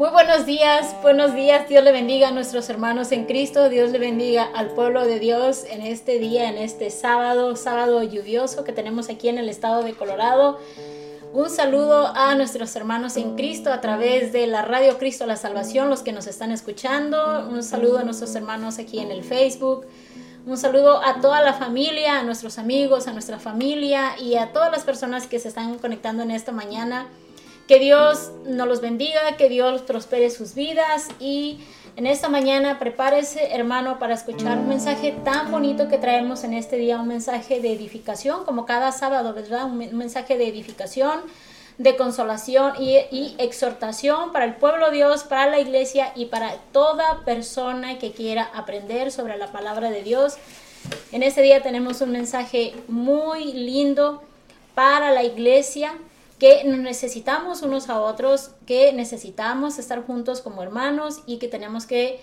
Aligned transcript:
Muy 0.00 0.08
buenos 0.08 0.46
días, 0.46 0.96
buenos 1.02 1.34
días. 1.34 1.68
Dios 1.68 1.84
le 1.84 1.92
bendiga 1.92 2.28
a 2.28 2.30
nuestros 2.30 2.70
hermanos 2.70 3.12
en 3.12 3.26
Cristo. 3.26 3.68
Dios 3.68 3.90
le 3.90 3.98
bendiga 3.98 4.44
al 4.54 4.70
pueblo 4.70 5.04
de 5.04 5.18
Dios 5.20 5.64
en 5.68 5.82
este 5.82 6.18
día, 6.18 6.48
en 6.48 6.56
este 6.56 6.88
sábado, 6.88 7.54
sábado 7.54 8.02
lluvioso 8.02 8.64
que 8.64 8.72
tenemos 8.72 9.10
aquí 9.10 9.28
en 9.28 9.36
el 9.36 9.50
estado 9.50 9.82
de 9.82 9.92
Colorado. 9.92 10.58
Un 11.34 11.50
saludo 11.50 12.16
a 12.16 12.34
nuestros 12.34 12.74
hermanos 12.76 13.18
en 13.18 13.36
Cristo 13.36 13.70
a 13.74 13.82
través 13.82 14.32
de 14.32 14.46
la 14.46 14.62
Radio 14.62 14.96
Cristo 14.96 15.26
la 15.26 15.36
Salvación, 15.36 15.90
los 15.90 16.00
que 16.00 16.12
nos 16.12 16.26
están 16.26 16.50
escuchando. 16.50 17.46
Un 17.50 17.62
saludo 17.62 17.98
a 17.98 18.02
nuestros 18.02 18.34
hermanos 18.34 18.78
aquí 18.78 19.00
en 19.00 19.10
el 19.10 19.22
Facebook. 19.22 19.84
Un 20.46 20.56
saludo 20.56 21.04
a 21.04 21.20
toda 21.20 21.42
la 21.42 21.52
familia, 21.52 22.20
a 22.20 22.22
nuestros 22.22 22.56
amigos, 22.56 23.06
a 23.06 23.12
nuestra 23.12 23.38
familia 23.38 24.18
y 24.18 24.36
a 24.36 24.54
todas 24.54 24.72
las 24.72 24.82
personas 24.82 25.26
que 25.26 25.38
se 25.38 25.48
están 25.48 25.78
conectando 25.78 26.22
en 26.22 26.30
esta 26.30 26.52
mañana. 26.52 27.06
Que 27.70 27.78
Dios 27.78 28.32
nos 28.46 28.66
los 28.66 28.80
bendiga, 28.80 29.36
que 29.36 29.48
Dios 29.48 29.82
prospere 29.82 30.28
sus 30.30 30.56
vidas 30.56 31.06
y 31.20 31.60
en 31.94 32.08
esta 32.08 32.28
mañana 32.28 32.80
prepárese 32.80 33.54
hermano 33.54 34.00
para 34.00 34.14
escuchar 34.14 34.58
un 34.58 34.66
mensaje 34.66 35.14
tan 35.22 35.52
bonito 35.52 35.86
que 35.86 35.96
traemos 35.96 36.42
en 36.42 36.52
este 36.52 36.78
día, 36.78 36.98
un 36.98 37.06
mensaje 37.06 37.60
de 37.60 37.72
edificación, 37.72 38.44
como 38.44 38.66
cada 38.66 38.90
sábado, 38.90 39.34
¿verdad? 39.34 39.66
Un 39.66 39.96
mensaje 39.96 40.36
de 40.36 40.48
edificación, 40.48 41.20
de 41.78 41.94
consolación 41.94 42.72
y, 42.80 43.36
exhortación 43.38 44.32
para 44.32 44.46
el 44.46 44.56
pueblo 44.56 44.86
de 44.86 44.96
Dios, 44.96 45.22
para 45.22 45.48
la 45.48 45.60
iglesia 45.60 46.10
y 46.16 46.24
para 46.24 46.56
toda 46.72 47.24
persona 47.24 48.00
que 48.00 48.10
quiera 48.10 48.50
aprender 48.52 49.12
sobre 49.12 49.36
la 49.36 49.52
palabra 49.52 49.90
de 49.92 50.02
Dios. 50.02 50.38
En 51.12 51.22
este 51.22 51.40
día 51.40 51.62
tenemos 51.62 52.00
un 52.00 52.10
mensaje 52.10 52.74
muy 52.88 53.52
lindo 53.52 54.24
para 54.74 55.12
la 55.12 55.22
iglesia 55.22 55.94
que 56.40 56.64
nos 56.64 56.78
necesitamos 56.78 57.62
unos 57.62 57.90
a 57.90 58.00
otros, 58.00 58.52
que 58.66 58.92
necesitamos 58.94 59.78
estar 59.78 60.04
juntos 60.04 60.40
como 60.40 60.62
hermanos 60.62 61.20
y 61.26 61.36
que 61.36 61.48
tenemos 61.48 61.84
que 61.86 62.18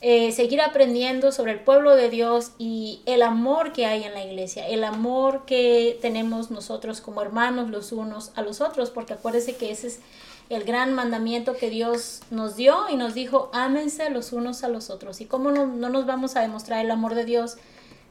eh, 0.00 0.30
seguir 0.30 0.60
aprendiendo 0.60 1.32
sobre 1.32 1.52
el 1.52 1.60
pueblo 1.60 1.96
de 1.96 2.08
Dios 2.08 2.52
y 2.58 3.02
el 3.06 3.22
amor 3.22 3.72
que 3.72 3.84
hay 3.84 4.04
en 4.04 4.14
la 4.14 4.24
iglesia, 4.24 4.68
el 4.68 4.84
amor 4.84 5.46
que 5.46 5.98
tenemos 6.00 6.50
nosotros 6.52 7.00
como 7.00 7.22
hermanos 7.22 7.68
los 7.68 7.90
unos 7.90 8.30
a 8.36 8.42
los 8.42 8.60
otros, 8.60 8.90
porque 8.90 9.14
acuérdense 9.14 9.56
que 9.56 9.72
ese 9.72 9.88
es 9.88 10.00
el 10.48 10.62
gran 10.62 10.94
mandamiento 10.94 11.56
que 11.56 11.68
Dios 11.68 12.20
nos 12.30 12.54
dio 12.54 12.88
y 12.88 12.94
nos 12.94 13.14
dijo, 13.14 13.50
ámense 13.52 14.10
los 14.10 14.32
unos 14.32 14.62
a 14.62 14.68
los 14.68 14.90
otros. 14.90 15.20
¿Y 15.20 15.24
cómo 15.24 15.50
no, 15.50 15.66
no 15.66 15.88
nos 15.88 16.06
vamos 16.06 16.36
a 16.36 16.40
demostrar 16.40 16.84
el 16.84 16.90
amor 16.92 17.16
de 17.16 17.24
Dios 17.24 17.56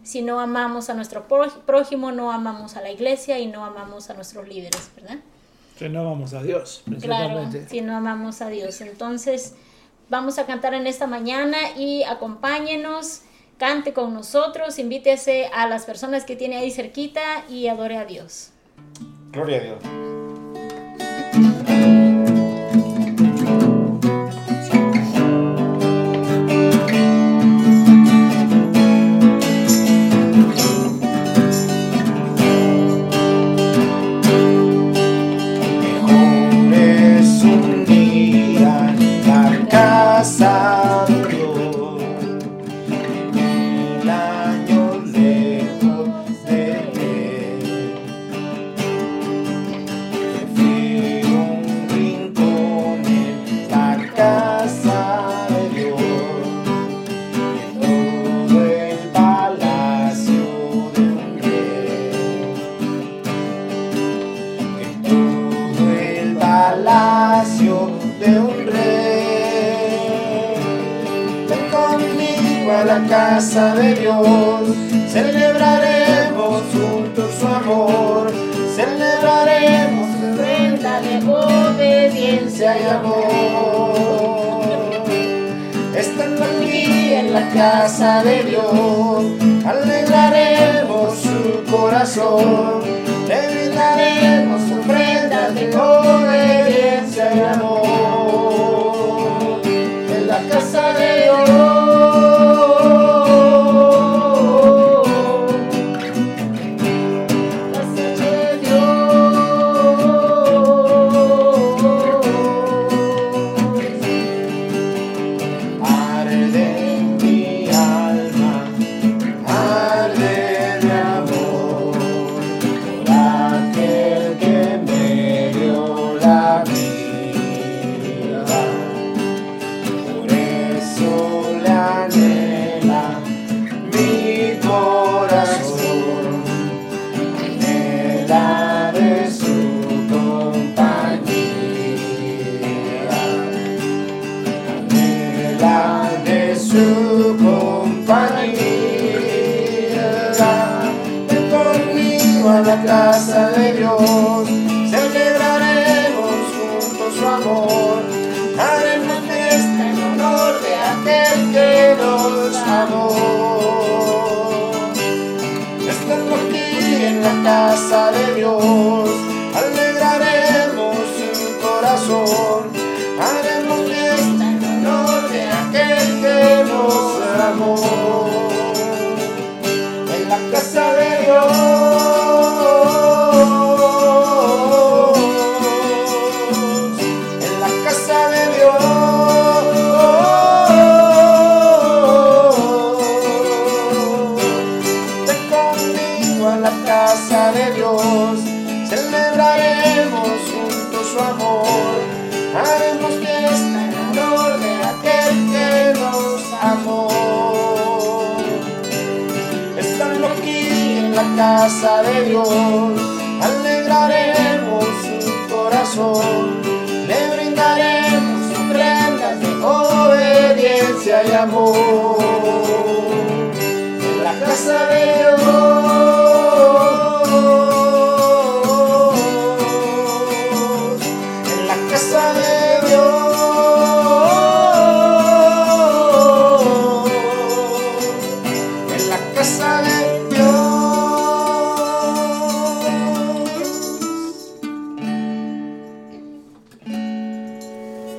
si 0.04 0.22
no 0.22 0.42
amamos 0.42 0.90
a 0.90 0.96
nuestro 0.96 1.28
prójimo, 1.66 2.12
no 2.12 2.34
amamos 2.34 2.76
a 2.76 2.82
la 2.82 2.92
iglesia 2.92 3.40
y 3.40 3.48
no 3.48 3.64
amamos 3.64 4.10
a 4.10 4.16
nuestros 4.16 4.48
líderes, 4.50 4.92
¿verdad? 4.98 5.20
Si 5.78 5.90
no 5.90 6.02
amamos 6.02 6.34
a 6.34 6.42
Dios, 6.42 6.84
Claro, 7.02 7.50
si 7.68 7.82
no 7.82 7.96
amamos 7.96 8.42
a 8.42 8.50
Dios. 8.50 8.82
Entonces, 8.82 9.56
vamos 10.10 10.40
a 10.40 10.46
cantar 10.46 10.74
en 10.74 10.88
esta 10.88 11.08
mañana 11.08 11.58
y 11.78 12.04
acompáñenos, 12.04 13.22
cante 13.58 13.94
con 13.94 14.14
nosotros, 14.14 14.80
invítese 14.80 15.48
a 15.54 15.68
las 15.68 15.86
personas 15.86 16.24
que 16.24 16.36
tiene 16.36 16.58
ahí 16.58 16.72
cerquita 16.72 17.46
y 17.50 17.68
adore 17.68 17.98
a 17.98 18.06
Dios. 18.06 18.52
Gloria 19.32 19.58
a 19.58 19.62
Dios. 19.62 19.80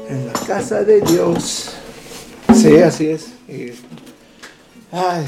En 0.08 0.26
la 0.26 0.32
casa 0.46 0.84
de 0.84 1.00
Dios. 1.00 1.74
Sí, 2.54 2.78
así 2.78 3.10
es. 3.10 3.32
Ay, 4.92 5.24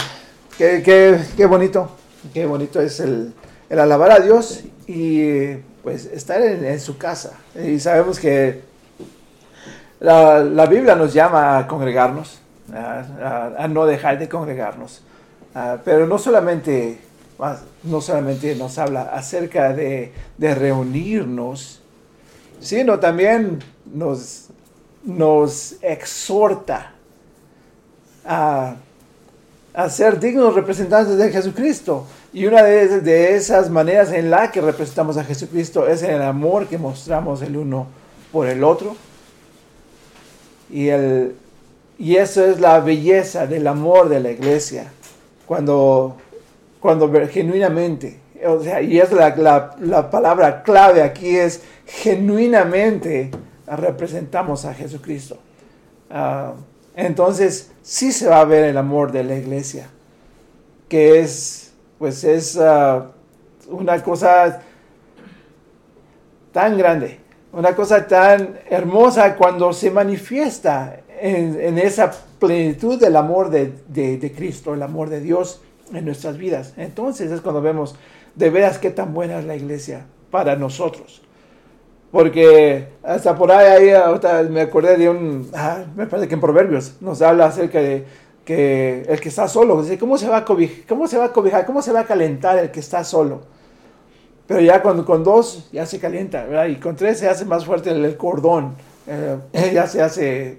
qué, 0.56 0.82
qué- 0.84 1.20
qué 1.36 1.46
bonito. 1.46 1.90
Qué 2.32 2.46
bonito 2.46 2.80
es 2.80 3.00
el, 3.00 3.32
alabar 3.70 4.10
a 4.12 4.20
Dios 4.20 4.64
y 4.86 5.54
pues 5.82 6.06
estar 6.06 6.40
en, 6.42 6.80
su 6.80 6.96
casa. 6.98 7.32
Y 7.54 7.78
sabemos 7.80 8.18
que 8.18 8.62
la, 10.00 10.40
la 10.40 10.66
Biblia 10.66 10.94
nos 10.94 11.12
llama 11.12 11.58
a 11.58 11.66
congregarnos, 11.66 12.38
a, 12.72 13.66
no 13.68 13.86
dejar 13.86 14.18
de 14.18 14.28
congregarnos. 14.28 15.02
Ah, 15.54 15.78
pero 15.84 16.06
no 16.06 16.18
solamente, 16.18 16.98
no 17.84 18.00
solamente 18.00 18.54
nos 18.54 18.78
habla 18.78 19.02
acerca 19.12 19.72
de, 19.72 20.12
de 20.36 20.54
reunirnos, 20.54 21.80
sino 22.60 22.98
también 22.98 23.60
nos, 23.92 24.48
nos 25.04 25.76
exhorta 25.82 26.92
a, 28.24 28.76
a 29.74 29.90
ser 29.90 30.18
dignos 30.20 30.54
representantes 30.54 31.16
de 31.16 31.30
Jesucristo. 31.30 32.06
Y 32.32 32.46
una 32.46 32.62
de, 32.62 33.00
de 33.00 33.34
esas 33.34 33.70
maneras 33.70 34.12
en 34.12 34.30
la 34.30 34.50
que 34.50 34.60
representamos 34.60 35.16
a 35.16 35.24
Jesucristo 35.24 35.88
es 35.88 36.02
en 36.02 36.10
el 36.10 36.22
amor 36.22 36.66
que 36.66 36.76
mostramos 36.76 37.40
el 37.42 37.56
uno 37.56 37.86
por 38.32 38.46
el 38.46 38.62
otro. 38.64 38.96
Y, 40.70 40.88
el, 40.88 41.34
y 41.98 42.16
eso 42.16 42.44
es 42.44 42.60
la 42.60 42.80
belleza 42.80 43.46
del 43.46 43.66
amor 43.66 44.08
de 44.08 44.20
la 44.20 44.30
iglesia. 44.30 44.92
Cuando, 45.46 46.16
cuando 46.80 47.10
genuinamente, 47.30 48.20
o 48.46 48.62
sea, 48.62 48.82
y 48.82 48.98
es 48.98 49.10
la, 49.12 49.34
la, 49.36 49.74
la 49.80 50.10
palabra 50.10 50.62
clave 50.62 51.02
aquí 51.02 51.36
es 51.36 51.62
genuinamente 51.86 53.30
representamos 53.76 54.64
a 54.64 54.74
Jesucristo. 54.74 55.38
Ah, 56.10 56.54
entonces, 56.96 57.70
sí 57.82 58.12
se 58.12 58.26
va 58.28 58.40
a 58.40 58.44
ver 58.44 58.64
el 58.64 58.76
amor 58.76 59.12
de 59.12 59.22
la 59.24 59.36
iglesia, 59.36 59.88
que 60.88 61.20
es, 61.20 61.72
pues 61.98 62.24
es 62.24 62.56
ah, 62.58 63.12
una 63.68 64.02
cosa 64.02 64.62
tan 66.52 66.76
grande, 66.78 67.20
una 67.52 67.74
cosa 67.74 68.06
tan 68.06 68.58
hermosa 68.68 69.36
cuando 69.36 69.72
se 69.72 69.90
manifiesta 69.90 71.00
en, 71.20 71.60
en 71.60 71.78
esa 71.78 72.10
plenitud 72.38 72.98
del 73.00 73.16
amor 73.16 73.50
de, 73.50 73.72
de- 73.88 74.18
de 74.18 74.32
Cristo, 74.32 74.74
el 74.74 74.82
amor 74.82 75.08
de 75.10 75.20
Dios 75.20 75.60
en 75.92 76.04
nuestras 76.04 76.36
vidas. 76.36 76.74
Entonces 76.76 77.30
es 77.30 77.40
cuando 77.40 77.60
vemos 77.60 77.96
de 78.34 78.50
veras 78.50 78.78
qué 78.78 78.90
tan 78.90 79.12
buena 79.14 79.38
es 79.38 79.44
la 79.44 79.56
iglesia 79.56 80.06
para 80.30 80.56
nosotros. 80.56 81.22
Porque 82.10 82.88
hasta 83.02 83.36
por 83.36 83.52
ahí, 83.52 83.90
ahí 83.90 84.48
me 84.48 84.62
acordé 84.62 84.96
de 84.96 85.10
un, 85.10 85.50
ah, 85.54 85.84
me 85.94 86.06
parece 86.06 86.28
que 86.28 86.34
en 86.34 86.40
Proverbios 86.40 86.94
nos 87.00 87.20
habla 87.20 87.46
acerca 87.46 87.80
de 87.80 88.04
que 88.44 89.02
el 89.06 89.20
que 89.20 89.28
está 89.28 89.46
solo, 89.46 89.82
dice, 89.82 89.98
¿cómo 89.98 90.16
se 90.16 90.26
va 90.26 90.38
a 90.38 90.44
cobijar? 90.44 90.86
¿Cómo 90.88 91.06
se 91.06 91.18
va 91.18 91.26
a? 91.26 91.66
¿Cómo 91.66 91.82
se 91.82 91.92
va 91.92 92.00
a 92.00 92.04
calentar 92.04 92.58
el 92.58 92.70
que 92.70 92.80
está 92.80 93.04
solo? 93.04 93.42
Pero 94.48 94.62
ya 94.62 94.80
cuando 94.80 95.04
con 95.04 95.22
dos 95.22 95.68
ya 95.70 95.84
se 95.84 96.00
calienta. 96.00 96.66
Y 96.66 96.76
con 96.76 96.96
tres 96.96 97.18
se 97.18 97.28
hace 97.28 97.44
más 97.44 97.66
fuerte 97.66 97.90
el, 97.90 98.16
cordón, 98.16 98.74
eh, 99.06 99.36
ya 99.74 99.86
se 99.86 100.00
hace... 100.00 100.58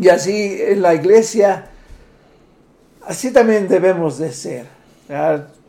Y 0.00 0.08
así 0.08 0.56
en 0.62 0.80
la 0.80 0.94
iglesia, 0.94 1.66
así 3.04 3.30
también 3.30 3.68
debemos 3.68 4.16
de 4.16 4.32
ser. 4.32 4.66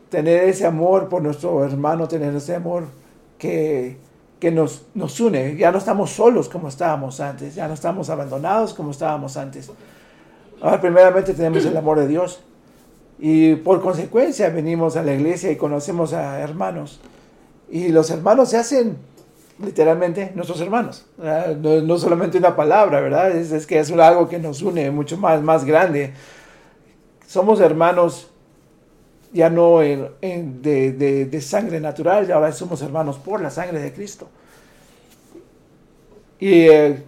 Tener 0.08 0.44
ese 0.44 0.64
amor 0.64 1.10
por 1.10 1.20
nuestro 1.20 1.62
hermano, 1.62 2.08
tener 2.08 2.34
ese 2.34 2.54
amor 2.54 2.84
que, 3.36 3.98
que 4.40 4.50
nos, 4.50 4.86
nos 4.94 5.20
une. 5.20 5.56
Ya 5.56 5.70
no 5.70 5.78
estamos 5.78 6.10
solos 6.10 6.48
como 6.48 6.68
estábamos 6.68 7.20
antes, 7.20 7.54
ya 7.54 7.68
no 7.68 7.74
estamos 7.74 8.10
abandonados 8.10 8.74
como 8.74 8.90
estábamos 8.90 9.36
antes. 9.36 9.70
Ahora 10.60 10.80
primeramente 10.80 11.34
tenemos 11.34 11.64
el 11.64 11.76
amor 11.76 12.00
de 12.00 12.08
Dios 12.08 12.40
y 13.18 13.54
por 13.56 13.80
consecuencia 13.80 14.48
venimos 14.50 14.96
a 14.96 15.02
la 15.02 15.14
iglesia 15.14 15.50
y 15.50 15.56
conocemos 15.56 16.12
a 16.12 16.40
hermanos. 16.40 17.00
Y 17.70 17.88
los 17.88 18.10
hermanos 18.10 18.48
se 18.48 18.56
hacen 18.56 18.96
literalmente 19.62 20.32
nuestros 20.34 20.60
hermanos. 20.60 21.06
No, 21.18 21.82
no 21.82 21.98
solamente 21.98 22.38
una 22.38 22.56
palabra, 22.56 23.00
¿verdad? 23.00 23.30
Es, 23.30 23.52
es 23.52 23.66
que 23.66 23.78
es 23.78 23.92
algo 23.92 24.28
que 24.28 24.38
nos 24.38 24.62
une 24.62 24.90
mucho 24.90 25.16
más, 25.18 25.42
más 25.42 25.64
grande. 25.64 26.14
Somos 27.26 27.60
hermanos 27.60 28.28
ya 29.32 29.48
no 29.50 29.82
en- 29.82 30.08
en- 30.20 30.60
de, 30.62 30.92
de- 30.92 31.26
de 31.26 31.40
sangre 31.40 31.80
natural, 31.80 32.30
ahora 32.32 32.52
somos 32.52 32.82
hermanos 32.82 33.18
por 33.18 33.40
la 33.40 33.50
sangre 33.50 33.80
de 33.80 33.92
Cristo. 33.92 34.28
Y 36.38 36.68
eh, 36.68 37.02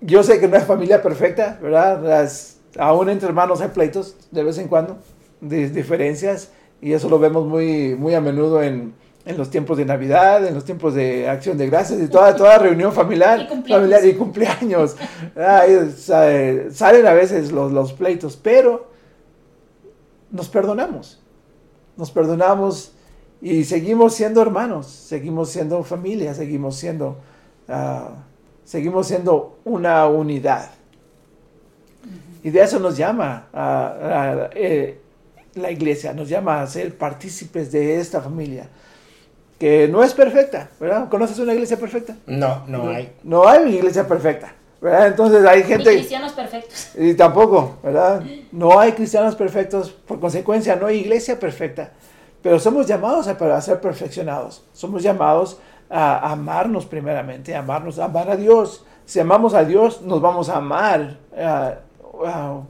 yo 0.00 0.22
sé 0.22 0.40
que 0.40 0.48
no 0.48 0.56
es 0.56 0.64
familia 0.64 1.02
perfecta, 1.02 1.58
¿verdad? 1.62 2.02
Las- 2.02 2.58
aún 2.78 3.08
entre 3.08 3.28
hermanos 3.28 3.60
hay 3.60 3.68
pleitos 3.68 4.16
de 4.30 4.42
vez 4.42 4.58
en 4.58 4.68
cuando, 4.68 4.98
de 5.40 5.68
diferencias, 5.70 6.50
y 6.80 6.92
eso 6.92 7.08
lo 7.08 7.18
vemos 7.18 7.46
muy, 7.46 7.94
muy 7.94 8.14
a 8.14 8.20
menudo 8.20 8.62
en, 8.62 8.92
en 9.24 9.38
los 9.38 9.48
tiempos 9.50 9.78
de 9.78 9.84
Navidad, 9.86 10.46
en 10.46 10.54
los 10.54 10.64
tiempos 10.64 10.94
de 10.94 11.28
Acción 11.28 11.56
de 11.56 11.68
Gracias, 11.68 12.00
y 12.00 12.08
toda, 12.08 12.34
toda 12.36 12.58
reunión 12.58 12.92
familiar, 12.92 13.40
Y 13.40 13.46
cumpleaños. 13.46 13.80
familiar 13.80 14.06
y 14.06 14.14
cumpleaños. 14.14 14.96
Ay, 15.36 15.94
sa- 15.96 16.70
salen 16.70 17.06
a 17.06 17.12
veces 17.14 17.50
los, 17.52 17.72
los 17.72 17.92
pleitos, 17.94 18.36
pero 18.36 18.90
nos 20.30 20.48
perdonamos, 20.48 21.20
nos 21.96 22.10
perdonamos 22.10 22.92
y 23.40 23.64
seguimos 23.64 24.14
siendo 24.14 24.40
hermanos, 24.42 24.86
seguimos 24.86 25.50
siendo 25.50 25.82
familia, 25.84 26.34
seguimos 26.34 26.76
siendo, 26.76 27.18
ah, 27.68 28.10
seguimos 28.64 29.06
siendo 29.06 29.58
una 29.64 30.06
unidad. 30.06 30.70
Y 32.42 32.50
de 32.50 32.62
eso 32.62 32.78
nos 32.78 32.96
llama 32.96 33.48
ah, 33.52 34.48
eh, 34.54 35.00
la 35.54 35.70
iglesia, 35.70 36.12
nos 36.12 36.28
llama 36.28 36.62
a 36.62 36.66
ser 36.66 36.96
partícipes 36.96 37.72
de 37.72 37.98
esta 37.98 38.20
familia, 38.20 38.68
que 39.58 39.88
no 39.88 40.02
es 40.02 40.12
perfecta, 40.12 40.68
¿verdad? 40.78 41.08
¿Conoces 41.08 41.38
una 41.38 41.54
iglesia 41.54 41.78
perfecta? 41.78 42.16
No, 42.26 42.64
no 42.66 42.88
hay. 42.88 43.12
No 43.22 43.48
hay 43.48 43.62
una 43.62 43.74
iglesia 43.74 44.06
perfecta, 44.06 44.52
¿verdad? 44.86 45.08
Entonces 45.08 45.44
hay 45.44 45.60
Y 45.60 45.64
gente... 45.64 45.90
cristianos 45.90 46.32
perfectos. 46.32 46.90
Y 46.96 47.14
tampoco, 47.14 47.76
¿verdad? 47.82 48.22
No 48.52 48.78
hay 48.78 48.92
cristianos 48.92 49.34
perfectos, 49.34 49.90
por 49.90 50.20
consecuencia 50.20 50.76
no 50.76 50.86
hay 50.86 50.98
iglesia 50.98 51.40
perfecta, 51.40 51.90
pero 52.40 52.60
somos 52.60 52.86
llamados 52.86 53.26
a, 53.26 53.32
a 53.32 53.60
ser 53.60 53.80
perfeccionados, 53.80 54.64
somos 54.72 55.02
llamados 55.02 55.58
a 55.90 56.30
amarnos 56.30 56.86
primeramente, 56.86 57.54
a 57.54 57.58
amarnos, 57.58 57.98
a 57.98 58.04
amar 58.04 58.30
a 58.30 58.36
Dios. 58.36 58.84
Si 59.04 59.18
amamos 59.18 59.54
a 59.54 59.64
Dios, 59.64 60.02
nos 60.02 60.20
vamos 60.20 60.48
a 60.48 60.56
amar 60.56 61.18
ah, 61.36 61.74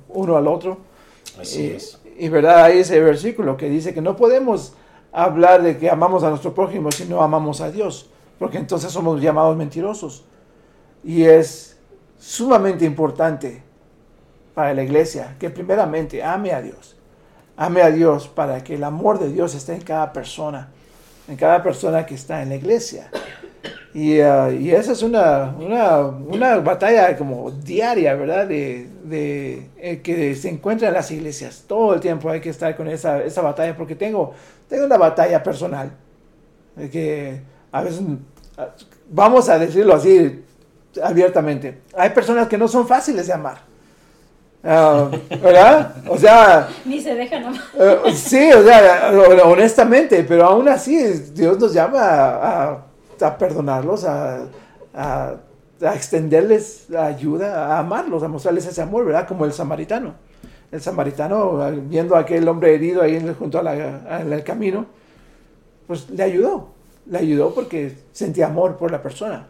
uno 0.09 0.37
al 0.37 0.49
otro. 0.49 0.79
Así 1.39 1.65
y, 1.65 1.67
es. 1.67 2.01
y, 2.19 2.29
verdad, 2.31 2.65
hay 2.65 2.79
ese 2.79 2.99
versículo 3.01 3.59
que 3.59 3.69
dice 3.69 3.93
que 3.93 4.01
no 4.01 4.17
podemos 4.17 4.73
hablar 5.13 5.63
de 5.63 5.77
que 5.77 5.91
amamos 5.91 6.25
a 6.25 6.31
nuestro 6.31 6.55
prójimo 6.55 6.91
si 6.91 7.05
no 7.05 7.23
amamos 7.23 7.61
a 7.61 7.71
Dios, 7.71 8.09
porque 8.39 8.57
entonces 8.57 8.91
somos 8.91 9.21
llamados 9.21 9.55
mentirosos. 9.57 10.25
Y 11.05 11.25
es 11.25 11.76
sumamente 12.19 12.85
importante 12.85 13.63
para 14.55 14.73
la 14.73 14.83
iglesia 14.83 15.37
que 15.39 15.51
primeramente 15.51 16.23
ame 16.23 16.53
a 16.53 16.63
Dios. 16.63 16.97
Ame 17.57 17.83
a 17.83 17.91
Dios 17.91 18.29
para 18.29 18.63
que 18.63 18.75
el 18.75 18.85
amor 18.85 19.19
de 19.19 19.31
Dios 19.31 19.55
esté 19.55 19.75
en 19.75 19.83
cada 19.83 20.13
persona, 20.13 20.69
en 21.29 21.37
cada 21.37 21.63
persona 21.63 22.05
que 22.05 22.15
está 22.15 22.43
en 22.43 22.51
la 22.51 22.57
iglesia. 22.57 23.11
Y, 23.95 24.17
y 24.17 24.71
esa 24.73 24.93
es 24.93 25.03
una, 25.03 25.55
una, 25.59 26.59
batalla 26.59 27.17
como 27.17 27.51
diaria, 27.51 28.15
¿verdad? 28.15 28.47
De, 28.47 29.71
eh, 29.79 30.01
que 30.03 30.35
se 30.35 30.51
encuentra 30.51 30.89
en 30.89 30.95
las 30.95 31.11
iglesias. 31.11 31.65
Todo 31.67 31.95
el 31.95 32.01
tiempo 32.01 32.29
hay 32.29 32.41
que 32.41 32.51
estar 32.51 32.77
con 32.77 32.89
esa, 32.89 33.23
esa 33.23 33.41
batalla 33.41 33.75
porque 33.75 33.95
tengo, 33.95 34.35
tengo 34.69 34.85
una 34.85 34.99
batalla 34.99 35.43
personal. 35.43 35.93
que 36.93 37.41
a 37.73 37.83
veces, 37.83 38.03
ah, 38.59 38.69
vamos 39.11 39.49
a 39.49 39.59
decirlo 39.59 39.95
así 39.95 40.45
abiertamente, 41.03 41.81
hay 41.97 42.11
personas 42.11 42.49
que 42.49 42.59
no 42.59 42.69
son 42.69 42.87
fáciles 42.87 43.27
de 43.27 43.33
amar. 43.33 43.59
Ah, 44.65 45.09
¿Verdad? 45.31 45.95
O 46.09 46.19
sea, 46.19 46.69
Ni 46.85 47.01
se 47.01 47.15
dejan 47.15 47.45
amar. 47.45 47.61
eh, 47.79 47.99
sí, 48.15 48.51
o 48.53 48.65
sea, 48.65 49.13
honestamente, 49.45 50.25
pero 50.25 50.45
aún 50.45 50.69
así 50.69 50.97
Dios 51.35 51.59
nos 51.59 51.73
llama 51.73 52.01
a, 52.01 52.63
a- 52.73 52.83
a 53.27 53.39
perdonarlos, 53.39 54.05
a, 54.05 54.47
extenderles 55.81 56.87
la 56.89 57.07
ayuda, 57.07 57.67
a 57.75 57.79
amarlos, 57.79 58.23
a 58.23 58.29
mostrarles 58.29 58.67
ese 58.67 58.83
amor, 58.83 59.05
¿verdad? 59.05 59.27
Como 59.29 59.45
el 59.45 59.53
samaritano. 59.53 60.15
El 60.73 60.81
samaritano, 60.81 61.61
viendo 61.83 62.17
a 62.17 62.21
aquel 62.21 62.49
hombre 62.49 62.75
herido 62.75 63.03
ahí 63.03 63.35
junto 63.39 63.59
al 63.61 64.43
camino, 64.45 64.87
pues 65.87 66.11
le 66.11 66.23
ayudó. 66.23 66.69
Le 67.09 67.19
ayudó 67.19 67.55
porque 67.55 67.95
sentía 68.13 68.47
amor 68.47 68.77
por 68.77 68.91
la 68.91 69.01
persona. 69.01 69.47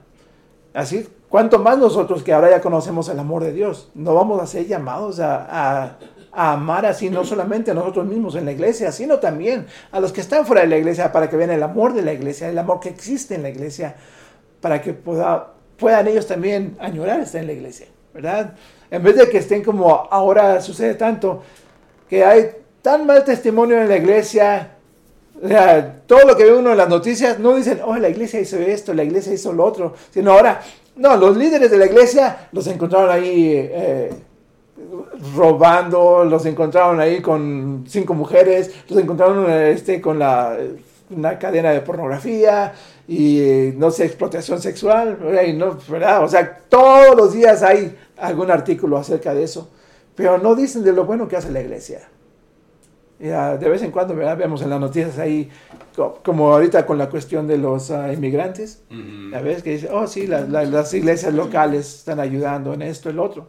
Así, 0.76 1.08
¿cuánto 1.30 1.58
más 1.58 1.78
nosotros 1.78 2.22
que 2.22 2.34
ahora 2.34 2.50
ya 2.50 2.60
conocemos 2.60 3.08
el 3.08 3.18
amor 3.18 3.42
de 3.42 3.54
Dios? 3.54 3.88
No 3.94 4.14
vamos 4.14 4.42
a 4.42 4.46
ser 4.46 4.66
llamados 4.66 5.20
a, 5.20 5.96
amar 6.32 6.84
así, 6.84 7.08
no 7.08 7.24
solamente 7.24 7.70
a 7.70 7.74
nosotros 7.74 8.04
mismos 8.04 8.34
en 8.34 8.44
la 8.44 8.52
iglesia, 8.52 8.92
sino 8.92 9.18
también 9.18 9.66
a 9.90 10.00
los 10.00 10.12
que 10.12 10.20
están 10.20 10.44
fuera 10.44 10.60
de 10.60 10.68
la 10.68 10.76
iglesia, 10.76 11.10
para 11.10 11.30
que 11.30 11.36
vean 11.36 11.48
el 11.48 11.62
amor 11.62 11.94
de 11.94 12.02
la 12.02 12.12
iglesia, 12.12 12.50
el 12.50 12.58
amor 12.58 12.78
que 12.78 12.90
existe 12.90 13.36
en 13.36 13.44
la 13.44 13.48
iglesia, 13.48 13.96
para 14.60 14.82
que 14.82 14.92
pueda, 14.92 15.54
puedan 15.78 16.08
ellos 16.08 16.26
también 16.26 16.76
añorar 16.78 17.20
estar 17.20 17.40
en 17.40 17.46
la 17.46 17.54
iglesia, 17.54 17.86
¿verdad? 18.12 18.52
En 18.90 19.02
vez 19.02 19.16
de 19.16 19.30
que 19.30 19.38
estén 19.38 19.64
como 19.64 20.06
ahora 20.10 20.60
sucede 20.60 20.92
tanto, 20.92 21.42
que 22.06 22.22
hay 22.22 22.50
tan 22.82 23.06
mal 23.06 23.24
testimonio 23.24 23.80
en 23.80 23.88
la 23.88 23.96
iglesia, 23.96 24.75
todo 26.06 26.20
lo 26.26 26.36
que 26.36 26.44
ve 26.44 26.54
uno 26.54 26.72
en 26.72 26.78
las 26.78 26.88
noticias, 26.88 27.38
no 27.38 27.54
dicen, 27.56 27.80
oh, 27.84 27.96
la 27.96 28.08
iglesia 28.08 28.40
hizo 28.40 28.58
esto, 28.58 28.94
la 28.94 29.04
iglesia 29.04 29.32
hizo 29.32 29.52
lo 29.52 29.64
otro, 29.64 29.94
sino 30.10 30.32
ahora, 30.32 30.60
no, 30.96 31.16
los 31.16 31.36
líderes 31.36 31.70
de 31.70 31.76
la 31.76 31.86
iglesia 31.86 32.48
los 32.52 32.66
encontraron 32.66 33.10
ahí 33.10 33.52
eh, 33.54 34.14
robando, 35.34 36.24
los 36.24 36.46
encontraron 36.46 37.00
ahí 37.00 37.20
con 37.20 37.84
cinco 37.86 38.14
mujeres, 38.14 38.70
los 38.88 38.98
encontraron 38.98 39.50
este, 39.50 40.00
con 40.00 40.18
la, 40.18 40.56
una 41.10 41.38
cadena 41.38 41.70
de 41.70 41.80
pornografía 41.82 42.72
y, 43.06 43.72
no 43.76 43.90
sé, 43.90 44.06
explotación 44.06 44.60
sexual. 44.60 45.18
O 46.22 46.28
sea, 46.28 46.58
todos 46.68 47.14
los 47.14 47.34
días 47.34 47.62
hay 47.62 47.94
algún 48.16 48.50
artículo 48.50 48.96
acerca 48.96 49.34
de 49.34 49.44
eso, 49.44 49.68
pero 50.14 50.38
no 50.38 50.54
dicen 50.54 50.82
de 50.82 50.92
lo 50.92 51.04
bueno 51.04 51.28
que 51.28 51.36
hace 51.36 51.50
la 51.50 51.60
iglesia 51.60 52.08
de 53.18 53.68
vez 53.68 53.82
en 53.82 53.90
cuando 53.90 54.14
¿verdad? 54.14 54.36
vemos 54.36 54.62
en 54.62 54.70
las 54.70 54.80
noticias 54.80 55.18
ahí, 55.18 55.50
como 56.22 56.52
ahorita 56.52 56.84
con 56.84 56.98
la 56.98 57.08
cuestión 57.08 57.46
de 57.46 57.58
los 57.58 57.90
ah, 57.90 58.12
inmigrantes, 58.12 58.82
a 59.34 59.40
veces 59.40 59.62
que 59.62 59.70
dice, 59.70 59.88
oh 59.90 60.06
sí, 60.06 60.26
las 60.26 60.94
iglesias 60.94 61.32
locales 61.32 61.98
están 61.98 62.20
ayudando 62.20 62.74
en 62.74 62.82
esto, 62.82 63.08
el 63.08 63.18
otro. 63.18 63.48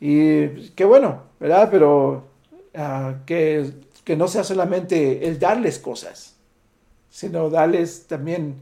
Y 0.00 0.70
qué 0.70 0.84
bueno, 0.84 1.22
¿verdad? 1.38 1.68
Pero 1.70 2.24
ah, 2.74 3.16
que, 3.26 3.70
que 4.04 4.16
no 4.16 4.26
sea 4.26 4.42
solamente 4.42 5.28
el 5.28 5.38
darles 5.38 5.78
cosas, 5.78 6.36
sino 7.10 7.50
darles 7.50 8.06
también 8.06 8.56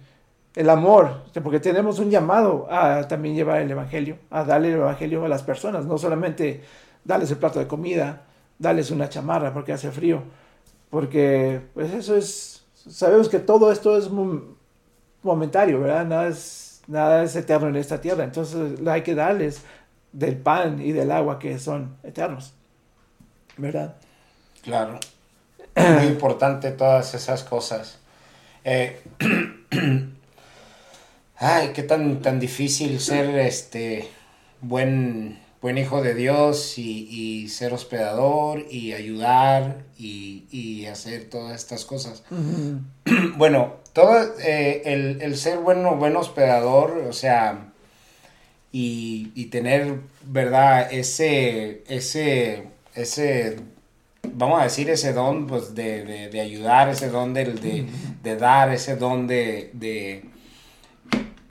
el 0.57 0.69
amor, 0.69 1.23
porque 1.43 1.61
tenemos 1.61 2.01
un 2.01 2.11
llamado 2.11 2.67
a 2.69 3.07
también 3.07 3.37
llevar 3.37 3.61
el 3.61 3.71
Evangelio, 3.71 4.19
a 4.31 4.43
darle 4.43 4.69
el 4.69 4.75
Evangelio 4.75 5.25
a 5.25 5.29
las 5.29 5.45
personas, 5.45 5.87
no 5.87 5.97
solamente 5.97 6.63
darles 7.05 7.31
el 7.31 7.39
plato 7.39 7.61
de 7.61 7.69
comida, 7.69 8.25
darles 8.61 8.91
una 8.93 9.09
chamarra 9.09 9.53
porque 9.53 9.73
hace 9.73 9.91
frío. 9.91 10.23
Porque, 10.91 11.61
pues 11.75 11.93
eso 11.93 12.17
es, 12.17 12.65
sabemos 12.75 13.29
que 13.29 13.41
todo 13.41 13.73
esto 13.73 13.97
es 13.97 14.09
momentario, 15.23 15.81
¿verdad? 15.81 16.07
Nada 16.07 16.29
es, 16.29 16.83
nada 16.87 17.25
es 17.25 17.35
eterno 17.35 17.69
en 17.69 17.77
esta 17.77 18.01
tierra. 18.01 18.23
Entonces 18.23 18.87
hay 18.87 19.03
que 19.03 19.15
darles 19.15 19.63
del 20.13 20.37
pan 20.37 20.81
y 20.81 20.93
del 20.93 21.11
agua 21.11 21.39
que 21.39 21.59
son 21.59 21.97
eternos, 22.03 22.53
¿verdad? 23.57 23.97
Claro. 24.63 25.01
Muy 25.77 26.07
importante 26.07 26.71
todas 26.73 27.15
esas 27.15 27.43
cosas. 27.45 27.99
Eh, 28.65 29.01
ay, 31.37 31.71
qué 31.73 31.83
tan, 31.85 32.21
tan 32.21 32.39
difícil 32.39 33.01
ser 33.01 33.39
este 33.39 34.11
buen 34.61 35.39
buen 35.61 35.77
hijo 35.77 36.03
de 36.03 36.15
Dios 36.15 36.79
y, 36.79 37.49
ser 37.49 37.73
hospedador 37.73 38.65
y 38.71 38.93
ayudar 38.93 39.85
y, 39.99 40.87
hacer 40.87 41.29
todas 41.29 41.55
estas 41.55 41.85
cosas. 41.85 42.23
bueno, 43.37 43.75
todo 43.93 44.35
eh, 44.41 44.83
el, 45.21 45.37
ser 45.37 45.59
bueno, 45.59 45.97
buen 45.97 46.17
hospedador, 46.17 47.05
o 47.09 47.13
sea, 47.13 47.73
y, 48.73 49.47
tener, 49.47 50.01
¿verdad? 50.25 50.93
Ese, 50.93 51.85
ese, 51.89 52.65
ese, 52.95 53.57
vamos 54.33 54.61
a 54.61 54.65
decir, 54.65 54.89
ese 54.91 55.13
don, 55.13 55.47
pues, 55.47 55.75
de, 55.75 56.41
ayudar, 56.41 56.89
ese 56.89 57.09
don 57.09 57.35
de, 57.35 57.87
de, 58.23 58.37
dar, 58.37 58.73
ese 58.73 58.97
don 58.97 59.27
de 59.27 60.25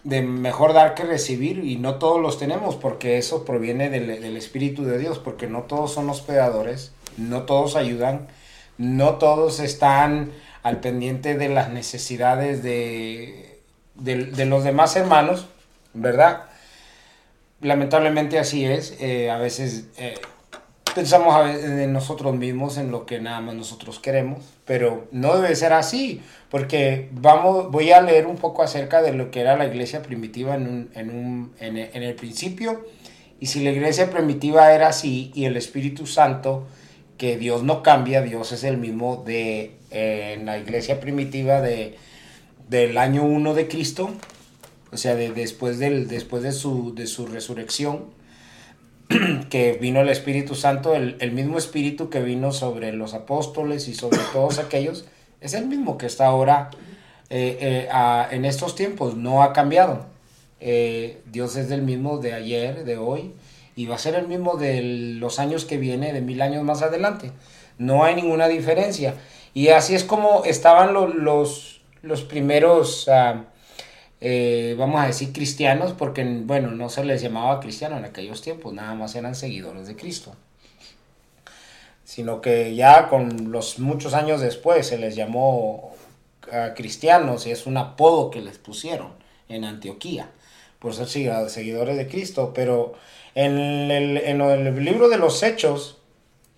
de 0.03 0.21
mejor 0.21 0.73
dar 0.73 0.95
que 0.95 1.03
recibir 1.03 1.63
y 1.63 1.77
no 1.77 1.95
todos 1.95 2.21
los 2.21 2.39
tenemos 2.39 2.75
porque 2.75 3.17
eso 3.17 3.45
proviene 3.45 3.89
del, 3.89 4.37
Espíritu 4.37 4.85
de 4.85 4.97
Dios, 4.97 5.19
porque 5.19 5.47
no 5.47 5.63
todos 5.63 5.93
son 5.93 6.09
hospedadores, 6.09 6.93
no 7.17 7.43
todos 7.43 7.75
ayudan, 7.75 8.27
no 8.77 9.15
todos 9.15 9.59
están 9.59 10.31
al 10.63 10.79
pendiente 10.79 11.35
de 11.35 11.49
las 11.49 11.69
necesidades 11.69 12.63
de, 12.63 13.59
de, 13.95 14.45
los 14.45 14.63
demás 14.63 14.95
hermanos, 14.95 15.47
¿verdad? 15.93 16.43
Lamentablemente 17.61 18.39
así 18.39 18.65
es, 18.65 18.95
eh, 19.01 19.29
a 19.29 19.37
veces 19.37 19.85
eh, 19.97 20.15
pensamos 20.93 21.49
en 21.49 21.91
nosotros 21.93 22.35
mismos, 22.35 22.77
en 22.77 22.91
lo 22.91 23.05
que 23.05 23.19
nada 23.19 23.41
más 23.41 23.55
nosotros 23.55 23.99
queremos, 23.99 24.43
pero 24.65 25.07
no 25.11 25.35
debe 25.35 25.55
ser 25.55 25.73
así, 25.73 26.21
porque 26.49 27.09
vamos, 27.11 27.71
voy 27.71 27.91
a 27.91 28.01
leer 28.01 28.25
un 28.27 28.37
poco 28.37 28.63
acerca 28.63 29.01
de 29.01 29.13
lo 29.13 29.31
que 29.31 29.41
era 29.41 29.57
la 29.57 29.65
iglesia 29.65 30.01
primitiva 30.01 30.55
en, 30.55 30.67
un, 30.67 30.89
en, 30.93 31.09
un, 31.09 31.53
en, 31.59 31.77
el 31.77 32.15
principio, 32.15 32.85
y 33.39 33.47
si 33.47 33.63
la 33.63 33.71
iglesia 33.71 34.09
primitiva 34.09 34.73
era 34.73 34.89
así, 34.89 35.31
y 35.33 35.45
el 35.45 35.57
Espíritu 35.57 36.05
Santo, 36.05 36.67
que 37.17 37.37
Dios 37.37 37.63
no 37.63 37.83
cambia, 37.83 38.21
Dios 38.21 38.51
es 38.51 38.63
el 38.63 38.77
mismo 38.77 39.23
de 39.25 39.75
en 39.91 40.45
la 40.45 40.57
iglesia 40.57 40.99
primitiva 40.99 41.61
de, 41.61 41.97
del 42.69 42.97
año 42.97 43.23
1 43.23 43.53
de 43.53 43.67
Cristo, 43.67 44.11
o 44.91 44.97
sea, 44.97 45.15
de, 45.15 45.31
después, 45.31 45.79
del, 45.79 46.07
después 46.07 46.43
de, 46.43 46.51
su, 46.51 46.93
de 46.95 47.07
su 47.07 47.27
resurrección, 47.27 48.05
que 49.49 49.73
vino 49.73 50.01
el 50.01 50.09
Espíritu 50.09 50.53
Santo, 50.53 50.95
el, 50.95 51.31
mismo 51.31 51.57
Espíritu 51.57 52.09
que 52.09 52.21
vino 52.21 52.51
sobre 52.51 52.93
los 52.93 53.13
apóstoles 53.15 53.87
y 53.87 53.95
sobre 53.95 54.19
todos 54.31 54.59
aquellos, 54.59 55.05
es 55.41 55.55
el 55.55 55.65
mismo 55.65 55.97
que 55.97 56.05
está 56.05 56.27
ahora 56.27 56.69
eh, 57.31 57.57
eh, 57.59 58.27
en 58.31 58.45
estos 58.45 58.75
tiempos, 58.75 59.15
no 59.15 59.41
ha 59.41 59.51
cambiado. 59.51 60.05
Eh, 60.59 61.21
Dios 61.25 61.55
es 61.55 61.71
el 61.71 61.81
mismo 61.81 62.19
de 62.19 62.33
ayer, 62.33 62.83
de 62.83 62.97
hoy, 62.97 63.33
y 63.75 63.87
va 63.87 63.95
a 63.95 63.99
ser 63.99 64.13
el 64.13 64.27
mismo 64.27 64.57
de 64.57 64.81
los 65.19 65.39
años 65.39 65.65
que 65.65 65.77
viene, 65.77 66.13
de 66.13 66.21
mil 66.21 66.41
años 66.41 66.63
más 66.63 66.83
adelante. 66.83 67.31
No 67.79 68.03
hay 68.03 68.13
ninguna 68.15 68.47
diferencia. 68.47 69.15
Y 69.55 69.69
así 69.69 69.95
es 69.95 70.03
como 70.03 70.43
estaban 70.45 70.93
los, 70.93 71.81
los, 72.03 72.21
primeros... 72.23 73.09
Ah, 73.09 73.45
eh, 74.21 74.75
vamos 74.77 75.01
a 75.01 75.07
decir 75.07 75.31
cristianos, 75.31 75.93
porque 75.93 76.23
bueno, 76.23 76.71
no 76.71 76.89
se 76.89 77.05
les 77.05 77.21
llamaba 77.21 77.59
cristiano 77.59 77.97
en 77.97 78.05
aquellos 78.05 78.41
tiempos, 78.41 78.73
nada 78.73 78.93
más 78.93 79.15
eran 79.15 79.35
seguidores 79.35 79.87
de 79.87 79.95
Cristo. 79.95 80.35
Sino 82.03 82.41
que 82.41 82.75
ya 82.75 83.07
con 83.07 83.51
los 83.51 83.79
muchos 83.79 84.13
años 84.13 84.41
después 84.41 84.87
se 84.87 84.97
les 84.97 85.15
llamó 85.15 85.95
a 86.51 86.73
cristianos 86.73 87.45
y 87.47 87.51
es 87.51 87.65
un 87.65 87.77
apodo 87.77 88.31
que 88.31 88.41
les 88.41 88.57
pusieron 88.57 89.13
en 89.47 89.63
Antioquía 89.63 90.29
por 90.79 90.93
ser 90.93 91.07
seguidores 91.07 91.97
de 91.97 92.07
Cristo. 92.07 92.51
Pero 92.53 92.93
en 93.35 93.57
el, 93.91 94.83
libro 94.83 95.07
de 95.07 95.17
los 95.17 95.43
Hechos, 95.43 95.99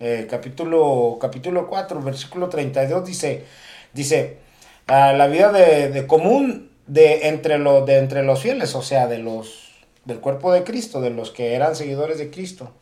eh, 0.00 0.26
capítulo, 0.28 1.18
capítulo 1.20 1.68
4, 1.68 2.00
versículo 2.02 2.48
32, 2.48 3.06
dice, 3.06 3.44
dice, 3.92 4.38
la 4.88 5.26
vida 5.26 5.52
de, 5.52 5.90
de 5.90 6.06
común 6.06 6.71
de 6.86 7.28
entre, 7.28 7.58
los 7.58 7.86
de 7.86 7.98
entre 7.98 8.22
los 8.22 8.40
fieles, 8.40 8.74
o 8.74 8.82
sea, 8.82 9.06
de 9.06 9.18
los 9.18 9.70
del 10.04 10.20
cuerpo 10.20 10.52
de 10.52 10.64
Cristo, 10.64 11.00
de 11.00 11.10
los 11.10 11.30
que 11.30 11.54
eran 11.54 11.76
seguidores 11.76 12.18
de 12.18 12.30
Cristo. 12.30 12.72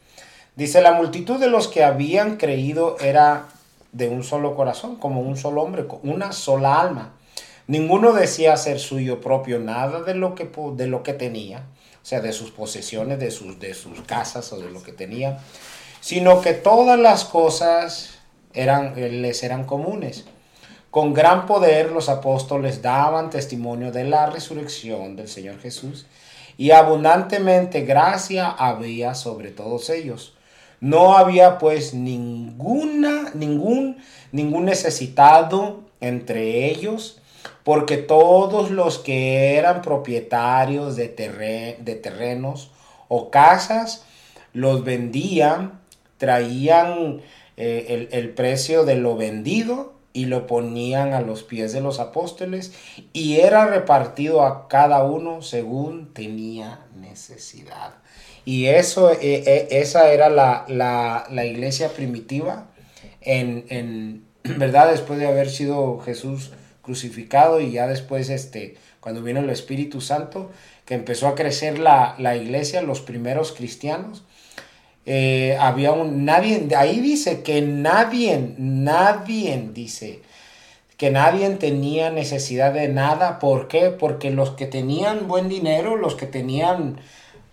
Dice, 0.56 0.80
la 0.80 0.92
multitud 0.92 1.38
de 1.38 1.48
los 1.48 1.68
que 1.68 1.84
habían 1.84 2.36
creído 2.36 2.96
era 3.00 3.48
de 3.92 4.08
un 4.08 4.24
solo 4.24 4.54
corazón, 4.54 4.96
como 4.96 5.20
un 5.20 5.36
solo 5.36 5.62
hombre, 5.62 5.86
una 6.02 6.32
sola 6.32 6.80
alma. 6.80 7.14
Ninguno 7.66 8.12
decía 8.12 8.56
ser 8.56 8.78
suyo 8.78 9.20
propio 9.20 9.58
nada 9.58 10.02
de 10.02 10.14
lo 10.14 10.34
que, 10.34 10.50
de 10.74 10.86
lo 10.86 11.02
que 11.02 11.12
tenía, 11.12 11.66
o 12.02 12.06
sea, 12.06 12.20
de 12.20 12.32
sus 12.32 12.50
posesiones, 12.50 13.18
de 13.18 13.30
sus, 13.30 13.60
de 13.60 13.74
sus 13.74 14.00
casas 14.02 14.52
o 14.52 14.60
de 14.60 14.70
lo 14.70 14.82
que 14.82 14.92
tenía, 14.92 15.38
sino 16.00 16.40
que 16.40 16.52
todas 16.52 16.98
las 16.98 17.24
cosas 17.24 18.18
eran, 18.52 18.94
les 18.96 19.42
eran 19.42 19.64
comunes. 19.64 20.24
Con 20.90 21.14
gran 21.14 21.46
poder 21.46 21.92
los 21.92 22.08
apóstoles 22.08 22.82
daban 22.82 23.30
testimonio 23.30 23.92
de 23.92 24.04
la 24.04 24.26
resurrección 24.26 25.16
del 25.16 25.28
Señor 25.28 25.60
Jesús 25.60 26.06
y 26.56 26.72
abundantemente 26.72 27.82
gracia 27.82 28.50
había 28.50 29.14
sobre 29.14 29.50
todos 29.50 29.88
ellos. 29.88 30.34
No 30.80 31.16
había 31.16 31.58
pues 31.58 31.94
ninguna, 31.94 33.30
ningún, 33.34 33.98
ningún 34.32 34.64
necesitado 34.64 35.84
entre 36.00 36.70
ellos, 36.70 37.20
porque 37.64 37.98
todos 37.98 38.70
los 38.70 38.98
que 38.98 39.56
eran 39.56 39.82
propietarios 39.82 40.96
de, 40.96 41.08
de 41.08 41.94
terrenos 41.94 42.70
o 43.08 43.30
casas, 43.30 44.04
los 44.52 44.84
vendían, 44.84 45.80
traían 46.18 47.20
eh, 47.56 48.08
el, 48.10 48.30
precio 48.30 48.84
de 48.84 48.96
lo 48.96 49.16
vendido 49.16 49.99
y 50.12 50.26
lo 50.26 50.46
ponían 50.46 51.14
a 51.14 51.20
los 51.20 51.42
pies 51.42 51.72
de 51.72 51.80
los 51.80 52.00
apóstoles 52.00 52.72
y 53.12 53.36
era 53.36 53.66
repartido 53.66 54.42
a 54.42 54.68
cada 54.68 55.04
uno 55.04 55.42
según 55.42 56.12
tenía 56.12 56.80
necesidad. 56.96 57.94
Y 58.44 58.66
eso, 58.66 59.12
eh, 59.12 59.18
eh, 59.22 59.68
esa 59.70 60.12
era 60.12 60.28
la, 60.28 60.64
la, 60.68 61.46
iglesia 61.46 61.90
primitiva 61.90 62.66
en, 63.20 63.66
en, 63.68 64.24
¿verdad? 64.58 64.90
Después 64.90 65.18
de 65.18 65.26
haber 65.26 65.50
sido 65.50 66.00
Jesús 66.00 66.50
crucificado 66.82 67.60
y 67.60 67.72
ya 67.72 67.86
después, 67.86 68.30
este, 68.30 68.76
cuando 69.00 69.22
vino 69.22 69.40
el 69.40 69.50
Espíritu 69.50 70.00
Santo, 70.00 70.50
que 70.86 70.94
empezó 70.94 71.28
a 71.28 71.34
crecer 71.34 71.78
la, 71.78 72.16
la 72.18 72.36
iglesia, 72.36 72.82
los 72.82 73.00
primeros 73.00 73.52
cristianos, 73.52 74.24
eh, 75.12 75.56
había 75.58 75.90
un, 75.90 76.24
nadie, 76.24 76.68
ahí 76.76 77.00
dice 77.00 77.42
que 77.42 77.62
nadie, 77.62 78.54
nadie, 78.58 79.68
dice, 79.74 80.22
que 80.96 81.10
nadie 81.10 81.50
tenía 81.56 82.12
necesidad 82.12 82.72
de 82.72 82.86
nada. 82.86 83.40
¿Por 83.40 83.66
qué? 83.66 83.90
Porque 83.90 84.30
los 84.30 84.50
que 84.50 84.66
tenían 84.66 85.26
buen 85.26 85.48
dinero, 85.48 85.96
los 85.96 86.14
que 86.14 86.26
tenían, 86.26 87.00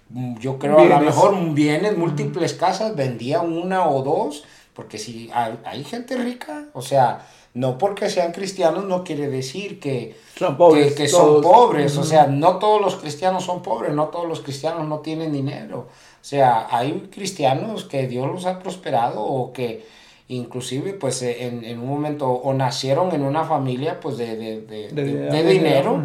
mm, 0.10 0.38
yo 0.38 0.60
creo 0.60 0.78
a 0.78 0.86
lo 0.86 1.00
mejor 1.00 1.36
bienes, 1.56 1.98
múltiples 1.98 2.54
casas, 2.54 2.96
vendían 2.96 3.52
una 3.52 3.90
o 3.90 4.04
dos, 4.04 4.44
porque 4.76 5.00
si 5.00 5.32
hay, 5.34 5.84
gente 5.84 6.16
rica, 6.16 6.66
o 6.74 6.84
sea, 6.84 7.26
no 7.56 7.80
porque 7.80 8.12
sean 8.12 8.34
cristianos 8.34 8.86
no 8.86 9.04
quiere 9.04 9.30
decir 9.30 9.80
que 9.80 10.16
son 10.38 10.58
pobres. 10.58 10.94
Que, 10.94 11.08
son 11.08 11.42
pobres. 11.42 11.98
O 11.98 12.04
sea, 12.04 12.28
no 12.28 12.60
todos 12.60 12.80
los 12.80 12.98
cristianos 12.98 13.46
son 13.46 13.64
pobres, 13.64 13.96
no 13.96 14.10
todos 14.10 14.28
los 14.28 14.42
cristianos 14.42 14.88
no 14.88 15.00
tienen 15.00 15.34
dinero. 15.34 15.88
O 16.28 16.30
sea, 16.30 16.68
hay 16.72 17.08
cristianos 17.10 17.86
que 17.86 18.06
Dios 18.06 18.28
los 18.28 18.46
ha 18.46 18.60
prosperado 18.60 19.24
o 19.24 19.54
que 19.54 19.86
inclusive 20.28 20.92
pues 20.92 21.22
eh, 21.22 21.46
en, 21.46 21.80
un 21.80 21.88
momento 21.88 22.28
o 22.28 22.54
nacieron 22.54 23.16
en 23.16 23.22
una 23.22 23.46
familia 23.46 24.02
pues 24.02 24.18
de, 24.18 24.36
de, 24.36 25.44
dinero 25.46 26.04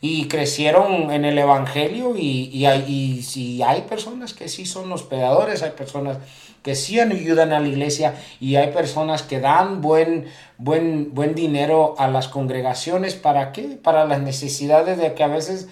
y 0.00 0.28
crecieron 0.28 1.10
en 1.10 1.24
el 1.24 1.36
evangelio 1.36 2.14
y, 2.16 2.50
y, 2.52 2.66
hay, 2.66 2.84
y, 2.88 3.62
hay 3.62 3.80
personas 3.80 4.32
que 4.32 4.48
sí 4.48 4.64
son 4.64 4.92
hospedadores, 4.92 5.64
hay 5.64 5.72
personas 5.72 6.18
que 6.62 6.76
sí 6.76 7.00
ayudan 7.00 7.52
a 7.52 7.58
la 7.58 7.66
iglesia 7.66 8.14
y 8.38 8.54
hay 8.54 8.70
personas 8.70 9.24
que 9.24 9.40
dan 9.40 9.80
buen, 9.80 10.26
buen, 10.56 11.12
buen 11.12 11.34
dinero 11.34 11.96
a 11.98 12.06
las 12.06 12.28
congregaciones. 12.28 13.16
¿Para 13.16 13.50
qué? 13.50 13.76
Para 13.82 14.04
las 14.04 14.20
necesidades 14.20 14.98
de 14.98 15.14
que 15.14 15.24
a 15.24 15.28
veces 15.28 15.68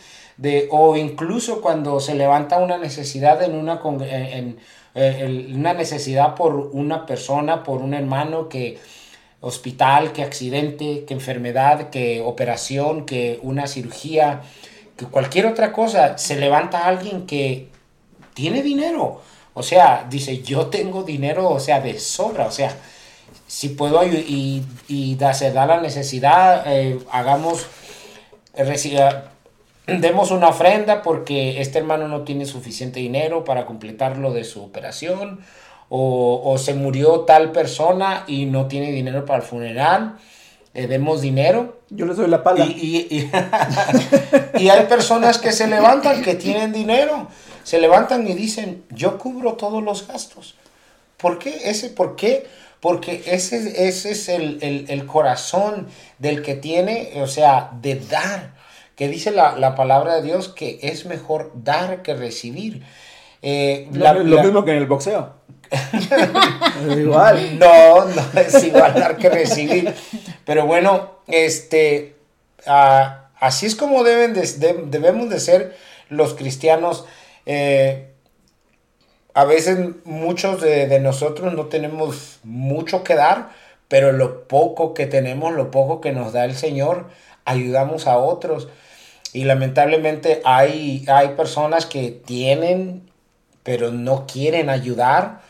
o 0.70 0.96
incluso 0.96 1.61
cuando 1.61 2.00
se 2.00 2.14
levanta 2.14 2.58
una 2.58 2.78
necesidad 2.78 3.42
en 3.42 3.54
una, 3.54 3.80
en, 3.84 4.58
una 5.54 5.75
necesidad 5.75 6.34
por 6.34 6.54
una 6.54 7.06
persona, 7.06 7.62
por 7.62 7.80
un 7.82 7.94
hermano 7.94 8.49
que 8.49 8.78
hospital, 9.40 10.12
que 10.12 10.22
accidente, 10.22 11.04
que 11.04 11.14
enfermedad, 11.14 11.90
que 11.90 12.20
operación, 12.20 13.04
que 13.04 13.40
una 13.42 13.66
cirugía, 13.66 14.42
que 14.96 15.06
cualquier 15.06 15.46
otra 15.46 15.72
cosa, 15.72 16.16
se 16.18 16.37
levanta 16.37 16.87
alguien 16.87 17.26
que 17.26 17.68
tiene 18.34 18.62
dinero. 18.62 19.20
O 19.54 19.62
sea, 19.62 20.06
dice, 20.08 20.42
yo 20.42 20.68
tengo 20.68 21.02
dinero, 21.02 21.50
o 21.50 21.61
sea, 21.61 21.80
de 21.80 21.99
sobra, 21.99 22.46
o 22.46 22.50
sea, 22.50 22.75
si 23.46 23.70
puedo 23.70 24.02
y, 24.06 24.64
y, 24.88 25.18
se 25.34 25.52
da 25.52 25.66
la 25.66 25.80
necesidad, 25.80 26.64
eh, 26.66 26.99
hagamos, 27.11 27.66
demos 29.87 30.31
una 30.31 30.49
ofrenda 30.49 31.03
porque 31.03 31.61
este 31.61 31.79
hermano 31.79 32.09
no 32.09 32.23
tiene 32.23 32.47
suficiente 32.47 33.01
dinero 33.01 33.45
para 33.45 33.66
completar 33.66 34.16
lo 34.18 34.33
de 34.33 34.45
su 34.45 34.62
operación 34.62 35.40
o, 35.95 36.57
se 36.57 36.73
murió 36.73 37.21
tal 37.21 37.53
persona 37.53 38.25
y 38.27 38.47
no 38.47 38.66
tiene 38.66 38.90
dinero 38.92 39.27
para 39.27 39.40
el 39.40 39.45
funeral. 39.45 40.16
le 40.73 40.87
demos 40.87 41.21
dinero. 41.21 41.81
Yo 41.90 42.07
le 42.07 42.14
doy 42.14 42.29
la 42.29 42.42
pala. 42.42 42.64
Y, 42.64 43.31
y, 44.59 44.68
hay 44.71 44.87
personas 44.87 45.37
que 45.37 45.53
se 45.53 45.66
levantan, 45.66 46.23
que 46.23 46.35
tienen 46.35 46.73
dinero, 46.73 47.29
se 47.62 47.79
levantan 47.79 48.27
y 48.27 48.33
dicen, 48.33 48.85
yo 48.88 49.18
cubro 49.18 49.53
todos 49.55 49.83
los 49.83 50.09
gastos. 50.09 50.55
¿Por 51.18 51.38
qué? 51.38 51.61
Ese, 51.64 51.90
¿Por 51.90 52.16
qué? 52.16 52.47
Porque 52.81 53.23
ese, 53.27 53.87
ese 53.87 54.12
es 54.12 54.31
el, 54.31 54.61
el, 54.62 54.87
el 54.88 55.05
corazón 55.05 55.88
del 56.18 56.40
que 56.40 56.55
tiene, 56.55 57.12
o 57.16 57.27
sea, 57.27 57.71
de 57.83 57.97
dar 57.97 58.62
que 58.96 59.09
dice 59.09 59.31
la, 59.31 59.74
palabra 59.74 60.16
de 60.16 60.22
Dios 60.22 60.48
que 60.48 60.78
es 60.83 61.07
mejor 61.07 61.52
dar 61.55 62.02
que 62.02 62.14
recibir. 62.14 62.83
Eh, 63.40 63.88
lo, 63.92 64.42
mismo 64.42 64.64
que 64.64 64.72
en 64.72 64.78
el 64.78 64.87
boxeo. 64.87 65.35
igual. 66.96 67.59
No, 67.59 68.05
no 68.05 68.40
es 68.40 68.62
igual 68.62 68.94
dar 68.94 69.16
que 69.16 69.31
recibir. 69.31 69.94
Pero 70.44 70.66
bueno, 70.66 71.18
este, 71.26 72.16
ah, 72.66 73.31
así 73.40 73.66
es 73.66 73.74
como 73.74 74.05
deben 74.05 74.35
debemos 74.35 75.31
de 75.31 75.40
ser 75.40 75.76
los 76.09 76.35
cristianos. 76.35 77.07
Eh, 77.46 78.09
a 79.35 79.44
veces 79.44 79.78
muchos 80.05 80.61
de, 80.61 80.87
de, 80.87 81.00
nosotros 81.00 81.55
no 81.55 81.66
tenemos 81.66 82.40
mucho 82.44 83.02
que 83.02 83.14
dar, 83.14 83.48
pero 83.88 84.12
lo 84.12 84.46
poco 84.46 84.92
que 84.92 85.07
tenemos, 85.07 85.55
lo 85.55 85.70
poco 85.70 86.02
que 86.02 86.12
nos 86.12 86.35
da 86.35 86.44
el 86.44 86.55
Señor, 86.55 87.07
ayudamos 87.44 88.07
a 88.07 88.18
otros. 88.18 88.68
Y 89.33 89.44
lamentablemente 89.44 90.42
hay, 90.44 91.05
hay 91.09 91.28
personas 91.31 91.87
que 91.87 92.11
tienen, 92.11 93.11
pero 93.62 93.90
no 93.90 94.26
quieren 94.26 94.68
ayudar. 94.68 95.40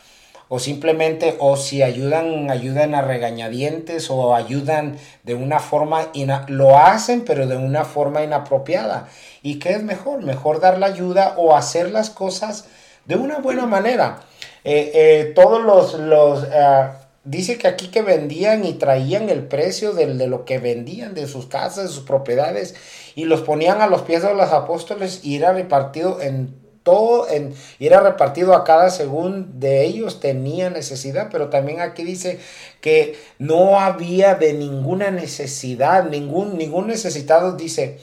O 0.49 0.59
simplemente, 0.59 1.35
o 1.39 1.57
si 1.57 1.81
ayudan, 1.81 2.51
ayudan 2.51 2.93
a 2.93 3.01
regañadientes 3.01 4.11
o 4.11 4.35
ayudan 4.35 4.97
de 5.23 5.33
una 5.33 5.59
forma, 5.59 6.09
lo 6.47 6.77
hacen, 6.77 7.25
pero 7.25 7.47
de 7.47 7.57
una 7.57 7.85
forma 7.85 8.23
inapropiada. 8.23 9.07
¿Y 9.41 9.57
qué 9.57 9.71
es 9.71 9.83
mejor? 9.83 10.21
Mejor 10.21 10.59
dar 10.59 10.77
la 10.77 10.85
ayuda 10.85 11.33
o 11.37 11.55
hacer 11.55 11.89
las 11.91 12.11
cosas 12.11 12.67
de 13.05 13.15
una 13.15 13.39
buena 13.39 13.65
manera. 13.65 14.19
Eh, 14.63 14.91
eh, 14.93 15.31
todos 15.35 15.61
los, 15.63 15.95
los 15.95 16.43
ah, 16.53 17.02
dice 17.23 17.57
que 17.57 17.67
aquí 17.67 17.87
que 17.87 18.01
vendían 18.01 18.65
y 18.65 18.73
traían 18.73 19.29
el 19.29 19.47
precio 19.47 19.93
de, 19.93 20.27
lo 20.27 20.45
que 20.45 20.59
vendían 20.59 21.13
de 21.13 21.27
sus 21.27 21.47
casas, 21.47 21.85
de 21.85 21.89
sus 21.89 22.03
propiedades, 22.03 22.75
y 23.15 23.25
los 23.25 23.41
ponían 23.41 23.81
a 23.81 23.87
los 23.87 24.01
pies 24.01 24.23
de 24.23 24.33
los 24.33 24.51
apóstoles 24.51 25.21
y 25.23 25.37
era 25.37 25.53
repartido 25.53 26.21
en 26.21 26.61
todo, 26.83 27.29
en, 27.29 27.53
y 27.79 27.87
era 27.87 28.01
repartido 28.01 28.53
a 28.53 28.65
cada 28.65 28.89
según 28.89 29.61
de 29.61 29.85
ellos 29.85 30.19
tenía 30.19 30.69
necesidad, 30.69 31.29
pero 31.31 31.49
también 31.49 31.79
aquí 31.79 32.03
dice 32.03 32.39
que 32.81 33.17
no 33.39 33.79
había 33.79 34.35
de 34.35 34.53
ninguna 34.53 35.09
necesidad, 35.09 36.09
ningún, 36.09 36.57
ningún 36.57 36.87
necesitado, 36.87 37.53
dice, 37.53 37.99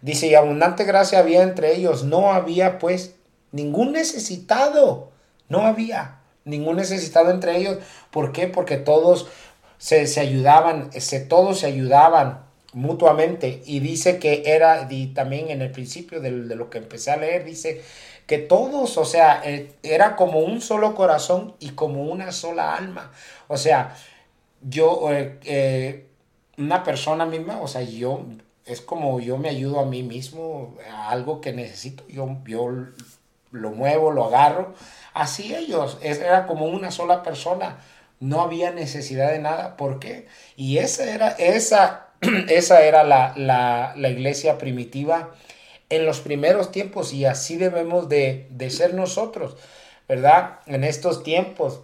dice, 0.00 0.28
y 0.28 0.36
abundante 0.36 0.84
gracia 0.84 1.18
había 1.18 1.42
entre 1.42 1.74
ellos, 1.74 2.04
no 2.04 2.32
había 2.32 2.78
pues 2.78 3.16
ningún 3.50 3.90
necesitado, 3.92 5.10
no 5.48 5.66
había 5.66 6.19
ningún 6.50 6.76
necesitado 6.76 7.30
entre 7.30 7.56
ellos. 7.56 7.78
¿Por 8.10 8.32
qué? 8.32 8.48
Porque 8.48 8.76
todos 8.76 9.28
se, 9.78 10.20
ayudaban, 10.20 10.90
se, 10.92 11.20
todos 11.20 11.60
se 11.60 11.66
ayudaban 11.66 12.40
mutuamente. 12.72 13.62
Y 13.64 13.80
dice 13.80 14.18
que 14.18 14.42
era, 14.46 14.86
y 14.90 15.08
también 15.08 15.50
en 15.50 15.62
el 15.62 15.70
principio 15.70 16.20
de, 16.20 16.30
lo 16.30 16.70
que 16.70 16.78
empecé 16.78 17.10
a 17.10 17.16
leer, 17.16 17.44
dice 17.44 17.82
que 18.26 18.38
todos, 18.38 18.96
o 18.96 19.04
sea, 19.04 19.42
eh, 19.44 19.72
era 19.82 20.14
como 20.16 20.40
un 20.40 20.60
solo 20.60 20.94
corazón 20.94 21.54
y 21.58 21.70
como 21.70 22.04
una 22.04 22.30
sola 22.32 22.76
alma. 22.76 23.10
O 23.48 23.56
sea, 23.56 23.96
yo, 24.62 25.10
eh, 25.12 25.38
eh, 25.44 26.06
una 26.58 26.84
persona 26.84 27.26
misma, 27.26 27.60
o 27.60 27.68
sea, 27.68 27.82
yo, 27.82 28.24
es 28.66 28.80
como 28.80 29.18
yo 29.20 29.38
me 29.38 29.48
ayudo 29.48 29.80
a 29.80 29.86
mí 29.86 30.02
mismo, 30.02 30.76
a 30.92 31.10
algo 31.10 31.40
que 31.40 31.52
necesito, 31.52 32.06
yo 32.08 32.36
lo 33.52 33.70
muevo, 33.70 34.10
lo 34.10 34.24
agarro 34.24 34.74
Así 35.12 35.54
ellos, 35.54 35.98
era 36.02 36.46
como 36.46 36.66
una 36.66 36.90
sola 36.90 37.22
persona, 37.22 37.78
no 38.20 38.42
había 38.42 38.70
necesidad 38.70 39.30
de 39.32 39.40
nada. 39.40 39.76
¿Por 39.76 39.98
qué? 39.98 40.26
Y 40.56 40.78
esa 40.78 41.12
era, 41.12 41.28
esa, 41.30 42.08
esa 42.48 42.82
era 42.82 43.02
la, 43.02 43.34
la, 43.36 44.08
iglesia 44.08 44.58
primitiva 44.58 45.30
en 45.88 46.06
los 46.06 46.20
primeros 46.20 46.70
tiempos 46.70 47.12
y 47.12 47.24
así 47.24 47.56
debemos 47.56 48.08
de, 48.08 48.48
ser 48.70 48.94
nosotros, 48.94 49.56
¿verdad? 50.08 50.60
En 50.66 50.84
estos 50.84 51.24
tiempos. 51.24 51.80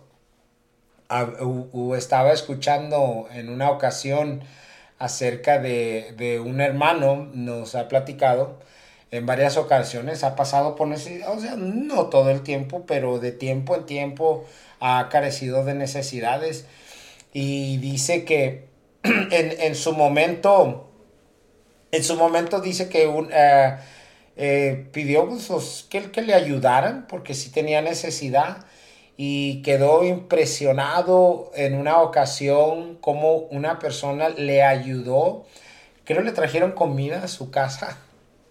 estaba 1.96 2.32
escuchando 2.32 3.28
en 3.32 3.48
una 3.48 3.70
ocasión 3.70 4.42
acerca 4.98 5.58
de, 5.58 6.14
de 6.16 6.40
un 6.40 6.60
hermano, 6.60 7.28
nos 7.34 7.74
ha 7.74 7.88
platicado, 7.88 8.60
en 9.10 9.26
varias 9.26 9.56
ocasiones 9.56 10.24
ha 10.24 10.36
pasado 10.36 10.74
por 10.74 10.88
necesidad, 10.88 11.36
o 11.36 11.40
sea, 11.40 11.56
no 11.56 12.06
todo 12.06 12.30
el 12.30 12.42
tiempo, 12.42 12.84
pero 12.86 13.18
de 13.18 13.32
tiempo 13.32 13.76
en 13.76 13.86
tiempo 13.86 14.44
ha 14.80 15.08
carecido 15.10 15.64
de 15.64 15.74
necesidades 15.74 16.66
y 17.32 17.76
dice 17.78 18.24
que 18.24 18.66
en, 19.02 19.74
su 19.74 19.92
momento 19.92 20.90
En 21.92 22.02
su 22.02 22.16
momento 22.16 22.60
dice 22.60 22.88
que 22.88 23.06
un, 23.06 23.30
eh, 23.32 23.76
eh, 24.36 24.86
pidió 24.92 25.28
que, 25.88 26.10
que 26.10 26.22
le 26.22 26.34
ayudaran 26.34 27.06
porque 27.06 27.34
sí 27.34 27.50
tenía 27.50 27.80
necesidad 27.82 28.66
y 29.16 29.62
quedó 29.62 30.04
impresionado 30.04 31.50
en 31.54 31.74
una 31.74 32.02
ocasión 32.02 32.96
como 32.96 33.36
una 33.36 33.78
persona 33.78 34.28
le 34.28 34.62
ayudó. 34.62 35.46
Creo 36.04 36.22
le 36.22 36.32
trajeron 36.32 36.72
comida 36.72 37.24
a 37.24 37.28
su 37.28 37.50
casa, 37.50 37.98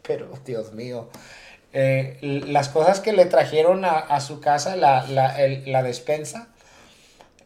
pero 0.07 0.27
Dios 0.45 0.73
mío, 0.73 1.09
eh, 1.73 2.17
las 2.21 2.69
cosas 2.69 2.99
que 2.99 3.13
le 3.13 3.25
trajeron 3.25 3.83
a, 3.85 4.19
su 4.21 4.39
casa, 4.39 4.75
la, 4.75 5.05
la, 5.07 5.83
despensa, 5.83 6.47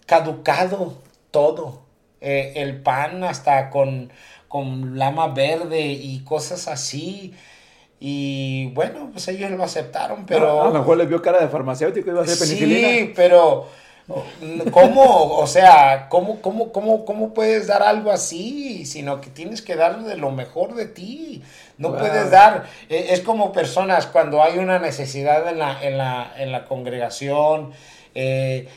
caducado 0.05 0.93
todo. 1.31 1.81
Eh, 2.21 2.53
el 2.57 2.81
pan 2.81 3.23
hasta 3.23 3.69
con, 3.69 4.11
con 4.47 4.99
lama 4.99 5.29
verde 5.29 5.87
y 5.87 6.19
cosas 6.25 6.67
así. 6.67 7.33
Y 7.99 8.67
bueno, 8.73 9.09
pues 9.11 9.27
ellos 9.29 9.49
lo 9.51 9.63
aceptaron, 9.63 10.25
pero... 10.25 10.61
A 10.61 10.65
lo 10.65 10.79
mejor 10.79 10.97
le 10.97 11.05
vio 11.05 11.21
cara 11.21 11.39
de 11.39 11.47
farmacéutico, 11.47 12.11
iba 12.11 12.21
a 12.21 12.27
ser 12.27 12.37
penicilina. 12.37 12.89
Sí, 12.89 13.13
pero 13.15 13.67
¿cómo? 14.71 15.37
O 15.37 15.47
sea, 15.47 16.07
¿cómo, 16.09 16.41
cómo, 16.41 16.71
cómo, 16.71 17.05
cómo 17.05 17.33
puedes 17.33 17.67
dar 17.67 17.83
algo 17.83 18.11
así? 18.11 18.85
Sino 18.85 19.21
que 19.21 19.29
tienes 19.29 19.61
que 19.61 19.75
dar 19.75 20.03
de 20.03 20.17
lo 20.17 20.31
mejor 20.31 20.75
de 20.75 20.85
ti. 20.85 21.43
No 21.77 21.95
puedes 21.95 22.29
dar... 22.31 22.65
E, 22.89 23.13
es 23.13 23.21
como 23.21 23.51
personas 23.51 24.07
cuando 24.07 24.43
hay 24.43 24.57
una 24.57 24.79
necesidad 24.79 25.47
en 25.47 25.59
la, 25.59 25.81
en 25.83 25.97
la, 25.97 26.33
en 26.37 26.51
la 26.51 26.65
congregación. 26.65 27.71
Eh, 28.15 28.67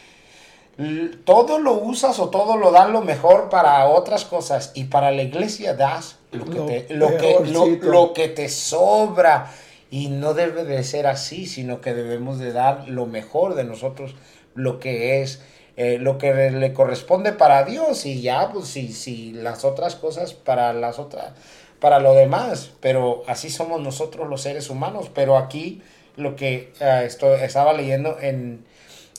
todo 1.25 1.59
lo 1.59 1.75
usas 1.75 2.19
o 2.19 2.31
todo 2.31 2.57
lo 2.57 2.71
dan 2.71 2.93
lo 2.93 3.03
mejor 3.03 3.51
para 3.51 3.87
otras 3.87 4.25
cosas 4.25 4.73
y 4.75 4.85
para 4.85 5.11
la 5.11 5.23
iglesia 5.23 5.75
das 5.75 6.17
lo 6.33 6.47
que, 6.47 6.81
te, 6.81 6.95
lo 6.95 7.17
que, 7.19 7.79
lo, 7.83 8.13
que 8.15 8.29
te 8.29 8.49
sobra 8.49 9.51
y 9.91 10.09
no 10.09 10.33
debe 10.33 10.65
de 10.65 10.83
ser 10.83 11.07
así, 11.07 11.47
sino 11.47 11.83
que 11.83 11.93
debemos 11.93 12.39
de 12.39 12.53
dar 12.53 12.89
lo 12.89 13.05
mejor 13.05 13.55
de 13.55 13.65
nosotros, 13.65 14.15
lo 14.55 14.79
que 14.79 15.23
es, 15.23 15.43
eh, 15.77 15.99
lo 15.99 16.19
que 16.19 16.51
le 16.51 16.73
corresponde 16.73 17.33
para 17.33 17.65
Dios 17.65 18.07
y 18.07 18.21
ya, 18.23 18.51
pues 18.53 18.69
si, 18.69 18.93
si 18.93 19.33
las 19.33 19.65
otras 19.65 19.97
cosas 19.97 20.35
para 20.35 20.73
las 20.73 20.99
otras, 20.99 21.33
para 21.81 21.99
lo 21.99 22.15
demás, 22.15 22.71
pero 22.81 23.23
así 23.27 23.51
somos 23.51 23.81
nosotros 23.81 24.29
los 24.29 24.43
seres 24.43 24.71
humanos, 24.71 25.11
pero 25.15 25.37
aquí 25.37 25.83
lo 26.17 26.37
que 26.37 26.73
esto, 26.81 27.35
estaba 27.35 27.73
leyendo 27.73 28.19
en 28.21 28.65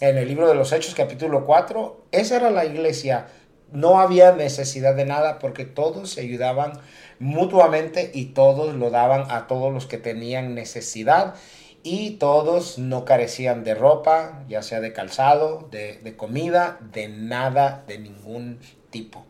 en 0.03 0.17
el 0.17 0.27
libro 0.27 0.49
de 0.49 0.55
los 0.55 0.73
Hechos 0.73 0.95
capítulo 0.95 1.45
4, 1.45 2.07
esa 2.11 2.35
era 2.35 2.49
la 2.49 2.65
iglesia. 2.65 3.27
No 3.71 4.01
había 4.01 4.33
necesidad 4.33 4.95
de 4.95 5.05
nada 5.05 5.39
porque 5.39 5.63
todos 5.63 6.11
se 6.11 6.21
ayudaban 6.21 6.73
mutuamente 7.19 8.11
y 8.13 8.25
todos 8.25 8.75
lo 8.75 8.89
daban 8.89 9.31
a 9.31 9.47
todos 9.47 9.71
los 9.73 9.85
que 9.85 9.97
tenían 9.97 10.55
necesidad 10.55 11.35
y 11.83 12.11
todos 12.11 12.79
no 12.79 13.03
carecían 13.03 13.65
de 13.65 13.75
ropa, 13.75 14.43
ya 14.47 14.63
sea 14.63 14.79
de 14.79 14.93
calzado, 14.93 15.67
de, 15.69 16.15
comida, 16.15 16.79
de 16.93 17.09
nada, 17.09 17.83
de 17.87 17.99
ningún 17.99 18.59
tipo. 18.89 19.25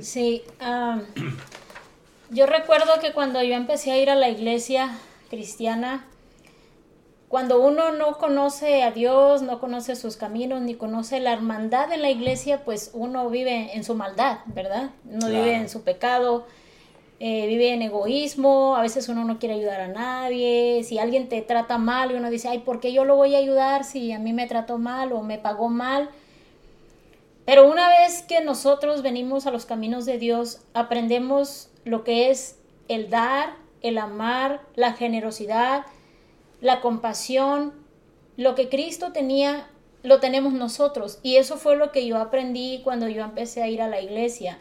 Sí, 0.00 0.42
yo 2.30 2.46
recuerdo 2.46 3.00
que 3.00 3.12
cuando 3.12 3.42
yo 3.42 3.54
empecé 3.54 3.92
a 3.92 3.98
ir 3.98 4.10
a 4.10 4.16
la 4.16 4.28
iglesia 4.28 4.98
cristiana, 5.30 6.04
cuando 7.28 7.60
uno 7.60 7.92
no 7.92 8.18
conoce 8.18 8.82
a 8.82 8.90
Dios, 8.90 9.42
no 9.42 9.60
conoce 9.60 9.94
sus 9.94 10.16
caminos, 10.16 10.60
ni 10.62 10.74
conoce 10.74 11.20
la 11.20 11.32
hermandad 11.32 11.92
en 11.92 12.02
la 12.02 12.10
iglesia, 12.10 12.64
pues 12.64 12.90
uno 12.92 13.30
vive 13.30 13.76
en 13.76 13.84
su 13.84 13.94
maldad, 13.94 14.38
¿verdad? 14.46 14.90
Uno 15.04 15.28
vive 15.28 15.54
en 15.54 15.68
su 15.68 15.82
pecado, 15.82 16.46
eh, 17.22 17.46
vive 17.46 17.74
en 17.74 17.82
egoísmo, 17.82 18.76
a 18.76 18.80
veces 18.80 19.10
uno 19.10 19.24
no 19.24 19.38
quiere 19.38 19.54
ayudar 19.54 19.82
a 19.82 19.88
nadie, 19.88 20.82
si 20.84 20.98
alguien 20.98 21.28
te 21.28 21.42
trata 21.42 21.76
mal 21.76 22.10
y 22.10 22.14
uno 22.14 22.30
dice, 22.30 22.48
ay, 22.48 22.60
¿por 22.60 22.80
qué 22.80 22.94
yo 22.94 23.04
lo 23.04 23.14
voy 23.14 23.34
a 23.34 23.38
ayudar 23.38 23.84
si 23.84 24.10
a 24.12 24.18
mí 24.18 24.32
me 24.32 24.46
trató 24.46 24.78
mal 24.78 25.12
o 25.12 25.20
me 25.20 25.36
pagó 25.36 25.68
mal? 25.68 26.08
Pero 27.44 27.70
una 27.70 27.88
vez 27.88 28.22
que 28.22 28.40
nosotros 28.40 29.02
venimos 29.02 29.46
a 29.46 29.50
los 29.50 29.66
caminos 29.66 30.06
de 30.06 30.16
Dios, 30.16 30.60
aprendemos 30.72 31.68
lo 31.84 32.04
que 32.04 32.30
es 32.30 32.58
el 32.88 33.10
dar, 33.10 33.54
el 33.82 33.98
amar, 33.98 34.62
la 34.74 34.94
generosidad, 34.94 35.84
la 36.62 36.80
compasión, 36.80 37.74
lo 38.38 38.54
que 38.54 38.70
Cristo 38.70 39.12
tenía, 39.12 39.68
lo 40.02 40.20
tenemos 40.20 40.54
nosotros. 40.54 41.18
Y 41.22 41.36
eso 41.36 41.58
fue 41.58 41.76
lo 41.76 41.92
que 41.92 42.06
yo 42.06 42.16
aprendí 42.16 42.80
cuando 42.82 43.08
yo 43.08 43.22
empecé 43.24 43.62
a 43.62 43.68
ir 43.68 43.82
a 43.82 43.88
la 43.88 44.00
iglesia. 44.00 44.58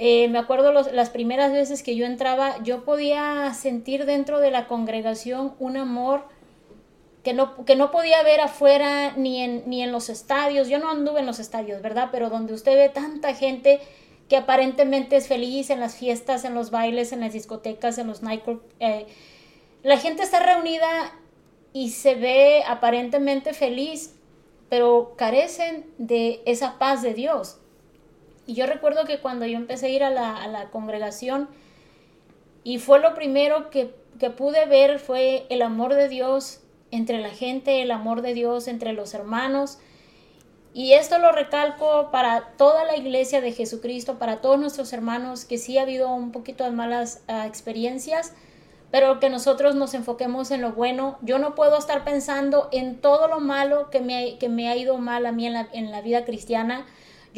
Eh, 0.00 0.28
me 0.28 0.38
acuerdo 0.38 0.70
las 0.70 1.10
primeras 1.10 1.50
veces 1.50 1.82
que 1.82 1.96
yo 1.96 2.06
entraba, 2.06 2.62
yo 2.62 2.84
podía 2.84 3.52
sentir 3.52 4.06
dentro 4.06 4.38
de 4.38 4.52
la 4.52 4.68
congregación 4.68 5.54
un 5.58 5.76
amor 5.76 6.22
que 7.24 7.32
no, 7.32 7.64
que 7.64 7.74
no 7.74 7.90
podía 7.90 8.22
ver 8.22 8.40
afuera 8.40 9.14
ni 9.16 9.42
en, 9.42 9.64
ni 9.66 9.82
en 9.82 9.90
los 9.90 10.08
estadios. 10.08 10.68
Yo 10.68 10.78
no 10.78 10.88
anduve 10.88 11.18
en 11.18 11.26
los 11.26 11.40
estadios, 11.40 11.82
¿verdad? 11.82 12.10
Pero 12.12 12.30
donde 12.30 12.54
usted 12.54 12.76
ve 12.76 12.90
tanta 12.90 13.34
gente 13.34 13.80
que 14.28 14.36
aparentemente 14.36 15.16
es 15.16 15.26
feliz 15.26 15.68
en 15.70 15.80
las 15.80 15.96
fiestas, 15.96 16.44
en 16.44 16.54
los 16.54 16.70
bailes, 16.70 17.10
en 17.10 17.18
las 17.18 17.32
discotecas, 17.32 17.98
en 17.98 18.06
los 18.06 18.22
nightclubs. 18.22 18.62
Eh, 18.78 19.08
la 19.82 19.96
gente 19.96 20.22
está 20.22 20.38
reunida 20.38 21.12
y 21.72 21.90
se 21.90 22.14
ve 22.14 22.62
aparentemente 22.68 23.52
feliz, 23.52 24.14
pero 24.68 25.14
carecen 25.16 25.86
de 25.98 26.40
esa 26.46 26.78
paz 26.78 27.02
de 27.02 27.14
Dios. 27.14 27.58
Y 28.48 28.54
yo 28.54 28.64
recuerdo 28.64 29.04
que 29.04 29.18
cuando 29.18 29.44
yo 29.44 29.58
empecé 29.58 29.88
a 29.88 29.90
ir 29.90 30.02
a 30.02 30.08
la, 30.08 30.70
congregación, 30.72 31.50
y 32.64 32.78
fue 32.78 32.98
lo 32.98 33.14
primero 33.14 33.68
que, 33.68 33.92
pude 34.38 34.64
ver 34.64 35.00
fue 35.00 35.46
el 35.50 35.60
amor 35.60 35.92
de 35.92 36.08
Dios 36.08 36.62
entre 36.90 37.18
la 37.18 37.28
gente, 37.28 37.82
el 37.82 37.90
amor 37.90 38.22
de 38.22 38.32
Dios 38.32 38.66
entre 38.66 38.94
los 38.94 39.12
hermanos. 39.12 39.78
Y 40.72 40.94
esto 40.94 41.18
lo 41.18 41.30
recalco 41.30 42.10
para 42.10 42.54
toda 42.56 42.84
la 42.86 42.96
iglesia 42.96 43.42
de 43.42 43.52
Jesucristo, 43.52 44.18
para 44.18 44.40
todos 44.40 44.58
nuestros 44.58 44.94
hermanos, 44.94 45.44
que 45.44 45.58
sí 45.58 45.76
ha 45.76 45.82
habido 45.82 46.10
un 46.14 46.32
poquito 46.32 46.64
de 46.64 46.70
malas 46.70 47.22
ah, 47.28 47.46
experiencias, 47.46 48.32
pero 48.90 49.20
que 49.20 49.28
nosotros 49.28 49.74
nos 49.74 49.92
enfoquemos 49.92 50.50
en 50.52 50.62
lo 50.62 50.72
bueno. 50.72 51.18
Yo 51.20 51.38
no 51.38 51.54
puedo 51.54 51.76
estar 51.76 52.02
pensando 52.02 52.70
en 52.72 52.98
todo 52.98 53.28
lo 53.28 53.40
malo 53.40 53.90
que 53.90 54.00
me, 54.00 54.70
ha 54.70 54.76
ido 54.76 54.96
mal 54.96 55.26
a 55.26 55.32
mí 55.32 55.46
en 55.46 55.90
la 55.90 56.00
vida 56.00 56.24
cristiana. 56.24 56.86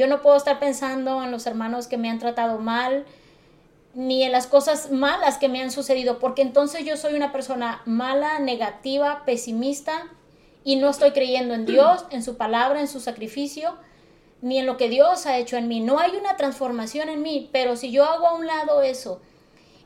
Yo 0.00 0.06
no 0.06 0.22
puedo 0.22 0.38
estar 0.38 0.58
pensando 0.58 1.22
en 1.22 1.30
los 1.30 1.46
hermanos 1.46 1.86
que 1.86 1.98
me 1.98 2.08
han 2.08 2.18
tratado 2.18 2.58
mal, 2.58 3.04
ni 3.92 4.22
en 4.22 4.32
las 4.32 4.46
cosas 4.46 4.90
malas 4.90 5.36
que 5.36 5.50
me 5.50 5.60
han 5.60 5.70
sucedido, 5.70 6.18
porque 6.18 6.40
entonces 6.40 6.86
yo 6.86 6.96
soy 6.96 7.12
una 7.12 7.32
persona 7.32 7.82
mala, 7.84 8.38
negativa, 8.38 9.26
pesimista, 9.26 10.08
y 10.64 10.76
no 10.76 10.88
estoy 10.88 11.10
creyendo 11.10 11.52
en 11.52 11.66
Dios, 11.66 12.06
en 12.08 12.22
su 12.22 12.38
palabra, 12.38 12.80
en 12.80 12.88
su 12.88 12.98
sacrificio, 12.98 13.76
ni 14.40 14.56
en 14.56 14.64
lo 14.64 14.78
que 14.78 14.88
Dios 14.88 15.26
ha 15.26 15.36
hecho 15.36 15.58
en 15.58 15.68
mí. 15.68 15.80
No 15.80 15.98
hay 15.98 16.12
una 16.16 16.34
transformación 16.38 17.10
en 17.10 17.20
mí, 17.20 17.50
pero 17.52 17.76
si 17.76 17.90
yo 17.90 18.06
hago 18.06 18.26
a 18.26 18.34
un 18.36 18.46
lado 18.46 18.80
eso 18.80 19.20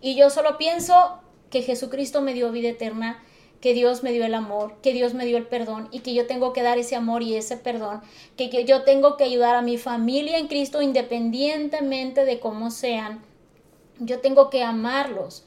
y 0.00 0.14
yo 0.14 0.30
solo 0.30 0.58
pienso 0.58 1.18
que 1.50 1.62
Jesucristo 1.62 2.20
me 2.20 2.34
dio 2.34 2.52
vida 2.52 2.68
eterna, 2.68 3.20
que 3.64 3.72
Dios 3.72 4.02
me 4.02 4.12
dio 4.12 4.26
el 4.26 4.34
amor, 4.34 4.74
que 4.82 4.92
Dios 4.92 5.14
me 5.14 5.24
dio 5.24 5.38
el 5.38 5.46
perdón 5.46 5.88
y 5.90 6.00
que 6.00 6.12
yo 6.12 6.26
tengo 6.26 6.52
que 6.52 6.62
dar 6.62 6.76
ese 6.76 6.96
amor 6.96 7.22
y 7.22 7.34
ese 7.34 7.56
perdón, 7.56 8.02
que, 8.36 8.50
yo 8.66 8.82
tengo 8.82 9.16
que 9.16 9.24
ayudar 9.24 9.54
a 9.54 9.62
mi 9.62 9.78
familia 9.78 10.36
en 10.36 10.48
Cristo 10.48 10.82
independientemente 10.82 12.26
de 12.26 12.40
cómo 12.40 12.70
sean. 12.70 13.24
Yo 13.98 14.20
tengo 14.20 14.50
que 14.50 14.62
amarlos. 14.62 15.44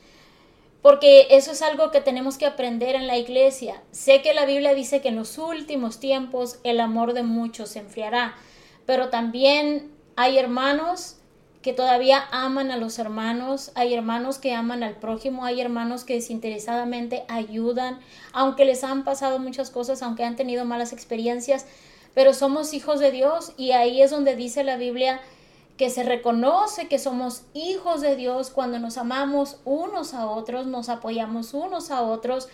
Porque 0.82 1.28
eso 1.30 1.52
es 1.52 1.62
algo 1.62 1.92
que 1.92 2.02
tenemos 2.02 2.40
que 2.40 2.48
aprender 2.48 2.96
en 2.96 3.06
la 3.06 3.20
iglesia. 3.20 3.84
Sé 3.92 4.24
que 4.24 4.34
la 4.34 4.46
Biblia 4.46 4.74
dice 4.74 5.00
que 5.00 5.10
en 5.10 5.16
los 5.16 5.38
últimos 5.38 6.00
tiempos 6.00 6.58
el 6.64 6.80
amor 6.80 7.14
de 7.14 7.22
muchos 7.22 7.70
se 7.70 7.80
enfriará, 7.82 8.34
pero 8.88 9.10
también 9.10 9.92
hay 10.16 10.40
hermanos 10.40 11.18
que 11.68 11.74
todavía 11.74 12.30
aman 12.32 12.72
a 12.72 12.78
los 12.78 12.98
hermanos, 12.98 13.72
hay 13.76 13.94
hermanos 13.94 14.40
que 14.40 14.54
aman 14.54 14.84
al 14.84 14.96
prójimo, 14.96 15.44
hay 15.44 15.60
hermanos 15.60 16.06
que 16.06 16.14
desinteresadamente 16.14 17.26
ayudan, 17.28 18.00
aunque 18.32 18.64
les 18.64 18.86
han 18.86 19.04
pasado 19.04 19.38
muchas 19.38 19.70
cosas, 19.70 20.02
aunque 20.02 20.24
han 20.24 20.38
tenido 20.38 20.64
malas 20.64 20.94
experiencias, 20.94 21.66
pero 22.14 22.34
somos 22.34 22.74
hijos 22.74 23.02
de 23.02 23.12
Dios 23.12 23.52
y 23.58 23.72
ahí 23.72 24.02
es 24.02 24.12
donde 24.12 24.38
dice 24.38 24.64
la 24.64 24.78
Biblia 24.78 25.20
que 25.76 25.90
se 25.90 26.04
reconoce 26.04 26.88
que 26.88 27.00
somos 27.00 27.42
hijos 27.54 28.00
de 28.00 28.16
Dios 28.16 28.50
cuando 28.50 28.80
nos 28.80 28.98
amamos 28.98 29.58
unos 29.66 30.14
a 30.14 30.26
otros, 30.26 30.68
nos 30.68 30.88
apoyamos 30.88 31.54
unos 31.54 31.92
a 31.92 32.02
otros. 32.02 32.48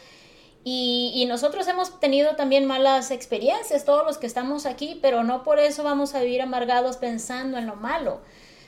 Y, 0.63 1.11
y, 1.13 1.27
nosotros 1.27 1.67
hemos 1.67 1.99
tenido 1.99 2.35
también 2.35 2.65
malas 2.65 3.11
experiencias, 3.11 3.85
todos 3.85 4.07
los 4.07 4.17
que 4.17 4.25
estamos 4.25 4.65
aquí, 4.65 4.97
pero 5.03 5.23
no 5.23 5.43
por 5.43 5.59
eso 5.59 5.83
vamos 5.83 6.15
a 6.15 6.21
vivir 6.21 6.41
amargados 6.41 6.97
pensando 6.97 7.59
en 7.59 7.67
lo 7.67 7.75
malo 7.75 8.21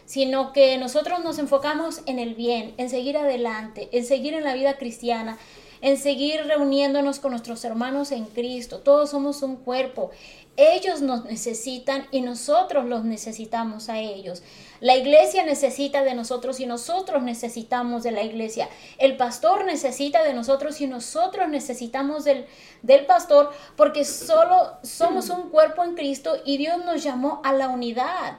sino 0.05 0.53
que 0.53 0.77
nosotros 0.77 1.23
nos 1.23 1.39
enfocamos 1.39 2.01
en 2.05 2.19
el 2.19 2.35
bien, 2.35 2.73
en 2.77 2.89
seguir 2.89 3.17
adelante, 3.17 3.89
en 3.91 4.05
seguir 4.05 4.33
en 4.33 4.43
la 4.43 4.53
vida 4.53 4.77
cristiana, 4.77 5.37
en 5.81 5.97
seguir 5.97 6.45
reuniéndonos 6.45 7.19
con 7.19 7.31
nuestros 7.31 7.63
hermanos 7.65 8.11
en 8.11 8.25
Cristo. 8.25 8.79
Todos 8.79 9.11
somos 9.11 9.41
un 9.43 9.55
cuerpo. 9.55 10.11
Ellos 10.57 11.01
nos 11.01 11.25
necesitan 11.25 12.07
y 12.11 12.21
nosotros 12.21 12.85
los 12.85 13.03
necesitamos 13.03 13.89
a 13.89 13.99
ellos. 13.99 14.41
La 14.79 14.95
iglesia 14.95 15.43
necesita 15.43 16.03
de 16.03 16.15
nosotros 16.15 16.59
y 16.59 16.65
nosotros 16.65 17.23
necesitamos 17.23 18.03
de 18.03 18.11
la 18.11 18.23
iglesia. 18.23 18.69
El 18.97 19.17
pastor 19.17 19.65
necesita 19.65 20.23
de 20.23 20.33
nosotros 20.33 20.79
y 20.79 20.87
nosotros 20.87 21.49
necesitamos 21.49 22.23
del, 22.23 22.45
del 22.83 23.05
pastor 23.05 23.51
porque 23.75 24.05
solo 24.05 24.77
somos 24.81 25.29
un 25.29 25.49
cuerpo 25.49 25.83
en 25.83 25.95
Cristo 25.95 26.37
y 26.45 26.57
Dios 26.57 26.85
nos 26.85 27.03
llamó 27.03 27.41
a 27.43 27.51
la 27.51 27.67
unidad. 27.67 28.37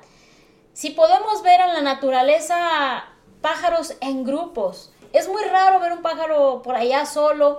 Si 0.76 0.90
podemos 0.90 1.42
ver 1.42 1.58
en 1.62 1.72
la 1.72 1.80
naturaleza 1.80 3.06
pájaros 3.40 3.94
en 4.02 4.24
grupos, 4.24 4.92
es 5.14 5.26
muy 5.26 5.42
raro 5.44 5.80
ver 5.80 5.94
un 5.94 6.02
pájaro 6.02 6.60
por 6.62 6.74
allá 6.76 7.06
solo 7.06 7.58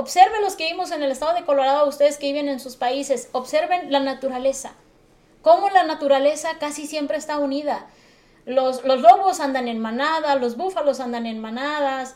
Observen 0.00 0.42
los 0.42 0.54
que 0.54 0.70
vimos 0.70 0.92
en 0.92 1.02
el 1.02 1.10
estado 1.10 1.34
de 1.34 1.44
Colorado, 1.44 1.88
ustedes 1.88 2.18
que 2.18 2.26
viven 2.28 2.48
en 2.48 2.60
sus 2.60 2.76
países, 2.76 3.30
observen 3.32 3.90
la 3.90 3.98
naturaleza. 3.98 4.74
Cómo 5.42 5.70
la 5.70 5.82
naturaleza 5.82 6.50
casi 6.60 6.86
siempre 6.86 7.16
está 7.16 7.38
unida. 7.38 7.88
Los, 8.46 8.84
los 8.84 9.00
lobos 9.00 9.40
andan 9.40 9.66
en 9.66 9.80
manada, 9.80 10.36
los 10.36 10.56
búfalos 10.56 11.00
andan 11.00 11.26
en 11.26 11.40
manadas, 11.40 12.14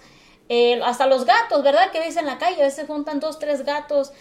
eh, 0.48 0.80
hasta 0.84 1.06
los 1.06 1.24
gatos, 1.24 1.64
¿verdad? 1.64 1.90
Que 1.90 1.98
ves 1.98 2.16
en 2.16 2.26
la 2.26 2.38
calle, 2.38 2.62
a 2.62 2.66
veces 2.66 2.86
juntan 2.86 3.18
dos, 3.18 3.40
tres 3.40 3.64
gatos 3.64 4.12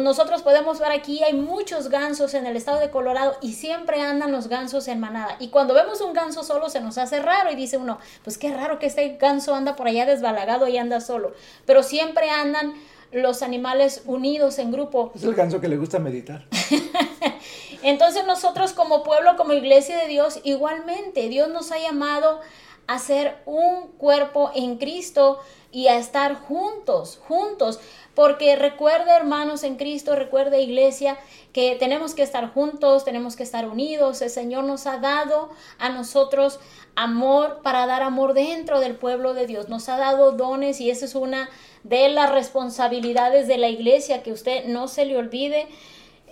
nosotros 0.00 0.42
podemos 0.42 0.78
ver 0.78 0.92
aquí, 0.92 1.22
hay 1.22 1.34
muchos 1.34 1.88
gansos 1.88 2.34
en 2.34 2.46
el 2.46 2.56
estado 2.56 2.80
de 2.80 2.90
Colorado 2.90 3.36
y 3.40 3.52
siempre 3.54 4.00
andan 4.00 4.32
los 4.32 4.48
gansos 4.48 4.88
en 4.88 5.00
manada. 5.00 5.36
Y 5.40 5.48
cuando 5.48 5.74
vemos 5.74 6.00
un 6.00 6.12
ganso 6.12 6.42
solo 6.42 6.70
se 6.70 6.80
nos 6.80 6.98
hace 6.98 7.20
raro 7.20 7.50
y 7.50 7.56
dice 7.56 7.76
uno, 7.76 7.98
pues 8.22 8.38
qué 8.38 8.52
raro 8.52 8.78
que 8.78 8.86
este 8.86 9.16
ganso 9.16 9.54
anda 9.54 9.76
por 9.76 9.86
allá 9.86 10.06
desbalagado 10.06 10.68
y 10.68 10.78
anda 10.78 11.00
solo. 11.00 11.32
Pero 11.66 11.82
siempre 11.82 12.30
andan 12.30 12.74
los 13.12 13.42
animales 13.42 14.02
unidos 14.06 14.58
en 14.58 14.72
grupo. 14.72 15.12
Es 15.14 15.22
el 15.22 15.34
ganso 15.34 15.60
que 15.60 15.68
le 15.68 15.76
gusta 15.76 15.98
meditar. 15.98 16.46
Entonces 17.82 18.26
nosotros 18.26 18.72
como 18.72 19.02
pueblo, 19.02 19.36
como 19.36 19.52
iglesia 19.52 19.96
de 19.98 20.08
Dios, 20.08 20.40
igualmente 20.42 21.28
Dios 21.28 21.48
nos 21.48 21.70
ha 21.70 21.78
llamado 21.78 22.40
a 22.86 22.98
ser 22.98 23.36
un 23.46 23.88
cuerpo 23.98 24.50
en 24.54 24.78
Cristo 24.78 25.38
y 25.70 25.88
a 25.88 25.96
estar 25.96 26.34
juntos, 26.34 27.20
juntos. 27.26 27.80
Porque 28.14 28.54
recuerde, 28.56 29.10
hermanos 29.10 29.64
en 29.64 29.76
Cristo, 29.76 30.14
recuerde, 30.14 30.60
iglesia, 30.60 31.18
que 31.52 31.76
tenemos 31.76 32.14
que 32.14 32.22
estar 32.22 32.52
juntos, 32.52 33.04
tenemos 33.04 33.36
que 33.36 33.42
estar 33.42 33.68
unidos. 33.68 34.22
El 34.22 34.30
Señor 34.30 34.64
nos 34.64 34.86
ha 34.86 34.98
dado 34.98 35.50
a 35.78 35.88
nosotros 35.88 36.60
amor 36.96 37.60
para 37.62 37.86
dar 37.86 38.02
amor 38.02 38.34
dentro 38.34 38.80
del 38.80 38.94
pueblo 38.94 39.34
de 39.34 39.46
Dios. 39.46 39.68
Nos 39.68 39.88
ha 39.88 39.96
dado 39.96 40.32
dones 40.32 40.80
y 40.80 40.90
esa 40.90 41.04
es 41.04 41.14
una 41.14 41.50
de 41.82 42.08
las 42.08 42.30
responsabilidades 42.30 43.48
de 43.48 43.58
la 43.58 43.68
iglesia, 43.68 44.22
que 44.22 44.32
usted 44.32 44.66
no 44.66 44.88
se 44.88 45.04
le 45.04 45.16
olvide. 45.16 45.66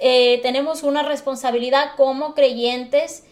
Eh, 0.00 0.40
tenemos 0.42 0.82
una 0.82 1.02
responsabilidad 1.02 1.92
como 1.96 2.34
creyentes 2.34 3.24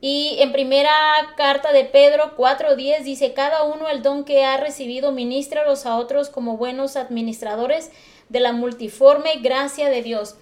y 0.00 0.36
en 0.40 0.52
primera 0.52 0.92
carta 1.36 1.72
de 1.72 1.84
Pedro 1.84 2.34
4.10 2.36 3.02
dice, 3.02 3.34
cada 3.34 3.64
uno 3.64 3.88
el 3.88 4.02
don 4.02 4.24
que 4.24 4.44
ha 4.44 4.56
recibido 4.56 5.12
ministralos 5.12 5.84
a 5.84 5.96
otros 5.96 6.30
como 6.30 6.56
buenos 6.56 6.96
administradores 6.96 7.90
de 8.30 8.40
la 8.40 8.52
multiforme 8.52 9.36
gracia 9.42 9.90
de 9.90 10.02
Dios. 10.02 10.36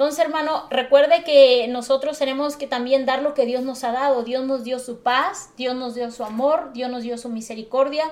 Entonces, 0.00 0.24
hermano, 0.24 0.66
recuerde 0.70 1.24
que 1.24 1.66
nosotros 1.68 2.18
tenemos 2.18 2.56
que 2.56 2.66
también 2.66 3.06
dar 3.06 3.22
lo 3.22 3.34
que 3.34 3.46
Dios 3.46 3.62
nos 3.62 3.84
ha 3.84 3.92
dado. 3.92 4.22
Dios 4.22 4.44
nos 4.46 4.64
dio 4.64 4.78
su 4.78 5.00
paz, 5.00 5.50
Dios 5.56 5.74
nos 5.74 5.94
dio 5.94 6.10
su 6.10 6.24
amor, 6.24 6.72
Dios 6.72 6.90
nos 6.90 7.02
dio 7.02 7.18
su 7.18 7.28
misericordia, 7.28 8.10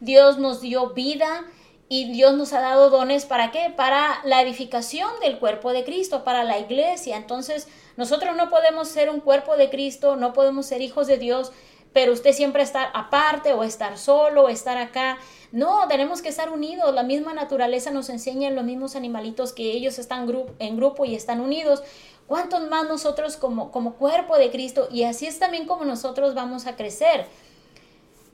Dios 0.00 0.38
nos 0.38 0.60
dio 0.60 0.90
vida 0.90 1.44
y 1.88 2.10
Dios 2.10 2.34
nos 2.34 2.52
ha 2.52 2.60
dado 2.60 2.90
dones 2.90 3.26
para 3.26 3.50
qué? 3.50 3.72
Para 3.74 4.20
la 4.24 4.42
edificación 4.42 5.10
del 5.20 5.38
cuerpo 5.38 5.72
de 5.72 5.84
Cristo, 5.84 6.24
para 6.24 6.42
la 6.42 6.58
iglesia. 6.58 7.16
Entonces, 7.16 7.68
nosotros 7.96 8.36
no 8.36 8.50
podemos 8.50 8.88
ser 8.88 9.10
un 9.10 9.20
cuerpo 9.20 9.56
de 9.56 9.70
Cristo, 9.70 10.16
no 10.16 10.32
podemos 10.32 10.66
ser 10.66 10.82
hijos 10.82 11.06
de 11.06 11.18
Dios, 11.18 11.52
pero 11.92 12.12
usted 12.12 12.32
siempre 12.32 12.62
estar 12.62 12.90
aparte 12.92 13.54
o 13.54 13.64
estar 13.64 13.96
solo 13.96 14.44
o 14.44 14.48
estar 14.50 14.76
acá. 14.76 15.16
No, 15.50 15.88
tenemos 15.88 16.20
que 16.20 16.28
estar 16.28 16.50
unidos. 16.50 16.94
La 16.94 17.02
misma 17.02 17.32
naturaleza 17.32 17.90
nos 17.90 18.10
enseña 18.10 18.48
en 18.48 18.54
los 18.54 18.64
mismos 18.64 18.96
animalitos 18.96 19.54
que 19.54 19.72
ellos 19.72 19.98
están 19.98 20.28
en 20.58 20.76
grupo 20.76 21.06
y 21.06 21.14
están 21.14 21.40
unidos. 21.40 21.82
¿Cuántos 22.26 22.68
más 22.68 22.86
nosotros 22.86 23.38
como, 23.38 23.70
como 23.70 23.94
cuerpo 23.94 24.36
de 24.36 24.50
Cristo? 24.50 24.88
Y 24.90 25.04
así 25.04 25.26
es 25.26 25.38
también 25.38 25.66
como 25.66 25.86
nosotros 25.86 26.34
vamos 26.34 26.66
a 26.66 26.76
crecer. 26.76 27.26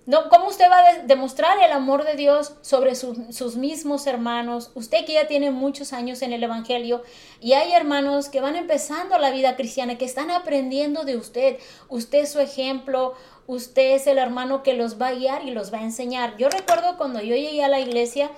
No, 0.05 0.29
¿Cómo 0.29 0.49
usted 0.49 0.69
va 0.69 0.81
a 0.81 0.99
demostrar 1.05 1.59
el 1.62 1.71
amor 1.71 2.05
de 2.05 2.17
Dios 2.17 2.55
sobre 2.61 2.97
sus 2.97 3.57
mismos 3.57 4.09
hermanos? 4.09 4.73
Usted 4.75 5.05
que 5.05 5.12
ya 5.12 5.29
tiene 5.29 5.53
muchos 5.53 5.93
años 5.93 6.23
en 6.23 6.33
el 6.33 6.43
Evangelio 6.43 7.05
y 7.41 7.53
hay 7.53 7.73
hermanos 7.73 8.29
que 8.29 8.41
van 8.41 8.57
empezando 8.57 9.17
la 9.19 9.31
vida 9.31 9.55
cristiana, 9.55 9.99
que 9.99 10.05
están 10.05 10.33
aprendiendo 10.33 11.05
de 11.05 11.17
usted. 11.17 11.59
Usted 11.88 12.23
es 12.23 12.33
su 12.33 12.41
ejemplo, 12.41 13.15
usted 13.47 13.93
es 13.93 14.09
el 14.09 14.19
hermano 14.19 14.65
que 14.65 14.75
los 14.75 15.01
va 15.01 15.09
a 15.09 15.15
guiar 15.15 15.45
y 15.45 15.53
los 15.53 15.73
va 15.73 15.79
a 15.79 15.85
enseñar. 15.85 16.37
Yo 16.37 16.49
recuerdo 16.49 16.97
cuando 16.97 17.21
yo 17.21 17.37
llegué 17.37 17.62
a 17.62 17.69
la 17.69 17.79
iglesia, 17.79 18.33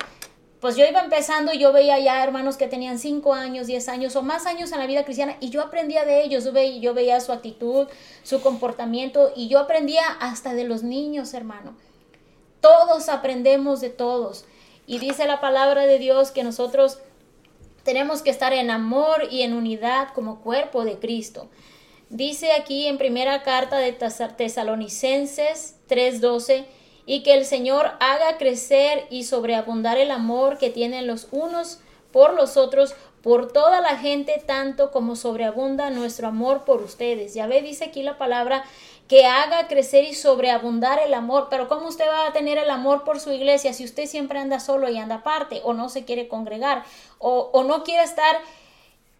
pues 0.64 0.76
yo 0.76 0.86
iba 0.86 1.00
empezando 1.00 1.52
y 1.52 1.58
yo 1.58 1.74
veía 1.74 1.98
ya 1.98 2.24
hermanos 2.24 2.56
que 2.56 2.68
tenían 2.68 2.98
5 2.98 3.34
años, 3.34 3.66
10 3.66 3.86
años 3.90 4.16
o 4.16 4.22
más 4.22 4.46
años 4.46 4.72
en 4.72 4.78
la 4.78 4.86
vida 4.86 5.04
cristiana 5.04 5.36
y 5.38 5.50
yo 5.50 5.60
aprendía 5.60 6.06
de 6.06 6.24
ellos, 6.24 6.42
yo 6.42 6.52
veía, 6.52 6.80
yo 6.80 6.94
veía 6.94 7.20
su 7.20 7.32
actitud, 7.32 7.86
su 8.22 8.40
comportamiento 8.40 9.30
y 9.36 9.48
yo 9.48 9.58
aprendía 9.58 10.06
hasta 10.20 10.54
de 10.54 10.64
los 10.64 10.82
niños, 10.82 11.34
hermano. 11.34 11.76
Todos 12.62 13.10
aprendemos 13.10 13.82
de 13.82 13.90
todos. 13.90 14.46
Y 14.86 15.00
dice 15.00 15.26
la 15.26 15.38
palabra 15.38 15.84
de 15.84 15.98
Dios 15.98 16.30
que 16.30 16.44
nosotros 16.44 16.98
tenemos 17.82 18.22
que 18.22 18.30
estar 18.30 18.54
en 18.54 18.70
amor 18.70 19.28
y 19.30 19.42
en 19.42 19.52
unidad 19.52 20.14
como 20.14 20.40
cuerpo 20.40 20.86
de 20.86 20.98
Cristo. 20.98 21.50
Dice 22.08 22.52
aquí 22.52 22.86
en 22.86 22.96
primera 22.96 23.42
carta 23.42 23.76
de 23.76 23.92
Tesalonicenses 23.92 25.74
3:12, 25.88 26.64
y 27.06 27.22
que 27.22 27.34
el 27.34 27.44
Señor 27.44 27.92
haga 28.00 28.38
crecer 28.38 29.06
y 29.10 29.24
sobreabundar 29.24 29.98
el 29.98 30.10
amor 30.10 30.58
que 30.58 30.70
tienen 30.70 31.06
los 31.06 31.28
unos 31.30 31.78
por 32.12 32.34
los 32.34 32.56
otros, 32.56 32.94
por 33.22 33.52
toda 33.52 33.80
la 33.80 33.96
gente, 33.96 34.42
tanto 34.46 34.90
como 34.90 35.16
sobreabunda 35.16 35.90
nuestro 35.90 36.28
amor 36.28 36.64
por 36.64 36.82
ustedes. 36.82 37.34
Ya 37.34 37.46
ve, 37.46 37.62
dice 37.62 37.86
aquí 37.86 38.02
la 38.02 38.18
palabra 38.18 38.64
que 39.08 39.26
haga 39.26 39.66
crecer 39.68 40.04
y 40.04 40.14
sobreabundar 40.14 40.98
el 40.98 41.14
amor. 41.14 41.48
Pero 41.50 41.68
¿cómo 41.68 41.88
usted 41.88 42.06
va 42.06 42.28
a 42.28 42.32
tener 42.32 42.58
el 42.58 42.70
amor 42.70 43.04
por 43.04 43.20
su 43.20 43.32
iglesia 43.32 43.72
si 43.72 43.84
usted 43.84 44.06
siempre 44.06 44.38
anda 44.38 44.60
solo 44.60 44.88
y 44.88 44.98
anda 44.98 45.16
aparte 45.16 45.60
o 45.64 45.72
no 45.72 45.88
se 45.88 46.04
quiere 46.04 46.28
congregar 46.28 46.84
o, 47.18 47.50
o 47.52 47.64
no 47.64 47.82
quiere 47.82 48.04
estar 48.04 48.36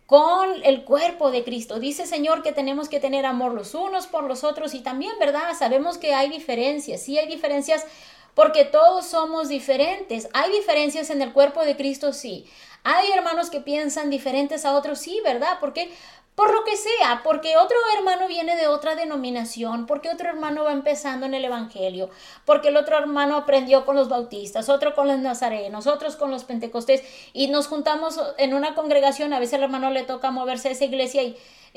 con 0.07 0.63
el 0.65 0.85
cuerpo 0.85 1.31
de 1.31 1.45
Cristo. 1.45 1.79
Dice 1.79 2.07
Señor 2.07 2.43
que 2.43 2.53
tenemos 2.53 2.89
que 2.89 3.01
tener 3.01 3.25
amor 3.25 3.55
los 3.55 3.75
unos 3.75 4.07
por 4.07 4.25
los 4.25 4.45
otros 4.45 4.75
y 4.75 4.81
también, 4.81 5.13
¿verdad? 5.19 5.55
Sabemos 5.59 5.99
que 5.99 6.15
hay 6.15 6.29
diferencias, 6.29 7.03
sí 7.03 7.19
hay 7.19 7.27
diferencias 7.27 7.87
porque 8.35 8.65
todos 8.65 9.07
somos 9.07 9.49
diferentes. 9.49 10.29
Hay 10.33 10.53
diferencias 10.53 11.11
en 11.11 11.23
el 11.23 11.33
cuerpo 11.33 11.65
de 11.65 11.77
Cristo, 11.77 12.13
sí. 12.13 12.47
Hay 12.83 13.11
hermanos 13.13 13.49
que 13.49 13.61
piensan 13.61 14.11
diferentes 14.11 14.67
a 14.67 14.75
otros, 14.77 14.99
sí, 14.99 15.19
¿verdad? 15.25 15.57
Porque 15.59 15.91
por 16.35 16.53
lo 16.53 16.65
que 16.65 16.77
sea, 16.77 17.21
porque 17.23 17.57
otro 17.57 17.77
hermano 17.97 18.27
viene 18.27 18.57
de 18.57 18.67
otra 18.67 18.97
denominación, 18.97 19.87
porque 19.87 20.11
otro 20.11 20.29
hermano 20.29 20.65
va 20.65 20.73
empezando 20.73 21.27
en 21.27 21.35
el 21.35 21.45
Evangelio, 21.45 22.11
porque 22.45 22.69
el 22.69 22.77
otro 22.77 22.99
hermano 22.99 23.37
aprendió 23.37 23.85
con 23.85 23.95
los 23.95 24.09
bautistas, 24.09 24.69
otro 24.69 24.95
con 24.95 25.07
los 25.07 25.19
nazarenos, 25.19 25.87
otros 25.87 26.17
con 26.17 26.33
los 26.33 26.45
pentecostés, 26.45 27.03
y 27.33 27.47
nos 27.49 27.69
juntamos 27.69 28.21
en 28.39 28.55
una 28.55 28.75
congregación, 28.75 29.33
a 29.33 29.39
veces 29.39 29.55
el 29.55 29.63
hermano 29.63 29.91
le 29.91 30.03
toca 30.03 30.33
moverse 30.33 30.69
a 30.69 30.73
esa 30.73 30.85
iglesia 30.85 31.23
y, 31.23 31.37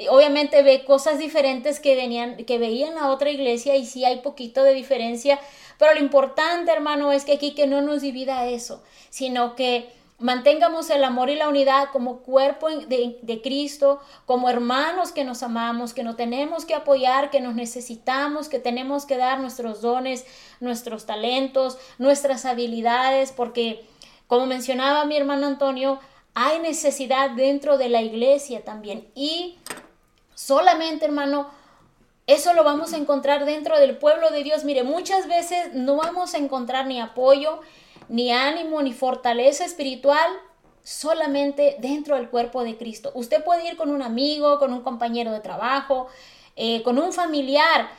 obviamente 0.09 0.61
ve 0.61 0.85
cosas 0.85 1.17
diferentes 1.17 1.79
que 1.79 1.95
venían, 1.95 2.37
que 2.45 2.59
veían 2.59 2.99
a 2.99 3.09
otra 3.09 3.31
iglesia 3.31 3.75
y 3.75 3.85
sí 3.85 4.05
hay 4.05 4.21
poquito 4.21 4.63
de 4.63 4.73
diferencia, 4.73 5.39
pero 5.79 5.93
lo 5.93 5.99
importante, 5.99 6.71
hermano, 6.71 7.11
es 7.11 7.25
que 7.25 7.33
aquí 7.33 7.53
que 7.53 7.67
no 7.67 7.81
nos 7.81 8.01
divida 8.01 8.45
eso, 8.45 8.83
sino 9.09 9.55
que 9.55 9.96
Mantengamos 10.19 10.89
el 10.89 11.03
amor 11.03 11.29
y 11.29 11.35
la 11.35 11.47
unidad 11.47 11.89
como 11.91 12.21
cuerpo 12.21 12.69
de, 12.69 13.41
Cristo, 13.43 13.99
como 14.25 14.49
hermanos 14.49 15.11
que 15.11 15.23
nos 15.23 15.43
amamos, 15.43 15.93
que 15.93 16.03
nos 16.03 16.15
tenemos 16.15 16.65
que 16.65 16.73
apoyar, 16.73 17.29
que 17.29 17.39
nos 17.39 17.53
necesitamos, 17.53 18.49
que 18.49 18.57
tenemos 18.57 19.05
que 19.05 19.17
dar 19.17 19.39
nuestros 19.39 19.81
dones, 19.81 20.25
nuestros 20.59 21.05
talentos, 21.05 21.77
nuestras 21.99 22.45
habilidades, 22.45 23.31
porque 23.31 23.85
como 24.25 24.47
mencionaba 24.47 25.05
mi 25.05 25.17
hermano 25.17 25.45
Antonio, 25.45 25.99
hay 26.33 26.59
necesidad 26.59 27.31
dentro 27.31 27.77
de 27.77 27.89
la 27.89 28.01
iglesia 28.01 28.65
también. 28.65 29.07
Y 29.13 29.59
solamente, 30.33 31.05
hermano, 31.05 31.47
eso 32.27 32.53
lo 32.53 32.63
vamos 32.63 32.93
a 32.93 32.97
encontrar 32.97 33.45
dentro 33.45 33.79
del 33.79 33.97
pueblo 33.97 34.29
de 34.31 34.43
Dios. 34.43 34.63
Mire, 34.63 34.83
muchas 34.83 35.27
veces 35.27 35.73
no 35.73 35.95
vamos 35.95 36.33
a 36.33 36.37
encontrar 36.37 36.85
ni 36.85 36.99
apoyo, 36.99 37.61
ni 38.09 38.31
ánimo, 38.31 38.81
ni 38.81 38.93
fortaleza 38.93 39.65
espiritual 39.65 40.29
solamente 40.83 41.75
dentro 41.79 42.15
del 42.15 42.29
cuerpo 42.29 42.63
de 42.63 42.77
Cristo. 42.77 43.11
Usted 43.13 43.43
puede 43.43 43.67
ir 43.67 43.75
con 43.75 43.89
un 43.89 44.01
amigo, 44.01 44.57
con 44.57 44.71
un 44.71 44.81
compañero 44.81 45.31
de 45.31 45.41
trabajo, 45.41 46.07
eh, 46.55 46.81
con 46.83 46.97
un 46.97 47.11
familiar, 47.11 47.89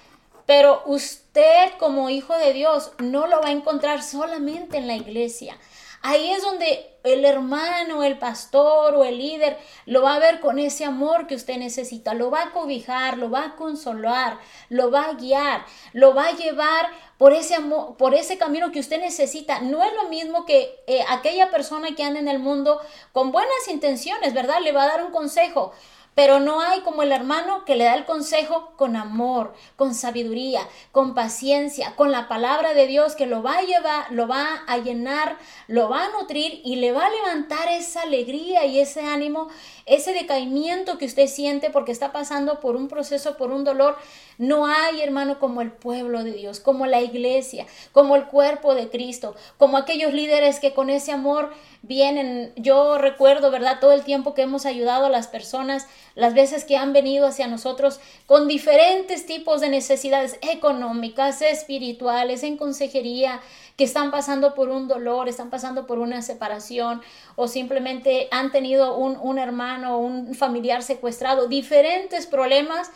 pero 0.47 0.83
usted 0.87 1.73
como 1.79 2.09
hijo 2.09 2.35
de 2.37 2.55
Dios 2.55 2.93
no 2.99 3.27
lo 3.27 3.43
va 3.43 3.49
a 3.49 3.53
encontrar 3.53 4.03
solamente 4.03 4.79
en 4.79 4.87
la 4.87 4.97
iglesia. 4.97 5.59
Ahí 6.03 6.31
es 6.31 6.43
donde 6.43 6.99
el 7.03 7.25
hermano, 7.25 8.03
el 8.03 8.19
pastor 8.19 8.95
o 8.95 9.05
el 9.05 9.19
líder 9.19 9.59
lo 9.87 10.03
va 10.03 10.15
a 10.15 10.19
ver 10.19 10.41
con 10.41 10.59
ese 10.59 10.85
amor 10.85 11.27
que 11.27 11.35
usted 11.35 11.57
necesita, 11.57 12.15
lo 12.15 12.31
va 12.31 12.45
a 12.45 12.51
cobijar, 12.53 13.19
lo 13.19 13.31
va 13.31 13.45
a 13.45 13.57
consolar, 13.57 14.39
lo 14.69 14.91
va 14.91 15.07
a 15.07 15.15
guiar, 15.15 15.65
lo 15.93 16.15
va 16.15 16.27
a 16.27 16.37
llevar 16.37 16.89
por 17.19 17.33
ese 17.33 17.57
amor, 17.57 17.97
por 17.97 18.15
ese 18.15 18.39
camino 18.39 18.71
que 18.71 18.81
usted 18.81 19.01
necesita. 19.01 19.61
No 19.61 19.83
es 19.83 19.93
lo 19.95 20.09
mismo 20.09 20.45
que 20.45 20.83
eh, 20.87 21.05
aquella 21.09 21.51
persona 21.51 21.95
que 21.97 22.05
anda 22.05 22.21
en 22.21 22.29
el 22.29 22.39
mundo 22.39 22.81
con 23.13 23.33
buenas 23.33 23.69
intenciones, 23.69 24.35
¿verdad? 24.35 24.61
Le 24.63 24.73
va 24.73 24.85
a 24.85 24.89
dar 24.89 25.05
un 25.05 25.11
consejo. 25.11 25.73
Pero 26.19 26.41
no 26.41 26.61
hay 26.61 26.81
como 26.81 27.05
el 27.05 27.13
hermano 27.13 27.65
que 27.65 27.77
le 27.77 27.85
da 27.85 27.95
el 27.95 28.05
consejo 28.05 28.73
con 28.75 28.97
amor, 28.97 29.55
con 29.77 29.95
sabiduría, 29.95 30.67
con 30.91 31.15
paciencia, 31.15 31.95
con 31.95 32.11
la 32.11 32.27
palabra 32.27 32.75
de 32.75 32.89
Dios 32.89 33.15
que 33.15 33.27
lo 33.27 33.41
va 33.45 33.59
a 33.59 33.63
llevar, 33.63 34.11
lo 34.11 34.27
va 34.27 34.65
a 34.67 34.79
llenar, 34.79 35.39
lo 35.69 35.89
va 35.89 36.07
a 36.07 36.09
nutrir 36.09 36.61
y 36.65 36.75
le 36.75 36.91
va 36.91 37.07
a 37.07 37.11
levantar 37.11 37.69
esa 37.69 38.03
alegría 38.03 38.65
y 38.65 38.81
ese 38.81 39.03
ánimo, 39.03 39.49
ese 39.89 40.13
decaimiento 40.13 40.99
que 40.99 41.07
usted 41.07 41.27
siente 41.27 41.71
porque 41.71 41.93
está 41.93 42.13
pasando 42.13 42.61
por 42.61 42.77
un 42.77 42.89
proceso, 42.89 43.37
por 43.37 43.51
un 43.51 43.65
dolor. 43.65 43.97
No 44.39 44.67
hay, 44.67 45.01
hermano, 45.01 45.39
como 45.39 45.63
el 45.63 45.73
pueblo 45.73 46.23
de 46.23 46.33
Dios, 46.33 46.61
como 46.61 46.87
la 46.87 47.01
iglesia, 47.01 47.67
como 47.93 48.15
el 48.15 48.27
cuerpo 48.27 48.75
de 48.75 48.89
Cristo, 48.89 49.35
como 49.57 49.77
aquellos 49.77 50.13
líderes 50.13 50.61
que 50.61 50.75
con 50.75 50.91
ese 50.91 51.13
amor 51.13 51.51
vienen. 51.83 52.53
Yo 52.57 52.99
recuerdo, 52.99 53.51
¿verdad? 53.51 53.79
Todo 53.81 53.93
el 53.93 54.05
tiempo 54.05 54.35
que 54.35 54.43
hemos 54.43 54.67
ayudado 54.67 55.07
a 55.07 55.11
las 55.11 55.27
personas, 55.27 55.87
las 56.15 56.35
veces 56.35 56.65
que 56.65 56.77
han 56.77 56.93
venido 56.93 57.27
hacia 57.27 57.47
nosotros 57.47 58.01
con 58.27 58.49
diferentes 58.49 59.27
tipos 59.27 59.61
de 59.61 59.71
necesidades 59.71 60.39
económicas, 60.43 61.43
espirituales, 61.43 62.43
en 62.43 62.57
consejería, 62.57 63.41
que 63.79 63.85
están 63.85 64.11
pasando 64.11 64.55
por 64.55 64.71
un 64.71 64.89
dolor, 64.89 65.29
están 65.29 65.51
pasando 65.51 65.87
por 65.87 66.01
una 66.01 66.21
separación 66.21 67.01
o 67.37 67.47
simplemente 67.47 68.27
han 68.33 68.51
tenido 68.51 68.97
un, 68.97 69.17
un 69.17 69.39
hermano, 69.39 69.78
un 69.85 70.35
familiar 70.35 70.83
secuestrado, 70.83 71.47
diferentes 71.47 72.27
problemas 72.27 72.91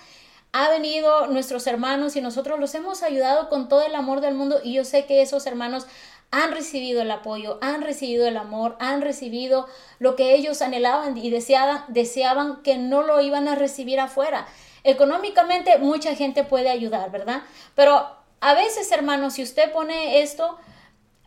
ha 0.52 0.68
venido 0.68 1.28
nuestros 1.28 1.66
hermanos 1.66 2.14
y 2.16 2.20
nosotros 2.20 2.60
los 2.60 2.74
hemos 2.74 3.02
ayudado 3.02 3.48
con 3.48 3.68
todo 3.68 3.82
el 3.82 3.94
amor 3.94 4.20
del 4.20 4.34
mundo 4.34 4.60
y 4.62 4.74
yo 4.74 4.84
sé 4.84 5.06
que 5.06 5.22
esos 5.22 5.46
hermanos 5.46 5.86
han 6.30 6.52
recibido 6.52 7.02
el 7.02 7.10
apoyo, 7.10 7.58
han 7.60 7.82
recibido 7.82 8.26
el 8.26 8.36
amor, 8.36 8.76
han 8.80 9.02
recibido 9.02 9.66
lo 9.98 10.16
que 10.16 10.34
ellos 10.34 10.62
anhelaban 10.62 11.16
y 11.16 11.30
deseaban, 11.30 11.84
deseaban 11.88 12.62
que 12.62 12.78
no 12.78 13.02
lo 13.02 13.20
iban 13.20 13.48
a 13.48 13.54
recibir 13.54 14.00
afuera. 14.00 14.46
Económicamente 14.82 15.78
mucha 15.78 16.14
gente 16.14 16.42
puede 16.42 16.70
ayudar, 16.70 17.10
¿verdad? 17.10 17.42
Pero 17.74 18.06
a 18.40 18.54
veces, 18.54 18.90
hermanos, 18.92 19.34
si 19.34 19.42
usted 19.42 19.72
pone 19.72 20.22
esto, 20.22 20.58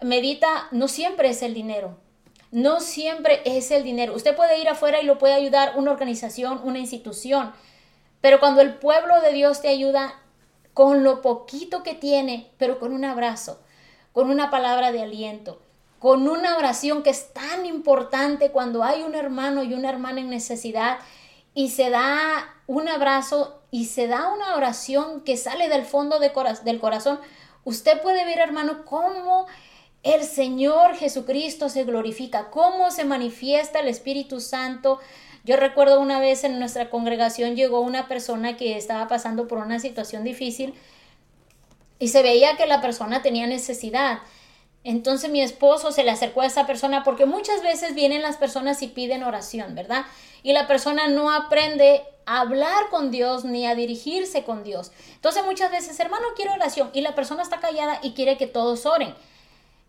medita, 0.02 0.68
no 0.72 0.88
siempre 0.88 1.30
es 1.30 1.42
el 1.44 1.54
dinero. 1.54 1.98
No 2.56 2.80
siempre 2.80 3.42
es 3.44 3.70
el 3.70 3.84
dinero. 3.84 4.16
Usted 4.16 4.34
puede 4.34 4.62
ir 4.62 4.70
afuera 4.70 5.02
y 5.02 5.06
lo 5.06 5.18
puede 5.18 5.34
ayudar 5.34 5.74
una 5.76 5.92
organización, 5.92 6.62
una 6.64 6.80
institución. 6.80 7.52
Pero 8.22 8.40
cuando 8.40 8.62
el 8.62 8.76
pueblo 8.76 9.20
de 9.20 9.34
Dios 9.34 9.62
te 9.62 9.68
ayuda 9.68 10.22
con 10.74 11.04
lo 11.04 11.22
poquito 11.22 11.84
que 11.84 11.96
tiene, 11.96 12.50
pero 12.58 12.80
con 12.80 12.94
un 12.94 13.04
abrazo, 13.04 13.60
con 14.14 14.32
una 14.32 14.52
palabra 14.52 14.94
de 14.94 15.02
aliento, 15.02 15.62
con 16.00 16.30
una 16.30 16.56
oración 16.56 17.04
que 17.04 17.10
es 17.10 17.34
tan 17.34 17.66
importante 17.66 18.52
cuando 18.52 18.86
hay 18.86 19.04
un 19.04 19.16
hermano 19.16 19.62
y 19.62 19.74
una 19.74 19.90
hermana 19.90 20.22
en 20.22 20.30
necesidad 20.30 21.00
y 21.54 21.72
se 21.72 21.90
da 21.90 22.56
un 22.68 22.88
abrazo 22.88 23.64
y 23.70 23.88
se 23.88 24.08
da 24.08 24.32
una 24.32 24.56
oración 24.56 25.26
que 25.26 25.36
sale 25.36 25.68
del 25.68 25.84
fondo 25.84 26.20
de 26.20 26.32
del 26.64 26.80
corazón, 26.80 27.20
usted 27.66 28.02
puede 28.02 28.24
ver, 28.24 28.40
hermano, 28.40 28.86
cómo 28.86 29.46
el 30.06 30.24
Señor 30.24 30.96
Jesucristo 30.96 31.68
se 31.68 31.84
glorifica, 31.84 32.50
cómo 32.50 32.92
se 32.92 33.04
manifiesta 33.04 33.82
el 33.82 33.90
Espíritu 33.90 34.40
Santo 34.40 35.00
yo 35.46 35.58
recuerdo 35.58 36.00
una 36.00 36.20
vez 36.20 36.44
en 36.44 36.58
nuestra 36.58 36.90
congregación 36.90 37.56
llegó 37.56 37.80
una 37.80 38.08
persona 38.08 38.58
que 38.58 38.78
estaba 38.78 39.08
pasando 39.08 39.48
por 39.48 39.60
una 39.60 39.80
situación 39.80 40.24
difícil 40.24 40.74
y 42.00 42.08
se 42.08 42.24
veía 42.24 42.58
que 42.58 42.66
la 42.66 42.82
persona 42.82 43.22
tenía 43.22 43.46
necesidad. 43.46 44.20
Entonces 44.84 45.30
mi 45.30 45.42
esposo 45.42 45.92
se 45.92 46.04
le 46.04 46.10
acercó 46.10 46.42
a 46.42 46.48
esa 46.48 46.66
persona 46.66 47.04
porque 47.04 47.28
muchas 47.28 47.62
veces 47.62 47.94
vienen 47.94 48.24
las 48.24 48.38
personas 48.38 48.82
y 48.82 48.88
piden 48.88 49.22
oración, 49.22 49.76
¿verdad? 49.76 50.06
Y 50.42 50.52
la 50.54 50.66
persona 50.66 51.08
no 51.10 51.32
aprende 51.32 52.02
a 52.26 52.42
hablar 52.42 52.90
con 52.90 53.12
Dios 53.12 53.46
ni 53.46 53.68
a 53.68 53.76
dirigirse 53.76 54.44
con 54.44 54.64
Dios. 54.64 54.92
Entonces 55.14 55.46
muchas 55.46 55.70
veces, 55.70 56.00
hermano, 56.00 56.26
quiero 56.36 56.54
oración 56.54 56.90
y 56.92 57.02
la 57.02 57.14
persona 57.14 57.44
está 57.44 57.60
callada 57.60 58.00
y 58.02 58.14
quiere 58.14 58.38
que 58.38 58.48
todos 58.48 58.88
oren. 58.88 59.14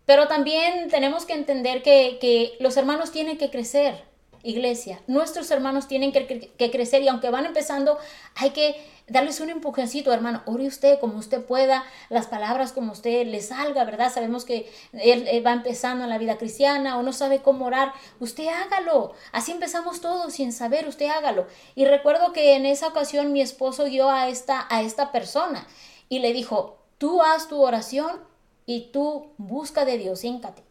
Pero 0.07 0.27
también 0.27 0.89
tenemos 0.89 1.25
que 1.25 1.33
entender 1.33 1.83
que, 1.83 2.17
que 2.19 2.57
los 2.59 2.75
hermanos 2.77 3.11
tienen 3.11 3.37
que 3.37 3.51
crecer 3.51 4.07
iglesia. 4.47 5.01
Nuestros 5.07 5.51
hermanos 5.51 5.87
tienen 5.87 6.11
que, 6.11 6.71
crecer 6.71 7.01
y 7.01 7.07
aunque 7.07 7.29
van 7.29 7.45
empezando, 7.45 7.97
hay 8.35 8.51
que 8.51 8.75
darles 9.07 9.39
un 9.39 9.49
empujoncito, 9.49 10.13
hermano. 10.13 10.41
Ore 10.45 10.67
usted 10.67 10.99
como 10.99 11.17
usted 11.17 11.43
pueda, 11.43 11.83
las 12.09 12.27
palabras 12.27 12.71
como 12.71 12.93
usted 12.93 13.27
le 13.27 13.41
salga, 13.41 13.83
¿verdad? 13.83 14.11
Sabemos 14.11 14.45
que 14.45 14.71
él, 14.93 15.45
va 15.45 15.51
empezando 15.51 16.03
en 16.05 16.09
la 16.09 16.17
vida 16.17 16.37
cristiana 16.37 16.97
o 16.97 17.03
no 17.03 17.13
sabe 17.13 17.41
cómo 17.41 17.65
orar. 17.65 17.93
Usted 18.19 18.47
hágalo. 18.47 19.13
Así 19.31 19.51
empezamos 19.51 20.01
todos 20.01 20.33
sin 20.33 20.51
saber, 20.53 20.87
usted 20.87 21.07
hágalo. 21.07 21.47
Y 21.75 21.85
recuerdo 21.85 22.33
que 22.33 22.55
en 22.55 22.65
esa 22.65 22.87
ocasión 22.87 23.33
mi 23.33 23.41
esposo 23.41 23.85
dio 23.85 24.09
a 24.09 24.29
esta, 24.29 24.65
a 24.69 24.81
esta 24.81 25.11
persona 25.11 25.67
y 26.09 26.19
le 26.19 26.33
dijo, 26.33 26.77
tú 26.97 27.21
haz 27.21 27.47
tu 27.47 27.61
oración 27.61 28.36
y 28.67 28.91
tú 28.91 29.31
busca 29.37 29.85
de 29.85 29.97
Dios, 29.97 30.23
híncate. 30.23 30.61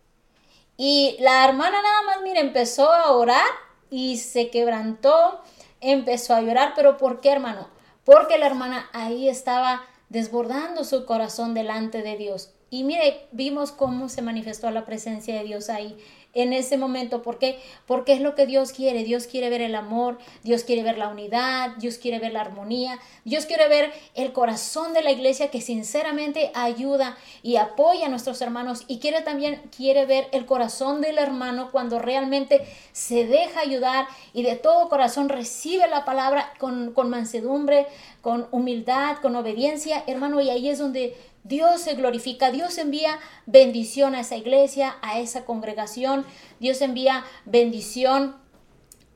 Y 0.77 1.17
la 1.19 1.45
hermana 1.45 1.83
nada 1.83 2.03
más, 2.03 2.23
mire, 2.23 2.39
empezó 2.39 2.93
a 2.93 3.11
orar 3.11 3.47
y 3.91 4.19
se 4.19 4.51
quebrantó, 4.51 5.41
empezó 5.81 6.35
a 6.35 6.43
llorar, 6.43 6.75
pero 6.77 6.99
¿por 6.99 7.21
qué, 7.21 7.31
hermano? 7.31 7.69
Porque 8.05 8.39
la 8.39 8.47
hermana 8.47 8.89
ahí 8.93 9.29
estaba 9.29 9.83
desbordando 10.11 10.85
su 10.85 11.07
corazón 11.07 11.55
delante 11.55 12.03
de 12.03 12.17
Dios. 12.17 12.51
Y 12.69 12.85
mire, 12.85 13.27
vimos 13.33 13.73
cómo 13.73 14.09
se 14.11 14.23
manifestó 14.23 14.71
la 14.71 14.85
presencia 14.85 15.35
de 15.35 15.45
Dios 15.45 15.71
ahí 15.71 15.97
en 16.37 16.53
ese 16.53 16.77
momento. 16.77 17.23
¿Por 17.23 17.39
qué? 17.39 17.59
Porque 17.87 18.13
es 18.13 18.21
lo 18.21 18.35
que 18.35 18.47
Dios 18.47 18.73
quiere. 18.73 19.03
Dios 19.03 19.27
quiere 19.27 19.51
ver 19.51 19.63
el 19.63 19.75
amor, 19.75 20.19
Dios 20.45 20.63
quiere 20.63 20.83
ver 20.83 20.99
la 20.99 21.09
unidad, 21.09 21.71
Dios 21.79 21.99
quiere 21.99 22.19
ver 22.19 22.33
la 22.33 22.43
armonía, 22.43 23.01
Dios 23.25 23.47
quiere 23.47 23.69
ver 23.69 23.93
el 24.15 24.33
corazón 24.33 24.93
de 24.93 25.03
la 25.03 25.11
iglesia 25.11 25.51
que 25.51 25.61
sinceramente 25.61 26.53
ayuda 26.55 27.17
y 27.43 27.57
apoya 27.57 28.07
a 28.07 28.09
nuestros 28.09 28.41
hermanos 28.41 28.85
y 28.87 28.99
quiere 28.99 29.23
también 29.23 29.61
quiere 29.77 30.07
ver 30.07 30.29
el 30.33 30.47
corazón 30.47 31.01
del 31.01 31.19
hermano 31.19 31.71
cuando 31.73 31.99
realmente 31.99 32.67
se 32.93 33.27
deja 33.27 33.61
ayudar 33.61 34.07
y 34.33 34.43
de 34.43 34.57
todo 34.57 34.89
corazón 34.89 35.29
recibe 35.29 35.89
la 35.89 36.05
palabra 36.05 36.53
con, 36.59 36.93
con 36.93 37.11
mansedumbre, 37.11 37.87
con 38.21 38.47
humildad, 38.51 39.19
con 39.23 39.37
obediencia, 39.37 40.05
hermano, 40.07 40.41
y 40.41 40.51
ahí 40.51 40.69
es 40.69 40.79
donde 40.79 41.17
Dios 41.47 41.83
se 41.83 41.95
glorifica, 41.95 42.51
Dios 42.51 42.77
envía 42.79 43.19
bendición 43.47 44.15
a 44.15 44.21
esa 44.21 44.37
iglesia, 44.37 44.97
a 45.03 45.21
esa 45.21 45.45
congregación, 45.45 46.27
Dios 46.59 46.81
envía 46.81 47.25
bendición 47.45 48.37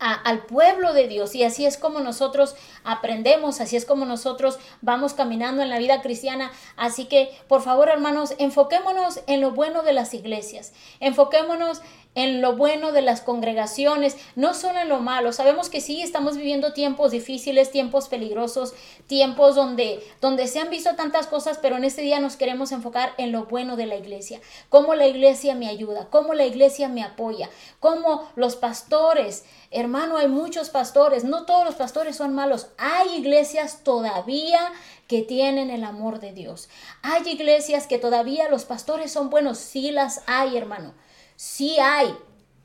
al 0.01 0.47
pueblo 0.47 0.95
de 0.95 1.07
Dios 1.07 1.35
y 1.35 1.45
así 1.45 1.67
es 1.67 1.77
como 1.77 2.01
nosotros 2.01 2.57
aprendemos, 2.85 3.61
así 3.61 3.77
es 3.77 3.85
como 3.85 4.07
nosotros 4.07 4.59
vamos 4.81 5.13
caminando 5.13 5.63
en 5.63 5.69
la 5.69 5.79
vida 5.79 6.01
cristiana. 6.01 6.51
Así 6.77 7.05
que, 7.05 7.31
por 7.49 7.63
favor, 7.63 7.91
hermanos, 7.91 8.35
enfoquémonos 8.39 9.21
en 9.27 9.41
lo 9.41 9.51
bueno 9.53 9.83
de 9.83 9.93
las 9.93 10.15
iglesias, 10.15 10.73
enfoquémonos 11.01 11.83
en 12.15 12.41
lo 12.41 12.57
bueno 12.57 12.93
de 12.93 13.03
las 13.03 13.21
congregaciones, 13.21 14.17
no 14.35 14.55
solo 14.55 14.81
en 14.81 14.89
lo 14.89 14.99
malo. 15.01 15.33
Sabemos 15.33 15.69
que 15.69 15.81
sí, 15.81 16.03
estamos 16.03 16.37
viviendo 16.37 16.73
tiempos 16.73 17.13
difíciles, 17.13 17.71
tiempos 17.71 18.09
peligrosos, 18.09 18.75
tiempos 19.07 19.55
donde, 19.55 20.03
donde 20.21 20.49
se 20.49 20.59
han 20.59 20.71
visto 20.71 20.97
tantas 20.97 21.29
cosas, 21.29 21.59
pero 21.63 21.77
en 21.77 21.85
este 21.85 22.03
día 22.03 22.19
nos 22.19 22.37
queremos 22.37 22.73
enfocar 22.73 23.13
en 23.17 23.31
lo 23.31 23.45
bueno 23.45 23.77
de 23.77 23.87
la 23.87 23.97
iglesia, 23.97 24.41
cómo 24.69 24.95
la 24.95 25.07
iglesia 25.07 25.55
me 25.55 25.69
ayuda, 25.69 26.09
cómo 26.11 26.35
la 26.35 26.47
iglesia 26.47 26.89
me 26.89 27.05
apoya, 27.05 27.49
cómo 27.79 28.29
los 28.35 28.57
pastores, 28.57 29.45
hermano, 29.71 30.17
hay 30.17 30.29
muchos 30.29 30.71
pastores, 30.71 31.25
no 31.25 31.45
todos 31.45 31.65
los 31.65 31.77
pastores 31.77 32.17
son 32.17 32.35
malos, 32.35 32.69
hay 32.77 33.17
iglesias 33.17 33.81
todavía 33.85 34.73
que 35.07 35.23
tienen 35.23 35.71
el 35.71 35.85
amor 35.85 36.21
de 36.21 36.33
Dios. 36.33 36.69
Hay 37.03 37.29
iglesias 37.29 37.87
que 37.87 37.99
todavía 37.99 38.49
los 38.49 38.65
pastores 38.65 39.13
son 39.13 39.31
buenos, 39.31 39.59
sí 39.59 39.91
las 39.91 40.23
hay, 40.27 40.57
hermano. 40.57 40.95
Sí 41.37 41.79
hay, 41.79 42.15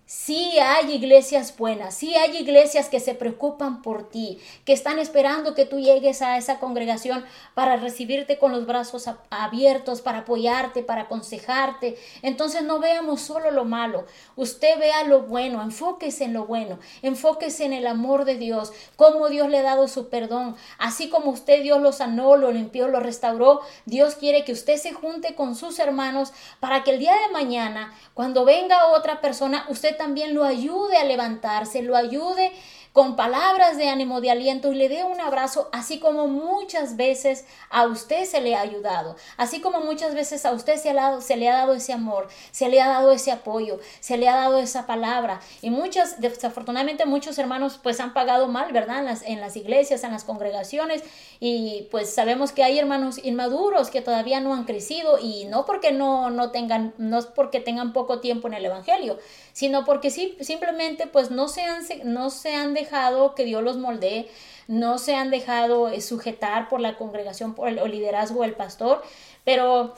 Sí 0.08 0.60
hay 0.60 0.94
iglesias 0.94 1.58
buenas, 1.58 1.96
sí 1.96 2.16
hay 2.16 2.38
iglesias 2.38 2.90
que 2.90 3.00
se 3.00 3.16
preocupan 3.16 3.82
por 3.82 4.08
ti, 4.08 4.40
que 4.64 4.72
están 4.72 5.00
esperando 5.00 5.56
que 5.56 5.66
tú 5.66 5.80
llegues 5.80 6.22
a 6.22 6.38
esa 6.38 6.60
congregación 6.60 7.26
para 7.56 7.78
recibirte 7.78 8.38
con 8.38 8.52
los 8.52 8.68
brazos 8.68 9.10
abiertos, 9.32 10.02
para 10.02 10.20
apoyarte, 10.20 10.84
para 10.84 11.04
aconsejarte. 11.04 11.98
Entonces 12.22 12.62
no 12.62 12.78
veamos 12.78 13.22
solo 13.22 13.50
lo 13.50 13.66
malo, 13.66 14.06
usted 14.36 14.78
vea 14.78 15.06
lo 15.06 15.24
bueno, 15.24 15.64
enfóquese 15.64 16.26
en 16.26 16.34
lo 16.34 16.46
bueno, 16.46 16.78
enfóquese 17.02 17.66
en 17.66 17.74
el 17.74 17.88
amor 17.88 18.26
de 18.26 18.36
Dios, 18.36 18.74
cómo 18.98 19.30
Dios 19.30 19.50
le 19.50 19.58
ha 19.58 19.64
dado 19.64 19.88
su 19.88 20.10
perdón. 20.10 20.56
Así 20.78 21.10
como 21.10 21.32
usted 21.32 21.64
Dios 21.64 21.82
lo 21.82 21.92
sanó, 21.92 22.36
lo 22.36 22.52
limpió, 22.52 22.90
lo 22.90 23.00
restauró, 23.00 23.62
Dios 23.86 24.14
quiere 24.14 24.44
que 24.44 24.52
usted 24.52 24.78
se 24.78 24.94
junte 24.94 25.34
con 25.34 25.56
sus 25.56 25.80
hermanos 25.80 26.32
para 26.60 26.84
que 26.84 26.92
el 26.92 27.00
día 27.00 27.16
de 27.26 27.34
mañana, 27.34 27.92
cuando 28.14 28.46
venga 28.46 28.90
otra 28.90 29.20
persona, 29.20 29.66
usted 29.68 29.95
también 29.96 30.34
lo 30.34 30.44
ayude 30.44 30.98
a 30.98 31.04
levantarse, 31.04 31.82
lo 31.82 31.96
ayude 31.96 32.52
con 32.96 33.18
palabras 33.18 33.76
de 33.76 33.90
ánimo, 33.90 34.22
de 34.22 34.32
aliento 34.32 34.72
y 34.72 34.76
le 34.76 34.88
dé 34.88 35.04
un 35.04 35.20
abrazo, 35.20 35.68
así 35.74 36.00
como 36.00 36.30
muchas 36.30 36.96
veces 36.96 37.44
a 37.70 37.88
usted 37.88 38.24
se 38.24 38.40
le 38.40 38.56
ha 38.56 38.62
ayudado, 38.62 39.18
así 39.36 39.60
como 39.60 39.82
muchas 39.82 40.16
veces 40.16 40.46
a 40.46 40.54
usted 40.54 40.78
se, 40.78 40.94
le 40.94 41.50
ha 41.50 41.56
dado 41.58 41.74
ese 41.74 41.92
amor, 41.92 42.30
se 42.52 42.70
le 42.70 42.80
ha 42.80 42.88
dado 42.88 43.12
ese 43.12 43.34
apoyo, 43.34 43.82
se 44.00 44.16
le 44.16 44.30
ha 44.30 44.38
dado 44.38 44.60
esa 44.60 44.88
palabra. 44.88 45.42
Y 45.62 45.72
muchas, 45.72 46.22
desafortunadamente 46.22 47.06
muchos 47.06 47.38
hermanos 47.38 47.82
pues 47.84 48.00
han 48.00 48.14
pagado 48.14 48.48
mal, 48.48 48.72
¿verdad? 48.72 49.00
En 49.00 49.06
las, 49.08 49.24
en 49.24 49.42
las 49.42 49.58
iglesias, 49.58 50.06
en 50.06 50.14
las 50.14 50.24
congregaciones 50.24 51.04
y 51.42 51.90
pues 51.92 52.14
sabemos 52.14 52.54
que 52.54 52.64
hay 52.64 52.80
hermanos 52.80 53.20
inmaduros 53.22 53.90
que 53.90 54.00
todavía 54.00 54.40
no 54.40 54.54
han 54.54 54.64
crecido 54.64 55.20
y 55.22 55.44
no 55.46 55.66
porque 55.66 55.92
no, 55.92 56.30
no 56.30 56.52
tengan, 56.52 56.94
no 56.98 57.20
es 57.20 57.26
porque 57.26 57.60
tengan 57.60 57.92
poco 57.92 58.22
tiempo 58.22 58.48
en 58.48 58.54
el 58.54 58.64
Evangelio, 58.64 59.20
sino 59.56 59.86
porque 59.86 60.10
simplemente 60.10 61.08
pues 61.08 61.32
no 61.32 61.48
se 61.48 61.62
han, 61.62 61.82
no 62.04 62.30
se 62.30 62.54
han 62.54 62.74
dejado 62.74 63.36
que 63.36 63.46
Dios 63.46 63.64
los 63.64 63.78
moldee, 63.78 64.30
no 64.68 64.98
se 64.98 65.16
han 65.16 65.30
dejado 65.30 65.88
eh, 65.88 66.02
sujetar 66.02 66.68
por 66.68 66.82
la 66.82 66.98
congregación, 66.98 67.56
por 67.56 67.70
el 67.70 67.90
liderazgo 67.90 68.42
del 68.42 68.54
pastor, 68.54 69.02
pero 69.46 69.94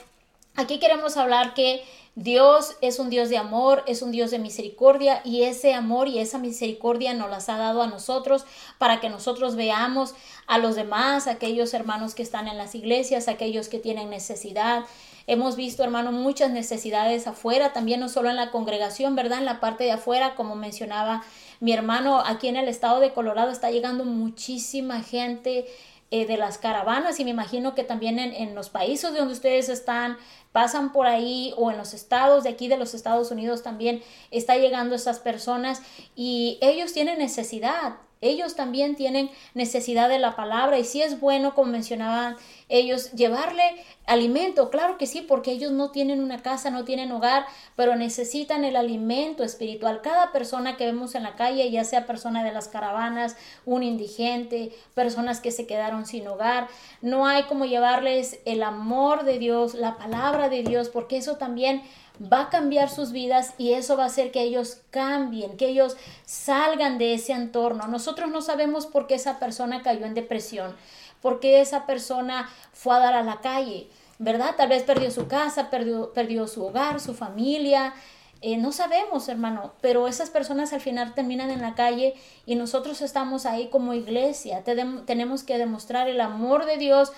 aquí 0.54 0.78
queremos 0.78 1.16
hablar 1.16 1.54
que 1.54 1.82
Dios 2.14 2.76
es 2.82 3.00
un 3.00 3.10
Dios 3.10 3.30
de 3.30 3.36
amor, 3.36 3.82
es 3.88 4.00
un 4.00 4.12
Dios 4.12 4.30
de 4.30 4.38
misericordia 4.38 5.22
y 5.24 5.42
ese 5.42 5.74
amor 5.74 6.06
y 6.06 6.20
esa 6.20 6.38
misericordia 6.38 7.12
nos 7.12 7.28
las 7.28 7.48
ha 7.48 7.58
dado 7.58 7.82
a 7.82 7.88
nosotros 7.88 8.46
para 8.78 9.00
que 9.00 9.08
nosotros 9.08 9.56
veamos 9.56 10.14
a 10.46 10.58
los 10.58 10.76
demás, 10.76 11.26
aquellos 11.26 11.74
hermanos 11.74 12.14
que 12.14 12.22
están 12.22 12.46
en 12.46 12.58
las 12.58 12.76
iglesias, 12.76 13.26
aquellos 13.26 13.68
que 13.68 13.80
tienen 13.80 14.08
necesidad. 14.08 14.84
Hemos 15.28 15.56
visto, 15.56 15.84
hermano, 15.84 16.10
muchas 16.10 16.50
necesidades 16.50 17.26
afuera, 17.26 17.74
también 17.74 18.00
no 18.00 18.08
solo 18.08 18.30
en 18.30 18.36
la 18.36 18.50
congregación, 18.50 19.14
¿verdad? 19.14 19.40
En 19.40 19.44
la 19.44 19.60
parte 19.60 19.84
de 19.84 19.92
afuera, 19.92 20.34
como 20.34 20.56
mencionaba 20.56 21.22
mi 21.60 21.74
hermano, 21.74 22.22
aquí 22.24 22.48
en 22.48 22.56
el 22.56 22.66
estado 22.66 22.98
de 22.98 23.12
Colorado 23.12 23.50
está 23.50 23.70
llegando 23.70 24.06
muchísima 24.06 25.02
gente 25.02 25.66
eh, 26.10 26.24
de 26.24 26.38
las 26.38 26.56
caravanas 26.56 27.20
y 27.20 27.24
me 27.24 27.30
imagino 27.30 27.74
que 27.74 27.84
también 27.84 28.18
en, 28.18 28.32
en, 28.32 28.54
los 28.54 28.70
países 28.70 29.12
donde 29.14 29.34
ustedes 29.34 29.68
están, 29.68 30.16
pasan 30.58 30.90
por 30.90 31.06
ahí 31.06 31.54
o 31.56 31.70
en 31.70 31.78
los 31.78 31.94
estados 31.94 32.42
de 32.42 32.50
aquí 32.50 32.66
de 32.66 32.76
los 32.76 32.92
Estados 32.92 33.30
Unidos 33.30 33.62
también 33.62 34.02
está 34.32 34.56
llegando 34.56 34.96
esas 34.96 35.20
personas 35.20 35.82
y 36.16 36.58
ellos 36.60 36.92
tienen 36.92 37.18
necesidad. 37.18 37.98
Ellos 38.20 38.56
también 38.56 38.96
tienen 38.96 39.30
necesidad 39.54 40.08
de 40.08 40.18
la 40.18 40.34
palabra 40.34 40.76
y 40.76 40.84
si 40.84 41.00
es 41.00 41.20
bueno, 41.20 41.54
como 41.54 41.70
mencionaban 41.70 42.36
ellos, 42.68 43.12
llevarle 43.12 43.62
alimento, 44.06 44.70
claro 44.70 44.98
que 44.98 45.06
sí, 45.06 45.20
porque 45.22 45.52
ellos 45.52 45.70
no 45.70 45.90
tienen 45.90 46.20
una 46.20 46.42
casa, 46.42 46.70
no 46.70 46.84
tienen 46.84 47.12
hogar, 47.12 47.46
pero 47.76 47.94
necesitan 47.94 48.64
el 48.64 48.74
alimento 48.74 49.44
espiritual. 49.44 50.00
Cada 50.02 50.32
persona 50.32 50.76
que 50.76 50.86
vemos 50.86 51.14
en 51.14 51.22
la 51.22 51.36
calle, 51.36 51.70
ya 51.70 51.84
sea 51.84 52.06
persona 52.06 52.42
de 52.42 52.52
las 52.52 52.68
caravanas, 52.68 53.36
un 53.64 53.82
indigente, 53.82 54.72
personas 54.94 55.40
que 55.40 55.50
se 55.50 55.66
quedaron 55.66 56.04
sin 56.04 56.26
hogar, 56.26 56.68
no 57.00 57.26
hay 57.26 57.44
como 57.44 57.66
llevarles 57.66 58.40
el 58.44 58.62
amor 58.62 59.24
de 59.24 59.38
Dios, 59.38 59.74
la 59.74 59.96
palabra 59.96 60.47
de 60.50 60.62
Dios, 60.62 60.88
porque 60.88 61.16
eso 61.16 61.36
también 61.36 61.82
va 62.20 62.42
a 62.42 62.50
cambiar 62.50 62.90
sus 62.90 63.12
vidas 63.12 63.54
y 63.58 63.72
eso 63.72 63.96
va 63.96 64.04
a 64.04 64.06
hacer 64.06 64.30
que 64.30 64.42
ellos 64.42 64.80
cambien, 64.90 65.56
que 65.56 65.68
ellos 65.68 65.96
salgan 66.24 66.98
de 66.98 67.14
ese 67.14 67.32
entorno. 67.32 67.86
Nosotros 67.88 68.30
no 68.30 68.42
sabemos 68.42 68.86
por 68.86 69.06
qué 69.06 69.14
esa 69.14 69.38
persona 69.38 69.82
cayó 69.82 70.04
en 70.04 70.14
depresión, 70.14 70.74
por 71.22 71.40
qué 71.40 71.60
esa 71.60 71.86
persona 71.86 72.48
fue 72.72 72.96
a 72.96 72.98
dar 72.98 73.14
a 73.14 73.22
la 73.22 73.40
calle, 73.40 73.88
¿verdad? 74.18 74.54
Tal 74.56 74.68
vez 74.68 74.82
perdió 74.82 75.10
su 75.10 75.28
casa, 75.28 75.70
perdió, 75.70 76.12
perdió 76.12 76.46
su 76.48 76.64
hogar, 76.64 77.00
su 77.00 77.14
familia. 77.14 77.94
Eh, 78.40 78.56
no 78.56 78.70
sabemos, 78.70 79.28
hermano, 79.28 79.72
pero 79.80 80.06
esas 80.06 80.30
personas 80.30 80.72
al 80.72 80.80
final 80.80 81.14
terminan 81.14 81.50
en 81.50 81.60
la 81.60 81.74
calle 81.74 82.14
y 82.46 82.54
nosotros 82.54 83.00
estamos 83.00 83.46
ahí 83.46 83.68
como 83.68 83.94
iglesia. 83.94 84.62
tenemos 84.62 85.42
que 85.42 85.58
demostrar 85.58 86.08
el 86.08 86.20
amor 86.20 86.66
de 86.66 86.76
Dios 86.76 87.12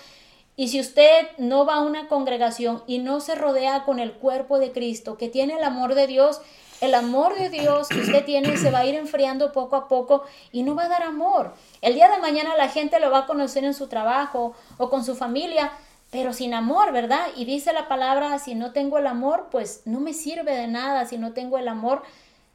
y 0.55 0.67
si 0.67 0.79
usted 0.79 1.27
no 1.37 1.65
va 1.65 1.75
a 1.75 1.81
una 1.81 2.07
congregación 2.07 2.83
y 2.85 2.99
no 2.99 3.19
se 3.21 3.35
rodea 3.35 3.83
con 3.83 3.99
el 3.99 4.13
cuerpo 4.13 4.59
de 4.59 4.71
Cristo, 4.71 5.17
que 5.17 5.29
tiene 5.29 5.55
el 5.55 5.63
amor 5.63 5.95
de 5.95 6.07
Dios, 6.07 6.41
el 6.81 6.95
amor 6.95 7.35
de 7.35 7.49
Dios 7.49 7.87
que 7.87 8.01
usted 8.01 8.25
tiene 8.25 8.57
se 8.57 8.71
va 8.71 8.79
a 8.79 8.85
ir 8.85 8.95
enfriando 8.95 9.51
poco 9.51 9.75
a 9.75 9.87
poco 9.87 10.23
y 10.51 10.63
no 10.63 10.75
va 10.75 10.85
a 10.85 10.89
dar 10.89 11.03
amor. 11.03 11.53
El 11.81 11.93
día 11.93 12.09
de 12.09 12.17
mañana 12.17 12.57
la 12.57 12.69
gente 12.69 12.99
lo 12.99 13.11
va 13.11 13.19
a 13.19 13.25
conocer 13.27 13.63
en 13.63 13.75
su 13.75 13.87
trabajo 13.87 14.55
o 14.77 14.89
con 14.89 15.05
su 15.05 15.15
familia, 15.15 15.71
pero 16.09 16.33
sin 16.33 16.53
amor, 16.53 16.91
¿verdad? 16.91 17.27
Y 17.35 17.45
dice 17.45 17.71
la 17.71 17.87
palabra, 17.87 18.37
si 18.39 18.55
no 18.55 18.73
tengo 18.73 18.97
el 18.97 19.07
amor, 19.07 19.47
pues 19.51 19.83
no 19.85 19.99
me 19.99 20.13
sirve 20.13 20.55
de 20.55 20.67
nada, 20.67 21.05
si 21.05 21.17
no 21.17 21.33
tengo 21.33 21.57
el 21.57 21.67
amor, 21.67 22.01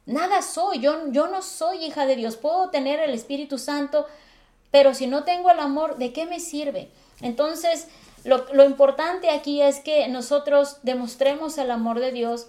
nada 0.05 0.41
soy, 0.41 0.79
yo, 0.79 1.09
yo 1.11 1.27
no 1.27 1.41
soy 1.41 1.85
hija 1.85 2.05
de 2.05 2.15
Dios, 2.15 2.35
puedo 2.35 2.69
tener 2.69 2.99
el 2.99 3.11
Espíritu 3.11 3.57
Santo, 3.57 4.05
pero 4.71 4.93
si 4.93 5.07
no 5.07 5.23
tengo 5.23 5.49
el 5.49 5.59
amor, 5.59 5.97
¿de 5.97 6.11
qué 6.13 6.25
me 6.25 6.39
sirve? 6.39 6.91
Entonces, 7.21 7.87
lo, 8.23 8.65
importante 8.65 9.29
aquí 9.29 9.61
es 9.61 9.79
que 9.79 10.07
nosotros 10.07 10.77
demostremos 10.83 11.57
el 11.57 11.71
amor 11.71 11.99
de 11.99 12.11
Dios, 12.11 12.47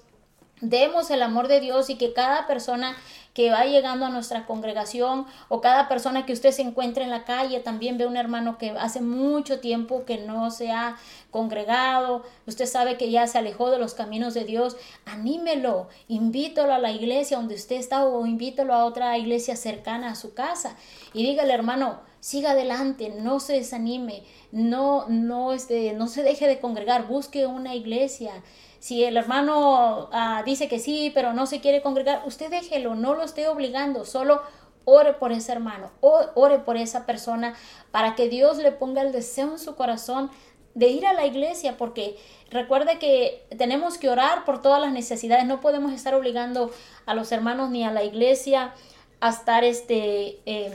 demos 0.61 1.11
el 1.11 1.23
amor 1.23 1.47
de 1.47 1.61
Dios 1.61 1.89
y 1.89 1.97
que 1.97 2.13
cada 2.13 2.49
persona 2.49 2.97
que 3.33 3.51
va 3.51 3.65
llegando 3.65 4.05
a 4.05 4.09
nuestra 4.09 4.45
congregación 4.45 5.27
o 5.49 5.61
cada 5.61 5.87
persona 5.87 6.27
que 6.27 6.33
usted 6.33 6.51
se 6.51 6.63
encuentre 6.63 7.05
en 7.05 7.11
la 7.11 7.23
calle, 7.23 7.61
también 7.61 7.97
ve 7.97 8.07
un 8.07 8.17
hermano 8.17 8.59
que 8.59 8.71
hace 8.71 9.01
mucho 9.01 9.61
tiempo 9.61 10.05
que 10.05 10.19
no 10.19 10.51
se 10.51 10.73
ha 10.73 10.97
congregado, 11.31 12.25
usted 12.47 12.67
sabe 12.67 12.97
que 12.97 13.13
ya 13.13 13.29
se 13.29 13.39
alejó 13.39 13.71
de 13.71 13.79
los 13.79 13.95
caminos 13.95 14.35
de 14.35 14.45
Dios, 14.45 14.77
anímelo, 15.07 15.89
invítalo 16.09 16.75
a 16.75 16.79
la 16.79 16.91
iglesia 16.91 17.37
donde 17.37 17.55
usted 17.55 17.77
está 17.77 18.05
o 18.05 18.27
invítalo 18.27 18.75
a 18.75 18.85
otra 18.85 19.17
iglesia 19.17 19.55
cercana 19.55 20.11
a 20.11 20.15
su 20.17 20.35
casa 20.35 20.75
y 21.13 21.23
dígale 21.23 21.53
hermano, 21.53 22.01
siga 22.21 22.53
adelante, 22.53 23.11
no 23.11 23.41
se 23.41 23.55
desanime, 23.55 24.23
no, 24.53 25.07
no, 25.09 25.53
este, 25.53 25.93
no 25.93 26.09
se 26.09 26.23
deje 26.23 26.47
de 26.47 26.61
congregar, 26.61 27.07
busque 27.07 27.47
una 27.47 27.75
iglesia. 27.75 28.43
Si 28.79 29.05
el 29.05 29.17
hermano 29.17 30.09
ah, 30.13 30.43
dice 30.45 30.69
que 30.69 30.79
sí, 30.79 31.11
pero 31.15 31.33
no 31.33 31.47
se 31.47 31.61
quiere 31.61 31.83
congregar, 31.83 32.23
usted 32.27 32.51
déjelo, 32.51 32.95
no 32.95 33.15
lo 33.15 33.23
esté 33.25 33.49
obligando, 33.49 34.05
solo 34.05 34.43
ore 34.85 35.13
por 35.13 35.33
ese 35.33 35.53
hermano, 35.53 35.91
ore 36.01 36.61
por 36.61 36.77
esa 36.77 37.05
persona 37.05 37.55
para 37.91 38.15
que 38.15 38.29
Dios 38.29 38.57
le 38.59 38.73
ponga 38.73 39.03
el 39.03 39.13
deseo 39.13 39.53
en 39.53 39.59
su 39.59 39.77
corazón 39.77 40.31
de 40.75 40.89
ir 40.89 41.07
a 41.07 41.13
la 41.13 41.27
iglesia, 41.27 41.77
porque 41.77 42.17
recuerde 42.51 42.99
que 42.99 43.45
tenemos 43.59 43.99
que 43.99 44.09
orar 44.09 44.45
por 44.45 44.63
todas 44.63 44.81
las 44.81 44.93
necesidades, 44.93 45.45
no 45.45 45.61
podemos 45.61 45.93
estar 45.93 46.15
obligando 46.15 46.71
a 47.05 47.15
los 47.15 47.33
hermanos 47.33 47.71
ni 47.71 47.85
a 47.85 47.91
la 47.91 48.05
iglesia 48.05 48.73
a 49.21 49.31
estar 49.31 49.65
este, 49.65 50.39
em, 50.47 50.73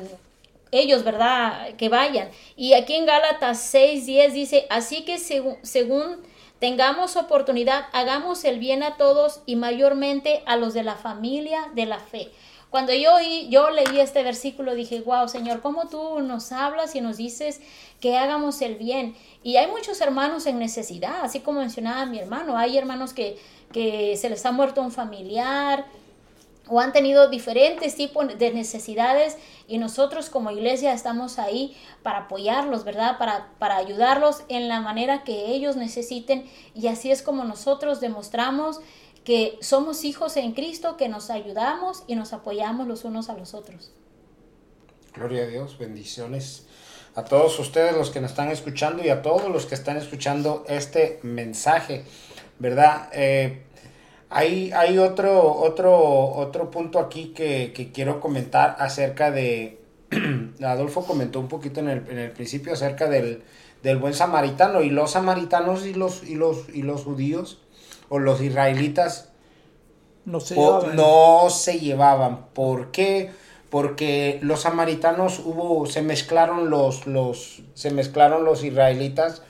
ellos, 0.74 1.04
¿verdad? 1.04 1.76
Que 1.76 1.90
vayan. 1.90 2.30
Y 2.56 2.74
aquí 2.74 2.96
en 2.96 3.06
Gálatas 3.06 3.60
6, 3.60 4.06
10 4.06 4.34
dice, 4.34 4.68
así 4.70 5.06
que 5.06 5.18
según, 5.18 5.58
según 5.62 6.22
tengamos 6.60 7.16
oportunidad, 7.16 7.86
hagamos 7.94 8.44
el 8.44 8.60
bien 8.60 8.84
a 8.84 8.98
todos 8.98 9.42
y 9.46 9.56
mayormente 9.56 10.44
a 10.46 10.56
los 10.56 10.74
de 10.74 10.84
la 10.84 10.96
familia 10.96 11.70
de 11.76 11.86
la 11.86 12.00
fe. 12.00 12.32
Cuando 12.74 12.92
yo, 12.92 13.12
yo 13.50 13.70
leí 13.70 14.00
este 14.00 14.24
versículo 14.24 14.74
dije, 14.74 15.02
wow, 15.02 15.28
Señor, 15.28 15.62
¿cómo 15.62 15.90
tú 15.90 16.22
nos 16.22 16.52
hablas 16.52 16.96
y 16.96 17.02
nos 17.02 17.18
dices 17.18 17.62
que 18.00 18.18
hagamos 18.18 18.64
el 18.64 18.78
bien? 18.78 19.16
Y 19.44 19.58
hay 19.58 19.68
muchos 19.68 20.02
hermanos 20.02 20.48
en 20.48 20.58
necesidad, 20.58 21.22
así 21.22 21.42
como 21.42 21.60
mencionaba 21.60 22.08
mi 22.08 22.18
hermano, 22.18 22.58
hay 22.58 22.76
hermanos 22.76 23.14
que, 23.14 23.38
que 23.72 24.18
se 24.18 24.28
les 24.28 24.44
ha 24.48 24.52
muerto 24.52 24.82
un 24.82 24.92
familiar, 24.92 25.86
o 26.68 26.80
han 26.80 26.94
tenido 26.94 27.30
diferentes 27.30 27.96
tipos 27.96 28.38
de 28.38 28.52
necesidades 28.54 29.38
y 29.68 29.78
nosotros 29.78 30.30
como 30.30 30.52
iglesia 30.52 30.94
estamos 30.94 31.40
ahí 31.40 31.76
para 32.04 32.20
apoyarlos, 32.20 32.86
¿verdad? 32.86 33.18
Para, 33.18 33.50
para 33.60 33.78
ayudarlos 33.78 34.44
en 34.48 34.70
la 34.70 34.82
manera 34.82 35.24
que 35.24 35.48
ellos 35.48 35.76
necesiten 35.76 36.46
y 36.74 36.88
así 36.88 37.12
es 37.12 37.22
como 37.22 37.44
nosotros 37.44 38.00
demostramos 38.00 38.80
que 39.24 39.58
somos 39.62 40.04
hijos 40.04 40.38
en 40.38 40.54
Cristo, 40.54 40.98
que 40.98 41.08
nos 41.10 41.30
ayudamos 41.30 42.04
y 42.08 42.16
nos 42.16 42.34
apoyamos 42.34 42.88
los 42.88 43.06
unos 43.06 43.30
a 43.30 43.34
los 43.34 43.54
otros. 43.54 43.92
Gloria 45.14 45.44
a 45.44 45.48
Dios, 45.48 45.78
bendiciones 45.78 46.66
a 47.16 47.24
todos 47.24 47.60
ustedes 47.60 47.96
los 47.96 48.10
que 48.10 48.22
nos 48.22 48.32
están 48.32 48.50
escuchando 48.50 49.04
y 49.04 49.10
a 49.10 49.22
todos 49.22 49.50
los 49.50 49.66
que 49.66 49.76
están 49.76 49.98
escuchando 49.98 50.66
este 50.68 51.20
mensaje, 51.22 52.04
¿verdad? 52.60 53.10
Eh, 53.14 53.64
Hay, 54.36 54.72
hay 54.72 54.98
otro, 54.98 55.54
otro, 55.56 55.96
otro 55.96 56.72
punto 56.72 56.98
aquí 56.98 57.34
que, 57.36 57.92
quiero 57.94 58.20
comentar 58.20 58.76
acerca 58.80 59.30
de, 59.30 59.80
Adolfo 60.64 61.06
comentó 61.06 61.40
un 61.40 61.48
poquito 61.48 61.82
en 61.82 61.90
el, 61.90 62.10
en 62.10 62.18
el 62.18 62.32
principio 62.32 62.74
acerca 62.74 63.08
del, 63.08 63.44
del, 63.84 63.98
buen 63.98 64.16
samaritano 64.16 64.82
y 64.82 64.90
los 64.90 65.12
samaritanos 65.12 65.86
y 65.86 65.94
los, 65.94 66.24
y 66.24 66.34
los, 66.34 66.68
y 66.74 66.82
los 66.82 67.04
judíos 67.04 67.60
o 68.10 68.18
los 68.18 68.42
israelitas 68.42 69.30
no 70.26 70.40
se, 70.40 70.56
llevaban. 70.56 70.96
no 70.96 71.50
se 71.52 71.80
llevaban. 71.80 72.46
¿Por 72.54 72.90
qué? 72.90 73.30
Porque 73.70 74.40
los 74.42 74.62
samaritanos 74.62 75.42
hubo, 75.46 75.86
se 75.86 76.02
mezclaron 76.02 76.72
los, 76.72 77.06
los, 77.06 77.62
se 77.76 77.92
mezclaron 77.92 78.46
los 78.46 78.64
israelitas 78.64 79.44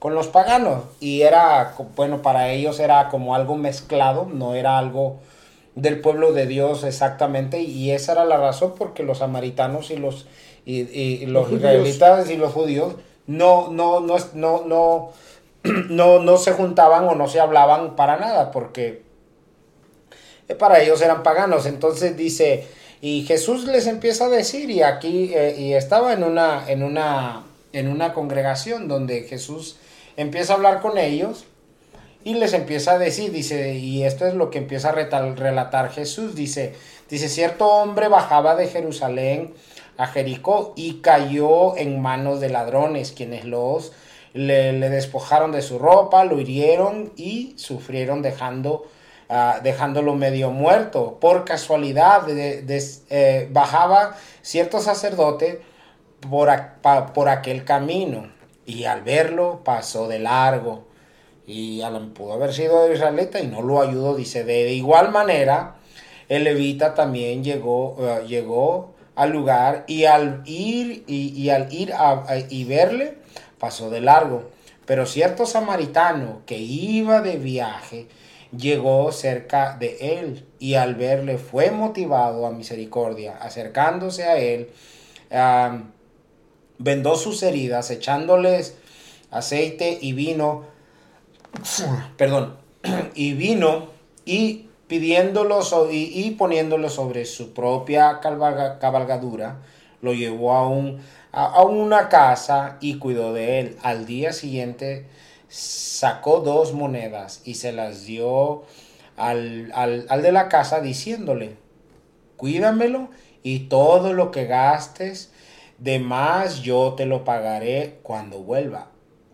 con 0.00 0.14
los 0.16 0.26
paganos. 0.26 0.82
Y 0.98 1.22
era, 1.22 1.76
bueno, 1.94 2.22
para 2.22 2.50
ellos 2.50 2.80
era 2.80 3.08
como 3.08 3.36
algo 3.36 3.54
mezclado, 3.54 4.26
no 4.32 4.56
era 4.56 4.78
algo 4.78 5.20
del 5.76 6.00
pueblo 6.00 6.32
de 6.32 6.46
Dios 6.46 6.82
exactamente. 6.82 7.60
Y 7.60 7.92
esa 7.92 8.12
era 8.12 8.24
la 8.24 8.38
razón 8.38 8.74
porque 8.76 9.04
los 9.04 9.18
samaritanos 9.18 9.92
y 9.92 9.96
los, 9.96 10.26
y, 10.64 11.26
los, 11.26 11.52
israelitas 11.52 12.28
y 12.30 12.36
los 12.36 12.52
judíos 12.52 12.94
no, 13.28 13.70
no, 13.70 14.00
no, 14.00 14.16
no, 14.34 14.64
no, 14.66 15.10
no, 15.90 16.18
no 16.18 16.36
se 16.38 16.52
juntaban 16.52 17.04
o 17.04 17.14
no 17.14 17.28
se 17.28 17.38
hablaban 17.38 17.94
para 17.94 18.16
nada 18.16 18.50
porque 18.50 19.02
para 20.58 20.80
ellos 20.80 21.02
eran 21.02 21.22
paganos. 21.22 21.66
Entonces 21.66 22.16
dice, 22.16 22.66
y 23.02 23.24
Jesús 23.26 23.66
les 23.66 23.86
empieza 23.86 24.24
a 24.24 24.28
decir, 24.30 24.70
y 24.70 24.82
aquí, 24.82 25.32
eh, 25.34 25.56
y 25.58 25.74
estaba 25.74 26.14
en 26.14 26.24
una, 26.24 26.64
en 26.70 26.82
una, 26.82 27.44
en 27.74 27.88
una 27.88 28.14
congregación 28.14 28.88
donde 28.88 29.24
Jesús 29.24 29.76
empieza 30.20 30.52
a 30.52 30.56
hablar 30.56 30.80
con 30.80 30.98
ellos 30.98 31.46
y 32.24 32.34
les 32.34 32.52
empieza 32.52 32.92
a 32.92 32.98
decir, 32.98 33.32
dice, 33.32 33.74
y 33.74 34.04
esto 34.04 34.26
es 34.26 34.34
lo 34.34 34.50
que 34.50 34.58
empieza 34.58 34.90
a 34.90 34.92
relatar 34.92 35.90
Jesús, 35.90 36.34
dice, 36.34 36.74
dice, 37.08 37.28
cierto 37.28 37.66
hombre 37.66 38.08
bajaba 38.08 38.54
de 38.56 38.68
Jerusalén 38.68 39.54
a 39.96 40.06
Jericó 40.06 40.74
y 40.76 41.00
cayó 41.00 41.76
en 41.76 42.00
manos 42.00 42.40
de 42.40 42.50
ladrones, 42.50 43.12
quienes 43.12 43.44
los 43.44 43.92
le, 44.34 44.72
despojaron 44.90 45.52
de 45.52 45.62
su 45.62 45.78
ropa, 45.78 46.24
lo 46.24 46.38
hirieron 46.38 47.12
y 47.16 47.54
sufrieron 47.56 48.22
dejando, 48.22 48.86
uh, 49.28 49.62
dejándolo 49.62 50.14
medio 50.14 50.50
muerto. 50.50 51.18
Por 51.20 51.44
casualidad 51.44 52.24
eh, 52.28 53.48
bajaba 53.50 54.16
cierto 54.42 54.80
sacerdote 54.80 55.62
por, 56.28 56.50
por 57.14 57.28
aquel 57.28 57.64
camino 57.64 58.39
y 58.66 58.84
al 58.84 59.02
verlo 59.02 59.62
pasó 59.64 60.08
de 60.08 60.18
largo. 60.18 60.86
Y 61.46 61.82
pudo 62.14 62.34
haber 62.34 62.52
sido 62.52 62.92
israelita 62.92 63.40
y 63.40 63.46
no 63.46 63.62
lo 63.62 63.80
ayudó. 63.80 64.14
Dice, 64.14 64.44
de 64.44 64.72
igual 64.72 65.10
manera, 65.10 65.76
el 66.28 66.44
levita 66.44 66.94
también 66.94 67.42
llegó, 67.42 67.96
eh, 67.98 68.24
llegó 68.28 68.94
al 69.16 69.30
lugar 69.32 69.84
y 69.88 70.04
al 70.04 70.42
ir, 70.46 71.04
y, 71.08 71.48
al 71.50 71.72
ir 71.72 71.92
y 72.48 72.64
verle, 72.64 73.18
pasó 73.58 73.90
de 73.90 74.00
largo. 74.00 74.44
Pero 74.86 75.06
cierto 75.06 75.46
samaritano 75.46 76.42
que 76.46 76.58
iba 76.58 77.20
de 77.20 77.36
viaje 77.36 78.06
llegó 78.56 79.12
cerca 79.12 79.76
de 79.78 80.18
él 80.18 80.46
y 80.58 80.74
al 80.74 80.94
verle 80.94 81.38
fue 81.38 81.70
motivado 81.70 82.46
a 82.46 82.50
misericordia, 82.50 83.36
acercándose 83.40 84.24
a 84.24 84.38
él 84.38 84.70
vendó 86.80 87.16
sus 87.16 87.42
heridas, 87.42 87.90
echándoles 87.90 88.74
aceite 89.30 89.98
y 90.00 90.14
vino, 90.14 90.64
perdón, 92.16 92.56
y 93.14 93.34
vino 93.34 93.88
y 94.24 94.66
pidiéndolo 94.88 95.60
y, 95.92 96.24
y 96.24 96.30
poniéndolo 96.32 96.88
sobre 96.88 97.26
su 97.26 97.52
propia 97.52 98.18
cabalgadura, 98.20 99.60
lo 100.00 100.14
llevó 100.14 100.54
a, 100.54 100.66
un, 100.66 101.00
a, 101.32 101.62
una 101.62 102.08
casa 102.08 102.78
y 102.80 102.98
cuidó 102.98 103.34
de 103.34 103.60
él. 103.60 103.76
Al 103.82 104.06
día 104.06 104.32
siguiente 104.32 105.06
sacó 105.48 106.40
dos 106.40 106.72
monedas 106.72 107.42
y 107.44 107.54
se 107.54 107.72
las 107.72 108.04
dio 108.06 108.64
al, 109.16 109.70
al, 109.74 110.06
al 110.08 110.22
de 110.22 110.32
la 110.32 110.48
casa 110.48 110.80
diciéndole, 110.80 111.56
cuídamelo 112.38 113.10
y 113.42 113.68
todo 113.68 114.14
lo 114.14 114.30
que 114.30 114.46
gastes 114.46 115.29
de 115.80 115.98
más 115.98 116.62
yo 116.62 116.94
te 116.96 117.06
lo 117.06 117.24
pagaré 117.24 117.98
cuando 118.02 118.38
vuelva. 118.38 118.88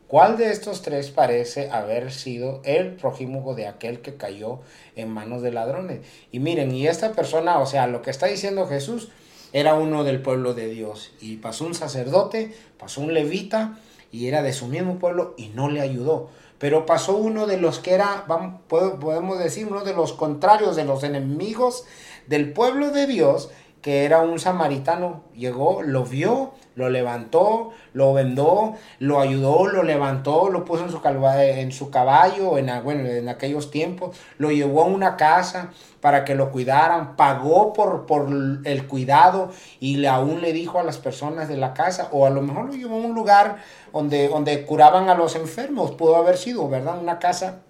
¿Cuál 0.07 0.37
de 0.37 0.53
estos 0.53 0.83
tres 0.83 1.11
parece 1.11 1.69
haber 1.71 2.13
sido 2.13 2.63
el 2.65 2.95
prójimo 2.95 3.55
de 3.55 3.67
aquel 3.67 4.01
que 4.01 4.15
cayó 4.15 4.61
en 4.95 5.11
manos 5.11 5.43
de 5.43 5.51
ladrones? 5.51 6.01
Y 6.31 6.39
miren, 6.39 6.73
y 6.73 6.87
esta 6.87 7.13
persona, 7.13 7.59
o 7.59 7.67
sea, 7.67 7.89
lo 7.89 8.03
que 8.03 8.11
está 8.11 8.27
diciendo 8.27 8.69
Jesús, 8.69 9.09
era 9.53 9.75
uno 9.75 10.05
del 10.05 10.23
pueblo 10.23 10.55
de 10.55 10.69
Dios. 10.69 11.13
Y 11.21 11.39
pasó 11.39 11.67
un 11.67 11.75
sacerdote, 11.75 12.55
pasó 12.79 13.01
un 13.01 13.15
levita, 13.15 13.81
y 14.13 14.29
era 14.29 14.43
de 14.43 14.53
su 14.53 14.67
mismo 14.67 15.01
pueblo 15.01 15.35
y 15.37 15.49
no 15.49 15.69
le 15.69 15.81
ayudó. 15.81 16.31
Pero 16.59 16.87
pasó 16.87 17.17
uno 17.17 17.49
de 17.49 17.59
los 17.59 17.81
que 17.81 17.93
era, 17.95 18.27
podemos 18.69 19.39
decir, 19.41 19.67
uno 19.67 19.83
de 19.83 19.93
los 19.93 20.13
contrarios, 20.13 20.77
de 20.77 20.85
los 20.85 21.03
enemigos 21.03 21.85
del 22.29 22.53
pueblo 22.53 22.93
de 22.93 23.07
Dios, 23.07 23.51
que 23.87 24.05
era 24.05 24.18
un 24.18 24.41
samaritano, 24.41 25.22
llegó, 25.32 25.80
lo 25.80 26.05
vio, 26.05 26.55
lo 26.74 26.89
levantó, 26.89 27.70
lo 27.93 28.12
vendó, 28.12 28.74
lo 28.99 29.20
ayudó, 29.20 29.68
lo 29.68 29.84
levantó, 29.84 30.51
lo 30.51 30.64
puso 30.64 30.87
en 30.87 30.91
su, 30.91 31.01
en 31.05 31.70
su 31.70 31.89
caballo, 31.89 32.59
en, 32.59 32.68
bueno, 32.82 33.09
en 33.09 33.28
aquellos 33.28 33.70
tiempos, 33.70 34.16
lo 34.39 34.51
llevó 34.51 34.82
a 34.82 34.87
una 34.87 35.16
casa 35.16 35.70
para 36.01 36.24
que 36.24 36.34
lo 36.34 36.51
cuidaran, 36.51 37.14
pagó 37.14 37.72
por, 37.72 38.07
por 38.07 38.28
el 38.64 38.87
cuidado 38.89 39.53
y 39.78 40.05
aún 40.07 40.41
le 40.43 40.53
dijo 40.53 40.80
a 40.80 40.82
las 40.82 40.99
personas 40.99 41.47
de 41.47 41.57
la 41.57 41.72
casa, 41.72 42.09
o 42.11 42.26
a 42.26 42.30
lo 42.30 42.43
mejor 42.43 42.66
lo 42.66 42.72
llevó 42.72 42.97
a 42.97 43.07
un 43.07 43.14
lugar 43.14 43.59
donde, 43.93 44.26
donde 44.26 44.66
curaban 44.66 45.09
a 45.11 45.14
los 45.14 45.37
enfermos, 45.37 45.93
pudo 45.93 46.16
haber 46.16 46.39
sido, 46.39 46.68
¿verdad? 46.68 46.99
Una 47.01 47.20
casa 47.20 47.61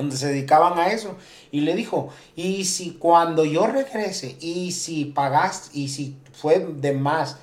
donde 0.00 0.16
se 0.16 0.28
dedicaban 0.28 0.78
a 0.78 0.92
eso. 0.92 1.16
Y 1.50 1.60
le 1.60 1.74
dijo, 1.74 2.08
y 2.36 2.64
si 2.64 2.92
cuando 2.92 3.44
yo 3.44 3.66
regrese, 3.66 4.36
y 4.40 4.72
si 4.72 5.04
pagaste, 5.04 5.78
y 5.78 5.88
si 5.88 6.16
fue 6.32 6.58
de 6.58 6.92
más, 6.92 7.36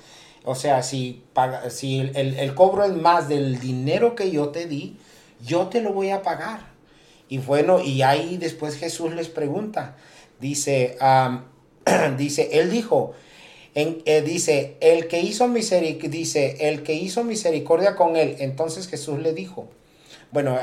o 0.44 0.54
sea, 0.54 0.82
si, 0.82 1.22
paga, 1.32 1.70
si 1.70 2.00
el, 2.14 2.54
cobro 2.54 2.84
es 2.84 2.94
más 2.94 3.28
del 3.28 3.60
dinero 3.60 4.14
que 4.14 4.30
yo 4.30 4.48
te 4.48 4.66
di, 4.66 4.96
yo 5.44 5.68
te 5.68 5.80
lo 5.80 5.92
voy 5.92 6.10
a 6.10 6.22
pagar. 6.22 6.68
Y 7.28 7.38
bueno, 7.38 7.80
y 7.80 8.02
ahí 8.02 8.38
después 8.38 8.76
Jesús 8.76 9.14
les 9.14 9.28
pregunta, 9.28 9.96
dice, 10.40 10.96
dice, 12.18 12.48
él 12.52 12.70
dijo, 12.70 13.12
eh, 13.74 14.22
dice, 14.22 14.76
el 14.80 15.06
que 15.06 15.20
hizo 15.20 15.46
misericordia, 15.46 16.10
dice, 16.10 16.56
el 16.68 16.82
que 16.82 16.94
hizo 16.94 17.22
misericordia 17.22 17.94
con 17.94 18.16
él, 18.16 18.36
entonces 18.40 18.88
Jesús 18.88 19.20
le 19.20 19.34
dijo, 19.34 19.68
bueno, 20.30 20.58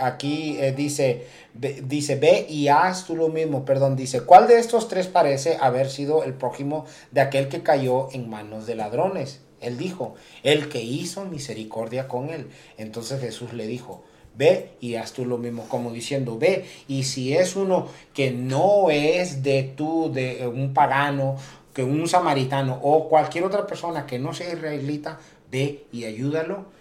aquí 0.00 0.56
eh, 0.60 0.72
dice, 0.72 1.26
dice, 1.54 2.16
ve 2.16 2.46
y 2.48 2.68
haz 2.68 3.04
tú 3.04 3.16
lo 3.16 3.28
mismo, 3.28 3.64
perdón, 3.64 3.96
dice, 3.96 4.20
¿cuál 4.20 4.46
de 4.46 4.58
estos 4.58 4.88
tres 4.88 5.08
parece 5.08 5.58
haber 5.60 5.90
sido 5.90 6.22
el 6.22 6.34
prójimo 6.34 6.86
de 7.10 7.20
aquel 7.20 7.48
que 7.48 7.62
cayó 7.62 8.08
en 8.12 8.30
manos 8.30 8.66
de 8.66 8.76
ladrones? 8.76 9.40
Él 9.60 9.76
dijo, 9.76 10.14
el 10.44 10.68
que 10.68 10.80
hizo 10.82 11.24
misericordia 11.24 12.06
con 12.06 12.30
él. 12.30 12.48
Entonces 12.76 13.20
Jesús 13.20 13.52
le 13.54 13.66
dijo, 13.66 14.04
ve 14.36 14.70
y 14.80 14.94
haz 14.94 15.12
tú 15.12 15.26
lo 15.26 15.36
mismo, 15.36 15.64
como 15.68 15.90
diciendo, 15.90 16.38
ve, 16.38 16.66
y 16.86 17.02
si 17.02 17.34
es 17.34 17.56
uno 17.56 17.88
que 18.14 18.30
no 18.30 18.90
es 18.90 19.42
de 19.42 19.64
tú, 19.64 20.12
de 20.12 20.46
un 20.46 20.72
pagano, 20.72 21.36
que 21.74 21.82
un 21.82 22.06
samaritano 22.06 22.78
o 22.82 23.08
cualquier 23.08 23.44
otra 23.44 23.66
persona 23.66 24.06
que 24.06 24.20
no 24.20 24.32
sea 24.32 24.52
israelita, 24.52 25.18
ve 25.50 25.86
y 25.92 26.04
ayúdalo 26.04 26.77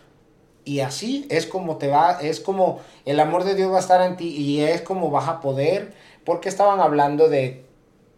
y 0.68 0.82
así 0.82 1.26
es 1.30 1.47
como 1.47 1.78
te 1.78 1.88
va, 1.88 2.20
es 2.22 2.41
como 2.41 2.82
el 3.05 3.22
amor 3.22 3.45
de 3.45 3.55
Dios 3.55 3.72
va 3.72 3.78
a 3.78 3.80
estar 3.80 4.01
en 4.01 4.18
ti 4.18 4.28
y 4.28 4.61
es 4.61 4.82
como 4.82 5.09
vas 5.09 5.30
a 5.30 5.39
poder, 5.39 5.93
porque 6.26 6.49
estaban 6.49 6.82
hablando 6.82 7.30
de 7.30 7.63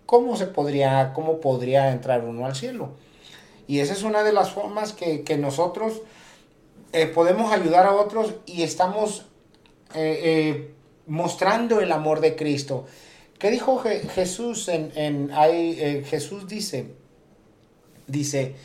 cómo 0.08 0.36
se 0.36 0.48
podría, 0.48 1.14
cómo 1.14 1.40
podría 1.42 1.92
entrar 1.92 2.26
uno 2.26 2.48
al 2.48 2.56
cielo. 2.56 2.90
Y 3.68 3.82
esa 3.82 3.94
es 3.94 4.02
una 4.02 4.24
de 4.24 4.34
las 4.34 4.50
formas 4.50 4.94
que, 4.94 5.38
nosotros 5.38 6.02
eh, 6.92 7.06
podemos 7.06 7.54
ayudar 7.54 7.86
a 7.86 7.94
otros 7.94 8.34
y 8.48 8.64
estamos 8.64 9.28
eh, 9.94 10.20
eh, 10.24 10.74
mostrando 11.06 11.82
el 11.82 11.92
amor 11.92 12.20
de 12.20 12.36
Cristo. 12.36 12.88
¿Qué 13.38 13.52
dijo 13.52 13.78
Jesús 13.78 14.70
en, 14.70 14.92
en 14.96 15.30
Jesús 16.04 16.48
dice, 16.48 16.88
dice, 18.08 18.56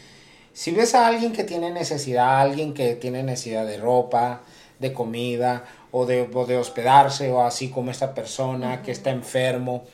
si 0.54 0.70
ves 0.70 0.94
a 0.94 1.08
alguien 1.08 1.32
que 1.32 1.42
tiene 1.42 1.70
necesidad, 1.70 2.40
alguien 2.40 2.74
que 2.74 2.94
tiene 2.94 3.24
necesidad 3.24 3.66
de 3.66 3.76
ropa, 3.76 4.42
de 4.78 4.92
comida 4.92 5.64
o 5.90 6.06
de, 6.06 6.26
de 6.26 6.56
hospedarse 6.56 7.30
o 7.30 7.42
así 7.42 7.70
como 7.70 7.90
esta 7.90 8.14
persona 8.14 8.80
que 8.80 8.92
está 8.92 9.10
enfermo, 9.10 9.84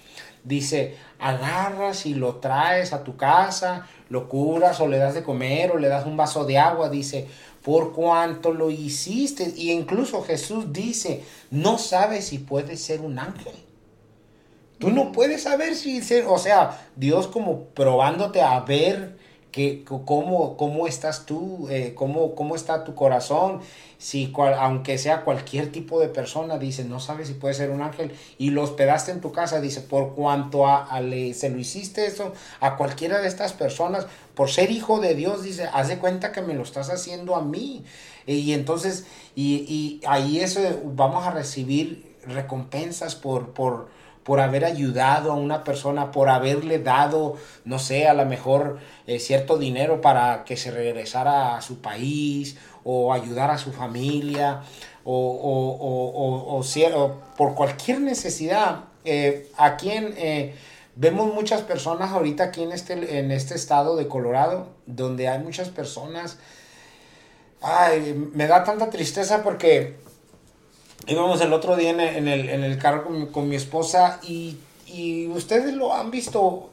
dice, 0.45 0.97
agarras 1.19 2.05
y 2.05 2.15
lo 2.15 2.37
traes 2.37 2.93
a 2.93 3.05
tu 3.05 3.17
casa, 3.17 3.87
lo 4.11 4.29
curas 4.29 4.81
o 4.81 4.87
le 4.87 4.99
das 4.99 5.15
de 5.15 5.23
comer 5.23 5.71
o 5.71 5.79
le 5.79 5.89
das 5.89 6.05
un 6.05 6.19
vaso 6.19 6.45
de 6.45 6.59
agua, 6.59 6.91
dice, 6.91 7.27
por 7.63 7.95
cuanto 7.95 8.53
lo 8.53 8.71
hiciste. 8.71 9.53
Y 9.57 9.71
incluso 9.71 10.23
Jesús 10.23 10.73
dice, 10.75 11.25
no 11.51 11.79
sabes 11.79 12.27
si 12.27 12.39
puede 12.39 12.77
ser 12.77 13.01
un 13.01 13.19
ángel. 13.19 13.55
Tú 14.79 14.91
no 14.91 15.13
puedes 15.13 15.43
saber 15.43 15.75
si, 15.75 16.03
o 16.27 16.39
sea, 16.39 16.87
Dios 16.97 17.29
como 17.29 17.65
probándote 17.65 18.43
a 18.43 18.61
ver 18.61 19.20
que, 19.51 19.84
cómo, 19.84 20.57
cómo 20.57 20.86
estás 20.86 21.26
tú, 21.26 21.68
eh, 21.70 21.92
cómo, 21.94 22.34
cómo 22.34 22.55
está 22.55 22.84
tu 22.84 22.94
corazón, 22.94 23.61
si 23.98 24.32
aunque 24.36 24.96
sea 24.96 25.24
cualquier 25.24 25.70
tipo 25.72 26.01
de 26.01 26.09
persona, 26.09 26.59
dice, 26.59 26.84
no 26.84 27.01
sabes 27.01 27.28
si 27.28 27.34
puede 27.34 27.55
ser 27.55 27.70
un 27.70 27.82
ángel, 27.82 28.12
y 28.38 28.51
lo 28.51 28.62
hospedaste 28.62 29.12
en 29.12 29.20
tu 29.20 29.32
casa, 29.32 29.61
dice, 29.61 29.82
por 29.82 30.14
cuanto 30.14 30.66
a, 30.66 30.88
se 31.34 31.51
lo 31.51 31.59
hiciste 31.59 32.07
eso 32.07 32.32
a 32.61 32.76
cualquiera 32.76 33.20
de 33.20 33.28
estas 33.28 33.53
personas, 33.53 34.07
por 34.34 34.51
ser 34.51 34.70
hijo 34.70 35.01
de 35.01 35.14
Dios, 35.14 35.42
dice, 35.42 35.68
haz 35.72 35.88
de 35.88 35.98
cuenta 35.98 36.32
que 36.32 36.40
me 36.40 36.55
lo 36.55 36.62
estás 36.62 36.88
haciendo 36.88 37.36
a 37.36 37.42
mí. 37.42 37.84
Y, 38.26 38.53
entonces, 38.53 39.05
y, 39.34 39.66
y, 39.68 40.01
ahí 40.07 40.40
eso 40.40 40.61
vamos 40.84 41.26
a 41.26 41.32
recibir 41.32 42.16
recompensas 42.26 43.14
por, 43.16 43.51
por, 43.51 43.88
por 44.31 44.39
haber 44.39 44.64
ayudado 44.64 45.33
a 45.33 45.35
una 45.35 45.64
persona, 45.64 46.12
por 46.12 46.28
haberle 46.28 46.78
dado, 46.78 47.35
no 47.64 47.81
sé, 47.81 48.07
a 48.07 48.14
lo 48.14 48.24
mejor 48.26 48.78
eh, 49.09 49.18
cierto 49.18 49.59
dinero 49.59 50.01
para 50.01 50.45
que 50.45 50.57
se 50.57 50.70
regresara 50.70 51.57
a 51.57 51.62
su 51.62 51.81
país 51.81 52.57
o 52.85 53.12
ayudar 53.12 53.51
a 53.51 53.59
su 53.59 53.72
familia 53.72 54.61
o, 55.03 56.62
por 57.37 57.57
cualquier 57.57 58.03
necesidad. 58.03 58.85
Eh, 59.05 59.51
aquí 59.57 59.91
en, 59.91 60.14
eh, 60.16 60.55
vemos 60.95 61.35
muchas 61.35 61.62
personas 61.62 62.12
ahorita 62.12 62.45
aquí 62.45 62.62
en 62.62 62.70
este, 62.70 63.18
en 63.18 63.33
este 63.33 63.57
estado 63.57 63.97
de 63.97 64.07
Colorado, 64.07 64.68
donde 64.87 65.26
hay 65.26 65.41
muchas 65.41 65.70
personas. 65.70 66.39
Ay, 67.61 68.14
me 68.33 68.47
da 68.47 68.62
tanta 68.62 68.91
tristeza 68.91 69.43
porque 69.43 69.97
íbamos 71.07 71.40
el 71.40 71.53
otro 71.53 71.76
día 71.76 71.90
en 71.90 72.01
el, 72.01 72.48
en 72.48 72.64
el, 72.64 72.78
carro 72.78 73.05
con, 73.32 73.48
mi 73.48 73.57
esposa 73.57 74.20
y, 74.22 74.59
y, 74.86 75.28
ustedes 75.28 75.74
lo 75.74 75.94
han 75.94 76.11
visto. 76.11 76.70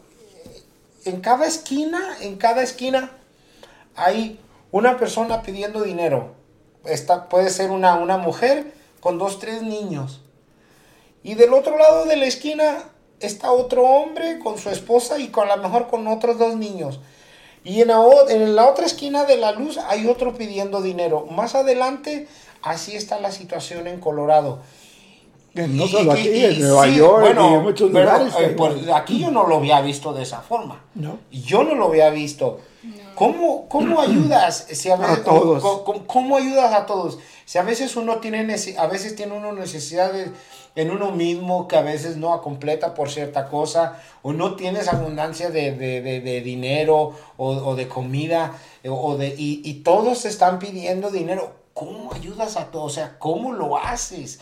En 1.05 1.21
cada 1.21 1.45
esquina, 1.45 2.17
en 2.21 2.37
cada 2.37 2.63
esquina 2.63 3.11
hay 3.95 4.39
una 4.71 4.97
persona 4.97 5.41
pidiendo 5.41 5.81
dinero. 5.81 6.35
Esta 6.85 7.29
puede 7.29 7.49
ser 7.49 7.71
una, 7.71 7.95
una 7.95 8.17
mujer 8.17 8.73
con 8.99 9.17
dos, 9.17 9.39
tres 9.39 9.61
niños. 9.61 10.21
Y 11.23 11.35
del 11.35 11.53
otro 11.53 11.77
lado 11.77 12.05
de 12.05 12.17
la 12.17 12.25
esquina 12.25 12.83
está 13.19 13.51
otro 13.51 13.83
hombre 13.83 14.39
con 14.39 14.57
su 14.57 14.69
esposa 14.69 15.19
y 15.19 15.29
con 15.29 15.49
a 15.49 15.55
lo 15.55 15.63
mejor 15.63 15.87
con 15.87 16.07
otros 16.07 16.37
dos 16.37 16.55
niños. 16.55 16.99
Y 17.63 17.81
en 17.81 17.89
la, 17.89 18.01
en 18.29 18.55
la 18.55 18.67
otra 18.67 18.85
esquina 18.85 19.25
de 19.25 19.37
la 19.37 19.51
luz 19.51 19.77
hay 19.77 20.07
otro 20.07 20.35
pidiendo 20.35 20.81
dinero. 20.81 21.25
Más 21.25 21.55
adelante 21.55 22.27
Así 22.61 22.95
está 22.95 23.19
la 23.19 23.31
situación 23.31 23.87
en 23.87 23.99
Colorado. 23.99 24.59
No 25.65 25.87
solo 25.87 26.11
aquí, 26.11 26.45
en 26.45 26.59
Nueva 26.61 26.87
York 26.87 27.35
y 27.35 27.53
en 27.55 27.63
muchos 27.63 27.91
lugares. 27.91 28.33
Eh, 28.39 28.53
pues, 28.55 28.87
aquí 28.93 29.19
yo 29.19 29.31
no 29.31 29.47
lo 29.47 29.57
había 29.57 29.81
visto 29.81 30.13
de 30.13 30.23
esa 30.23 30.41
forma. 30.41 30.83
No. 30.93 31.17
Yo 31.31 31.63
no 31.63 31.73
lo 31.73 31.87
había 31.87 32.09
visto. 32.09 32.59
¿Cómo, 33.15 33.67
¿Cómo, 33.67 33.99
ayudas 33.99 34.67
si 34.71 34.91
a, 34.91 34.95
veces, 34.95 35.23
todos? 35.23 35.63
¿cómo, 36.05 36.37
ayudas 36.37 36.71
a 36.71 36.85
todos? 36.85 37.17
Si 37.45 37.57
a 37.57 37.63
veces 37.63 37.95
uno 37.95 38.17
tiene, 38.17 38.55
a 38.77 38.87
veces 38.87 39.15
tiene 39.15 39.33
uno 39.33 39.53
necesidades 39.53 40.29
en 40.75 40.91
uno 40.91 41.11
mismo 41.11 41.67
que 41.67 41.75
a 41.75 41.81
veces 41.81 42.17
no 42.17 42.39
completa 42.43 42.93
por 42.93 43.09
cierta 43.09 43.47
cosa, 43.47 43.99
o 44.21 44.33
no 44.33 44.55
tienes 44.55 44.87
abundancia 44.87 45.49
de, 45.49 45.71
de, 45.71 46.01
de, 46.01 46.41
dinero 46.41 47.13
o, 47.37 47.47
o, 47.47 47.75
de 47.75 47.87
comida, 47.87 48.53
o 48.87 49.17
de, 49.17 49.29
y, 49.35 49.61
y 49.65 49.73
todos 49.81 50.25
están 50.25 50.59
pidiendo 50.59 51.09
dinero. 51.09 51.55
¿Cómo 51.77 52.11
ayudas 52.11 52.57
a 52.57 52.71
todos? 52.71 52.93
O 52.93 52.95
sea, 52.95 53.19
¿cómo 53.19 53.53
lo 53.53 53.77
haces? 53.77 54.39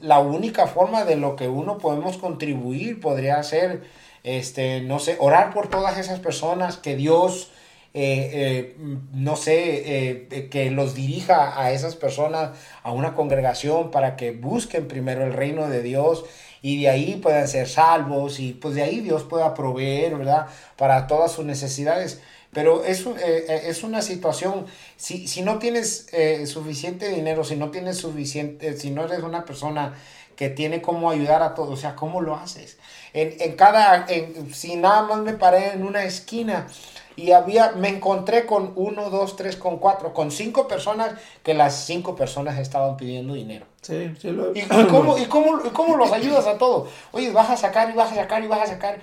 La 0.00 0.18
única 0.18 0.66
forma 0.66 1.04
de 1.04 1.16
lo 1.16 1.34
que 1.34 1.48
uno 1.48 1.78
podemos 1.78 2.18
contribuir 2.18 3.00
podría 3.00 3.42
ser, 3.42 3.84
este, 4.24 4.82
no 4.82 4.98
sé, 4.98 5.16
orar 5.18 5.54
por 5.54 5.68
todas 5.68 5.96
esas 5.96 6.20
personas, 6.20 6.76
que 6.76 6.94
Dios, 6.94 7.50
eh, 7.94 8.30
eh, 8.34 8.76
no 9.14 9.36
sé, 9.36 10.26
eh, 10.28 10.48
que 10.50 10.70
los 10.70 10.94
dirija 10.94 11.58
a 11.58 11.72
esas 11.72 11.96
personas 11.96 12.50
a 12.82 12.92
una 12.92 13.14
congregación 13.14 13.90
para 13.90 14.16
que 14.16 14.32
busquen 14.32 14.86
primero 14.86 15.24
el 15.24 15.32
reino 15.32 15.68
de 15.68 15.82
Dios 15.82 16.26
y 16.60 16.82
de 16.82 16.90
ahí 16.90 17.18
puedan 17.22 17.48
ser 17.48 17.68
salvos 17.68 18.38
y 18.38 18.52
pues 18.52 18.74
de 18.74 18.82
ahí 18.82 19.00
Dios 19.00 19.22
pueda 19.22 19.54
proveer, 19.54 20.16
¿verdad? 20.16 20.48
Para 20.76 21.06
todas 21.06 21.32
sus 21.32 21.46
necesidades. 21.46 22.20
Pero 22.56 22.84
es, 22.84 23.04
eh, 23.04 23.12
eh, 23.20 23.62
es 23.66 23.82
una 23.82 24.00
situación, 24.00 24.64
si, 24.96 25.28
si 25.28 25.42
no 25.42 25.58
tienes 25.58 26.08
eh, 26.14 26.46
suficiente 26.46 27.10
dinero, 27.10 27.44
si 27.44 27.54
no 27.54 27.70
tienes 27.70 27.98
suficiente, 27.98 28.78
si 28.78 28.90
no 28.92 29.04
eres 29.04 29.22
una 29.22 29.44
persona 29.44 29.92
que 30.36 30.48
tiene 30.48 30.80
cómo 30.80 31.10
ayudar 31.10 31.42
a 31.42 31.54
todos, 31.54 31.74
o 31.74 31.76
sea, 31.76 31.94
¿cómo 31.94 32.22
lo 32.22 32.34
haces? 32.34 32.78
En, 33.12 33.36
en 33.40 33.56
cada, 33.56 34.06
en, 34.08 34.54
si 34.54 34.76
nada 34.76 35.02
más 35.02 35.18
me 35.18 35.34
paré 35.34 35.74
en 35.74 35.84
una 35.84 36.04
esquina 36.04 36.66
y 37.14 37.32
había, 37.32 37.72
me 37.72 37.88
encontré 37.88 38.46
con 38.46 38.72
uno, 38.76 39.08
dos, 39.08 39.36
tres, 39.36 39.56
con 39.56 39.78
cuatro, 39.78 40.12
con 40.12 40.30
cinco 40.30 40.68
personas, 40.68 41.12
que 41.42 41.54
las 41.54 41.86
cinco 41.86 42.16
personas 42.16 42.58
estaban 42.58 42.96
pidiendo 42.96 43.34
dinero. 43.34 43.66
Sí, 43.80 44.12
sí 44.20 44.30
lo... 44.30 44.54
¿Y, 44.54 44.60
y, 44.60 44.86
cómo, 44.90 45.16
y, 45.18 45.24
cómo, 45.24 45.60
¿Y 45.64 45.70
cómo 45.70 45.96
los 45.96 46.12
ayudas 46.12 46.46
a 46.46 46.58
todos? 46.58 46.90
Oye, 47.12 47.30
vas 47.30 47.48
a 47.48 47.56
sacar 47.56 47.88
y 47.90 47.94
vas 47.94 48.12
a 48.12 48.16
sacar 48.16 48.44
y 48.44 48.46
vas 48.46 48.60
a 48.60 48.66
sacar 48.66 48.98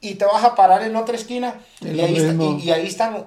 y 0.00 0.14
te 0.14 0.24
vas 0.24 0.44
a 0.44 0.54
parar 0.54 0.82
en 0.82 0.96
otra 0.96 1.14
esquina 1.14 1.54
y 1.80 2.00
ahí, 2.00 2.60
y, 2.62 2.70
ahí, 2.70 2.86
están. 2.86 3.26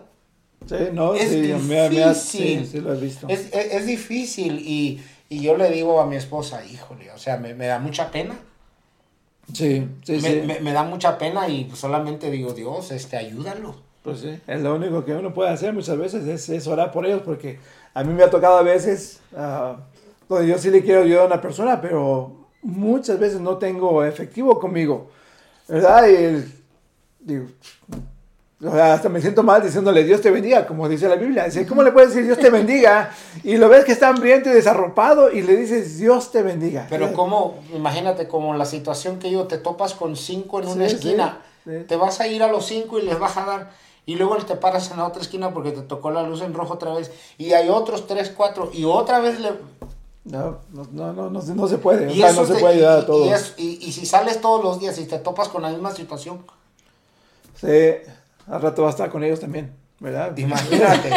Sí, 0.65 0.75
no, 0.93 1.13
es 1.13 1.29
difícil. 1.29 2.65
sí, 2.65 2.79
lo 2.79 2.93
he 2.93 2.97
visto. 2.97 3.27
Es, 3.27 3.53
es, 3.53 3.85
difícil 3.85 4.59
y, 4.59 5.03
y, 5.29 5.41
yo 5.41 5.57
le 5.57 5.69
digo 5.69 5.99
a 5.99 6.05
mi 6.05 6.15
esposa, 6.15 6.63
híjole, 6.65 7.11
o 7.11 7.17
sea, 7.17 7.37
me, 7.37 7.53
me 7.53 7.67
da 7.67 7.79
mucha 7.79 8.09
pena. 8.11 8.35
Sí, 9.51 9.87
sí, 10.03 10.13
me, 10.13 10.19
sí. 10.19 10.41
Me, 10.45 10.59
me, 10.61 10.71
da 10.71 10.83
mucha 10.83 11.17
pena 11.17 11.47
y 11.49 11.69
solamente 11.75 12.31
digo, 12.31 12.53
Dios, 12.53 12.91
este, 12.91 13.17
ayúdalo. 13.17 13.75
Pues 14.03 14.19
sí, 14.19 14.39
es 14.47 14.61
lo 14.61 14.75
único 14.75 15.05
que 15.05 15.13
uno 15.13 15.33
puede 15.33 15.49
hacer 15.49 15.73
muchas 15.73 15.97
veces, 15.97 16.27
es, 16.27 16.49
es 16.49 16.67
orar 16.67 16.91
por 16.91 17.05
ellos, 17.05 17.21
porque 17.23 17.59
a 17.93 18.03
mí 18.03 18.13
me 18.13 18.23
ha 18.23 18.29
tocado 18.29 18.57
a 18.57 18.63
veces, 18.63 19.21
uh, 19.31 19.77
donde 20.27 20.47
yo 20.47 20.57
sí 20.57 20.69
le 20.69 20.83
quiero 20.83 21.03
ayudar 21.03 21.23
a 21.23 21.27
una 21.27 21.41
persona, 21.41 21.79
pero 21.79 22.47
muchas 22.61 23.19
veces 23.19 23.39
no 23.39 23.57
tengo 23.57 24.03
efectivo 24.03 24.59
conmigo, 24.59 25.09
¿verdad? 25.67 26.07
Y 26.09 26.62
digo, 27.23 27.47
hasta 28.71 29.09
me 29.09 29.19
siento 29.19 29.43
mal 29.43 29.61
diciéndole 29.61 30.03
Dios 30.03 30.21
te 30.21 30.31
bendiga, 30.31 30.65
como 30.65 30.87
dice 30.87 31.07
la 31.07 31.15
Biblia. 31.15 31.45
Dice, 31.45 31.65
¿cómo 31.65 31.83
le 31.83 31.91
puedes 31.91 32.09
decir 32.09 32.25
Dios 32.25 32.37
te 32.37 32.49
bendiga? 32.51 33.11
Y 33.43 33.57
lo 33.57 33.69
ves 33.69 33.85
que 33.85 33.91
está 33.91 34.09
hambriento 34.09 34.49
y 34.49 34.53
desarropado 34.53 35.31
y 35.31 35.41
le 35.41 35.55
dices 35.55 35.97
Dios 35.97 36.31
te 36.31 36.41
bendiga. 36.43 36.87
Pero 36.89 37.13
como, 37.13 37.55
imagínate 37.73 38.27
como 38.27 38.53
la 38.55 38.65
situación 38.65 39.19
que 39.19 39.31
yo 39.31 39.45
te 39.45 39.57
topas 39.57 39.93
con 39.93 40.15
cinco 40.15 40.61
en 40.61 40.67
una 40.67 40.85
esquina, 40.85 41.39
te 41.65 41.95
vas 41.95 42.19
a 42.19 42.27
ir 42.27 42.43
a 42.43 42.47
los 42.47 42.65
cinco 42.65 42.99
y 42.99 43.03
les 43.03 43.19
vas 43.19 43.37
a 43.37 43.45
dar, 43.45 43.71
y 44.05 44.15
luego 44.15 44.35
te 44.37 44.55
paras 44.55 44.91
en 44.91 44.97
la 44.97 45.07
otra 45.07 45.21
esquina 45.21 45.53
porque 45.53 45.71
te 45.71 45.81
tocó 45.81 46.11
la 46.11 46.23
luz 46.23 46.41
en 46.41 46.53
rojo 46.53 46.73
otra 46.73 46.93
vez, 46.93 47.11
y 47.37 47.53
hay 47.53 47.69
otros 47.69 48.07
tres, 48.07 48.31
cuatro, 48.35 48.69
y 48.73 48.85
otra 48.85 49.19
vez 49.19 49.39
le... 49.39 49.51
No, 50.25 50.59
no, 50.71 50.87
no, 50.93 51.13
no, 51.13 51.29
no 51.29 51.67
se 51.67 51.77
puede, 51.79 52.07
o 52.07 52.13
sea, 52.13 52.31
no 52.31 52.45
se 52.45 52.55
puede 52.55 52.75
ayudar 52.75 52.99
a 52.99 53.05
todos. 53.05 53.55
Y, 53.57 53.63
y, 53.63 53.87
y 53.87 53.91
si 53.91 54.05
sales 54.05 54.39
todos 54.39 54.63
los 54.63 54.79
días 54.79 54.97
y 54.97 55.05
te 55.05 55.19
topas 55.19 55.49
con 55.49 55.61
la 55.61 55.69
misma 55.69 55.93
situación, 55.93 56.39
Sí, 57.63 58.11
al 58.47 58.61
rato 58.61 58.81
va 58.81 58.89
a 58.89 58.91
estar 58.91 59.09
con 59.09 59.23
ellos 59.23 59.39
también, 59.39 59.71
¿verdad? 59.99 60.35
Imagínate. 60.37 61.09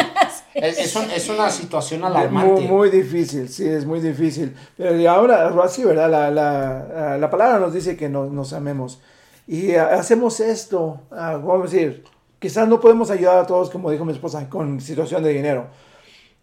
es, 0.53 0.95
es, 0.95 1.29
una 1.29 1.49
situación 1.49 2.03
alarmante. 2.05 2.61
Muy, 2.61 2.67
muy, 2.67 2.89
difícil, 2.89 3.49
sí, 3.49 3.67
es 3.67 3.85
muy 3.85 3.99
difícil. 3.99 4.55
Pero 4.77 5.11
ahora, 5.11 5.53
así, 5.63 5.83
¿verdad? 5.83 6.09
La, 6.09 6.31
la, 6.31 7.17
la 7.17 7.29
palabra 7.29 7.59
nos 7.59 7.73
dice 7.73 7.97
que 7.97 8.07
nos, 8.07 8.31
nos 8.31 8.53
amemos. 8.53 9.01
Y 9.45 9.75
hacemos 9.75 10.39
esto, 10.39 11.01
ah, 11.11 11.37
vamos 11.41 11.69
a 11.69 11.73
decir, 11.73 12.03
quizás 12.39 12.67
no 12.67 12.79
podemos 12.79 13.11
ayudar 13.11 13.39
a 13.39 13.47
todos, 13.47 13.69
como 13.69 13.91
dijo 13.91 14.05
mi 14.05 14.13
esposa, 14.13 14.49
con 14.49 14.79
situación 14.81 15.23
de 15.23 15.33
dinero. 15.33 15.67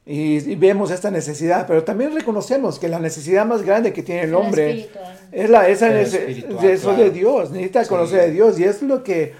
Y, 0.06 0.54
vemos 0.56 0.90
esta 0.90 1.10
necesidad, 1.10 1.66
pero 1.66 1.82
también 1.82 2.14
reconocemos 2.14 2.78
que 2.78 2.88
la 2.88 2.98
necesidad 2.98 3.46
más 3.46 3.62
grande 3.62 3.92
que 3.92 4.02
tiene 4.02 4.22
el 4.22 4.34
hombre 4.34 4.90
es 5.32 5.48
la, 5.48 5.66
esa 5.68 5.88
necesidad 5.88 6.96
de 6.96 7.10
Dios, 7.10 7.50
necesita 7.50 7.86
conocer 7.86 8.20
a 8.20 8.26
Dios 8.26 8.58
y 8.58 8.64
es 8.64 8.82
lo 8.82 9.02
que 9.02 9.32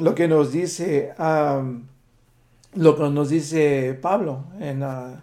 lo 0.00 0.14
que 0.14 0.28
nos 0.28 0.52
dice, 0.52 1.12
lo 2.74 2.96
que 2.96 3.10
nos 3.10 3.28
dice 3.28 3.98
Pablo 4.00 4.44
en, 4.58 4.82
uh, 4.82 5.16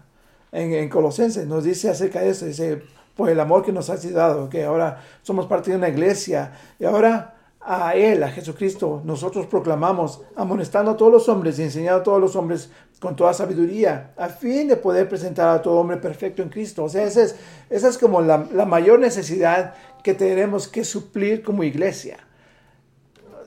en, 0.52 0.72
en, 0.72 0.88
Colosenses, 0.88 1.46
nos 1.46 1.64
dice 1.64 1.90
acerca 1.90 2.20
de 2.20 2.30
eso, 2.30 2.46
dice, 2.46 2.82
por 3.16 3.28
el 3.28 3.40
amor 3.40 3.64
que 3.64 3.72
nos 3.72 3.90
ha 3.90 3.96
dado, 3.96 4.48
que 4.48 4.64
ahora 4.64 5.02
somos 5.22 5.46
parte 5.46 5.70
de 5.70 5.76
una 5.76 5.88
iglesia 5.88 6.52
y 6.78 6.84
ahora 6.84 7.34
a 7.60 7.94
Él, 7.94 8.22
a 8.22 8.30
Jesucristo, 8.30 9.02
nosotros 9.04 9.46
proclamamos, 9.46 10.22
amonestando 10.36 10.92
a 10.92 10.96
todos 10.96 11.12
los 11.12 11.28
hombres 11.28 11.58
y 11.58 11.64
enseñando 11.64 12.00
a 12.00 12.02
todos 12.02 12.20
los 12.20 12.36
hombres 12.36 12.70
con 13.00 13.14
toda 13.14 13.34
sabiduría, 13.34 14.12
a 14.16 14.28
fin 14.28 14.68
de 14.68 14.76
poder 14.76 15.08
presentar 15.08 15.48
a 15.48 15.60
todo 15.60 15.74
hombre 15.74 15.98
perfecto 15.98 16.42
en 16.42 16.48
Cristo. 16.48 16.84
O 16.84 16.88
sea, 16.88 17.04
esa 17.04 17.22
es, 17.22 17.36
esa 17.68 17.88
es 17.88 17.98
como 17.98 18.22
la, 18.22 18.46
la 18.52 18.64
mayor 18.64 19.00
necesidad 19.00 19.74
que 20.02 20.14
tenemos 20.14 20.66
que 20.66 20.84
suplir 20.84 21.42
como 21.42 21.62
iglesia 21.62 22.18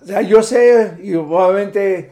o 0.02 0.06
sea, 0.06 0.22
yo 0.22 0.42
sé, 0.42 0.98
y 1.04 1.14
obviamente 1.14 2.12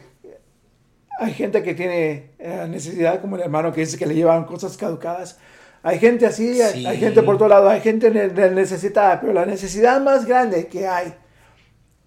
hay 1.18 1.32
gente 1.32 1.62
que 1.62 1.74
tiene 1.74 2.30
eh, 2.38 2.66
necesidad, 2.68 3.20
como 3.20 3.36
el 3.36 3.42
hermano 3.42 3.72
que 3.72 3.80
dice 3.80 3.98
que 3.98 4.06
le 4.06 4.14
llevan 4.14 4.44
cosas 4.44 4.76
caducadas. 4.76 5.38
Hay 5.82 5.98
gente 5.98 6.26
así, 6.26 6.60
hay, 6.60 6.98
gente 6.98 7.22
por 7.22 7.38
todo 7.38 7.48
lado, 7.48 7.68
hay 7.68 7.80
gente 7.80 8.10
necesitada, 8.10 9.20
pero 9.20 9.32
la 9.32 9.46
necesidad 9.46 10.00
más 10.00 10.26
grande 10.26 10.66
que 10.66 10.86
hay 10.86 11.14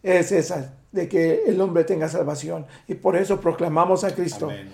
es 0.03 0.31
esa, 0.31 0.75
de 0.91 1.07
que 1.07 1.43
el 1.47 1.59
hombre 1.59 1.83
tenga 1.83 2.07
salvación. 2.07 2.67
Y 2.87 2.93
por 2.93 3.15
eso 3.15 3.41
proclamamos 3.41 4.03
a 4.03 4.13
Cristo. 4.13 4.45
Amén. 4.45 4.71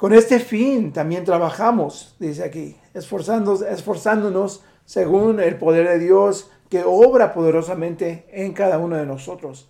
Con 0.00 0.14
este 0.14 0.40
fin 0.40 0.92
también 0.92 1.26
trabajamos, 1.26 2.16
dice 2.18 2.42
aquí, 2.42 2.74
esforzándonos, 2.94 3.60
esforzándonos 3.60 4.62
según 4.86 5.40
el 5.40 5.56
poder 5.56 5.86
de 5.88 5.98
Dios 5.98 6.50
que 6.70 6.82
obra 6.84 7.34
poderosamente 7.34 8.24
en 8.32 8.54
cada 8.54 8.78
uno 8.78 8.96
de 8.96 9.04
nosotros. 9.04 9.68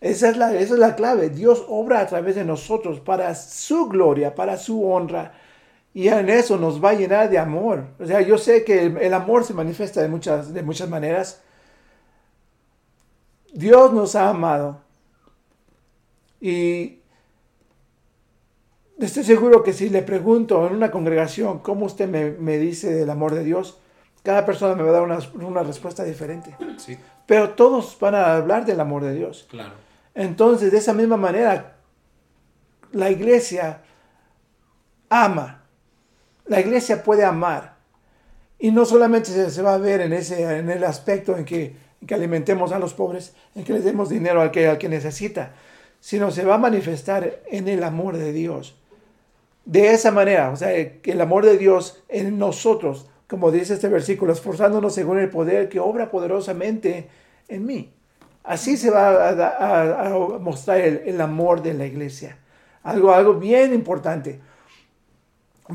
Esa 0.00 0.30
es, 0.30 0.36
la, 0.36 0.54
esa 0.54 0.74
es 0.74 0.80
la 0.80 0.96
clave. 0.96 1.28
Dios 1.28 1.64
obra 1.68 2.00
a 2.00 2.06
través 2.06 2.34
de 2.34 2.44
nosotros 2.44 3.00
para 3.00 3.34
su 3.34 3.86
gloria, 3.86 4.34
para 4.34 4.56
su 4.56 4.84
honra. 4.90 5.32
Y 5.92 6.08
en 6.08 6.30
eso 6.30 6.56
nos 6.56 6.82
va 6.82 6.90
a 6.90 6.94
llenar 6.94 7.28
de 7.28 7.38
amor. 7.38 7.84
O 7.98 8.06
sea, 8.06 8.20
yo 8.22 8.38
sé 8.38 8.64
que 8.64 8.84
el, 8.84 8.96
el 8.96 9.12
amor 9.12 9.44
se 9.44 9.52
manifiesta 9.54 10.00
de 10.00 10.08
muchas, 10.08 10.54
de 10.54 10.62
muchas 10.62 10.88
maneras. 10.88 11.42
Dios 13.52 13.92
nos 13.92 14.14
ha 14.16 14.28
amado. 14.30 14.78
Y 16.40 17.00
estoy 18.98 19.24
seguro 19.24 19.62
que 19.62 19.72
si 19.72 19.90
le 19.90 20.02
pregunto 20.02 20.66
en 20.66 20.76
una 20.76 20.90
congregación 20.90 21.58
cómo 21.58 21.86
usted 21.86 22.08
me, 22.08 22.30
me 22.30 22.56
dice 22.58 22.92
del 22.94 23.10
amor 23.10 23.34
de 23.34 23.44
Dios, 23.44 23.78
cada 24.22 24.46
persona 24.46 24.74
me 24.74 24.82
va 24.82 24.90
a 24.90 24.92
dar 24.92 25.02
una, 25.02 25.18
una 25.34 25.62
respuesta 25.62 26.04
diferente. 26.04 26.56
Sí, 26.78 26.96
Pero 27.26 27.50
todos 27.50 27.98
van 28.00 28.14
a 28.14 28.36
hablar 28.36 28.64
del 28.64 28.80
amor 28.80 29.02
de 29.04 29.14
Dios. 29.14 29.46
claro. 29.50 29.89
Entonces, 30.14 30.72
de 30.72 30.78
esa 30.78 30.92
misma 30.92 31.16
manera, 31.16 31.76
la 32.92 33.10
iglesia 33.10 33.82
ama. 35.08 35.64
La 36.46 36.60
iglesia 36.60 37.02
puede 37.02 37.24
amar. 37.24 37.76
Y 38.58 38.70
no 38.70 38.84
solamente 38.84 39.50
se, 39.50 39.62
va 39.62 39.74
a 39.74 39.78
ver 39.78 40.00
en, 40.00 40.12
ese, 40.12 40.58
en 40.58 40.70
el 40.70 40.84
aspecto 40.84 41.36
en 41.36 41.44
que, 41.44 41.76
en 42.00 42.06
que 42.06 42.14
alimentemos 42.14 42.72
a 42.72 42.78
los 42.78 42.94
pobres, 42.94 43.34
en 43.54 43.64
que 43.64 43.72
les 43.72 43.84
demos 43.84 44.08
dinero 44.08 44.42
al 44.42 44.50
que, 44.50 44.68
al 44.68 44.78
que 44.78 44.88
necesita, 44.88 45.54
sino 46.00 46.30
se 46.30 46.44
va 46.44 46.56
a 46.56 46.58
manifestar 46.58 47.40
en 47.50 47.68
el 47.68 47.82
amor 47.84 48.16
de 48.16 48.32
Dios. 48.32 48.76
De 49.64 49.92
esa 49.92 50.10
manera, 50.10 50.50
o 50.50 50.56
sea, 50.56 51.00
que 51.00 51.12
el 51.12 51.20
amor 51.20 51.44
de 51.44 51.56
Dios 51.56 52.02
en 52.08 52.38
nosotros, 52.38 53.08
como 53.28 53.50
dice 53.50 53.74
este 53.74 53.88
versículo, 53.88 54.32
esforzándonos 54.32 54.94
según 54.94 55.18
el 55.18 55.30
poder 55.30 55.68
que 55.68 55.80
obra 55.80 56.10
poderosamente 56.10 57.08
en 57.48 57.64
mí. 57.64 57.94
Así 58.50 58.76
se 58.76 58.90
va 58.90 59.08
a, 59.08 59.28
a- 59.30 60.06
a 60.06 60.10
mostrar 60.40 60.78
el, 60.80 61.02
el 61.06 61.20
amor 61.20 61.62
de 61.62 61.72
la 61.74 61.86
iglesia. 61.86 62.36
Algo, 62.82 63.12
algo 63.14 63.34
bien 63.34 63.72
importante. 63.72 64.40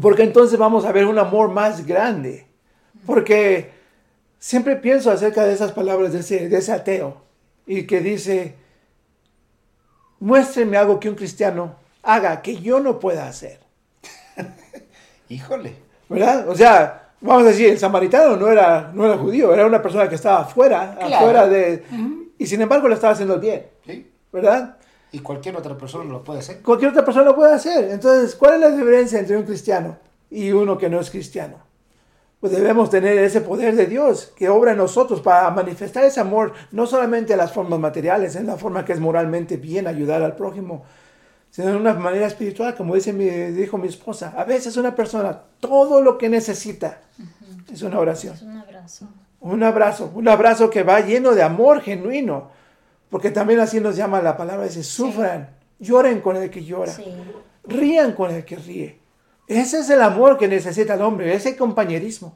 Porque 0.01 0.23
entonces 0.23 0.59
vamos 0.59 0.83
a 0.85 0.91
ver 0.91 1.05
un 1.05 1.17
amor 1.17 1.49
más 1.51 1.85
grande. 1.85 2.47
Porque 3.05 3.71
siempre 4.39 4.75
pienso 4.75 5.09
acerca 5.11 5.45
de 5.45 5.53
esas 5.53 5.71
palabras 5.71 6.11
de 6.11 6.19
ese, 6.19 6.49
de 6.49 6.57
ese 6.57 6.73
ateo. 6.73 7.21
Y 7.65 7.83
que 7.87 8.01
dice, 8.01 8.55
muéstrenme 10.19 10.77
algo 10.77 10.99
que 10.99 11.09
un 11.09 11.15
cristiano 11.15 11.75
haga 12.03 12.41
que 12.41 12.57
yo 12.57 12.79
no 12.79 12.99
pueda 12.99 13.27
hacer. 13.27 13.59
Híjole. 15.29 15.75
¿Verdad? 16.09 16.47
O 16.49 16.55
sea, 16.55 17.09
vamos 17.21 17.43
a 17.43 17.47
decir, 17.47 17.69
el 17.69 17.79
samaritano 17.79 18.35
no 18.35 18.47
era, 18.49 18.91
no 18.93 19.05
era 19.05 19.17
judío, 19.17 19.53
era 19.53 19.65
una 19.65 19.81
persona 19.81 20.07
que 20.09 20.15
estaba 20.15 20.41
afuera, 20.41 20.95
Claro. 20.99 21.15
afuera 21.15 21.47
de... 21.47 21.83
Y 22.37 22.45
sin 22.47 22.61
embargo 22.61 22.87
le 22.87 22.95
estaba 22.95 23.13
haciendo 23.13 23.35
el 23.35 23.39
bien, 23.41 23.65
Sí. 23.85 24.11
¿verdad? 24.31 24.77
Y 25.11 25.19
cualquier 25.19 25.55
otra 25.55 25.77
persona 25.77 26.03
lo 26.11 26.23
puede 26.23 26.39
hacer. 26.39 26.61
Cualquier 26.61 26.91
otra 26.91 27.05
persona 27.05 27.25
lo 27.25 27.35
puede 27.35 27.53
hacer. 27.53 27.89
Entonces, 27.91 28.35
¿cuál 28.35 28.55
es 28.55 28.59
la 28.61 28.69
diferencia 28.75 29.19
entre 29.19 29.37
un 29.37 29.43
cristiano 29.43 29.97
y 30.29 30.51
uno 30.51 30.77
que 30.77 30.89
no 30.89 30.99
es 30.99 31.09
cristiano? 31.09 31.57
Pues 32.41 32.51
debemos 32.51 32.89
tener 32.89 33.17
ese 33.17 33.39
poder 33.41 33.75
de 33.75 33.85
Dios 33.87 34.33
que 34.35 34.49
obra 34.49 34.71
en 34.71 34.77
nosotros 34.77 35.21
para 35.21 35.49
manifestar 35.51 36.03
ese 36.03 36.19
amor, 36.19 36.53
no 36.71 36.85
solamente 36.85 37.31
en 37.31 37.39
las 37.39 37.53
formas 37.53 37.79
materiales, 37.79 38.35
en 38.35 38.45
la 38.45 38.57
forma 38.57 38.83
que 38.83 38.91
es 38.91 38.99
moralmente 38.99 39.55
bien 39.55 39.87
ayudar 39.87 40.21
al 40.21 40.35
prójimo, 40.35 40.83
sino 41.49 41.69
de 41.69 41.77
una 41.77 41.93
manera 41.93 42.27
espiritual, 42.27 42.75
como 42.75 42.93
dice 42.93 43.13
mi, 43.13 43.29
dijo 43.29 43.77
mi 43.77 43.87
esposa. 43.87 44.33
A 44.35 44.43
veces 44.43 44.75
una 44.75 44.93
persona, 44.93 45.43
todo 45.61 46.01
lo 46.01 46.17
que 46.17 46.27
necesita 46.27 46.99
es 47.71 47.81
una 47.81 47.99
oración. 47.99 48.35
Es 48.35 48.41
un 48.41 48.57
abrazo. 48.57 49.07
Un 49.45 49.61
abrazo, 49.61 50.11
un 50.15 50.27
abrazo 50.27 50.71
que 50.71 50.81
va 50.81 51.01
lleno 51.01 51.35
de 51.35 51.43
amor 51.43 51.81
genuino, 51.81 52.49
porque 53.11 53.29
también 53.29 53.59
así 53.59 53.79
nos 53.79 53.95
llama 53.95 54.19
la 54.19 54.35
palabra, 54.35 54.63
dice, 54.65 54.81
sufran, 54.83 55.49
lloren 55.77 56.19
con 56.21 56.35
el 56.35 56.49
que 56.49 56.63
llora, 56.63 56.91
Sí. 56.91 57.05
rían 57.63 58.13
con 58.13 58.31
el 58.31 58.43
que 58.43 58.55
ríe. 58.55 58.97
Ese 59.47 59.77
es 59.81 59.89
el 59.91 60.01
amor 60.01 60.39
que 60.39 60.47
necesita 60.47 60.95
el 60.95 61.01
hombre, 61.03 61.31
ese 61.31 61.55
compañerismo, 61.55 62.35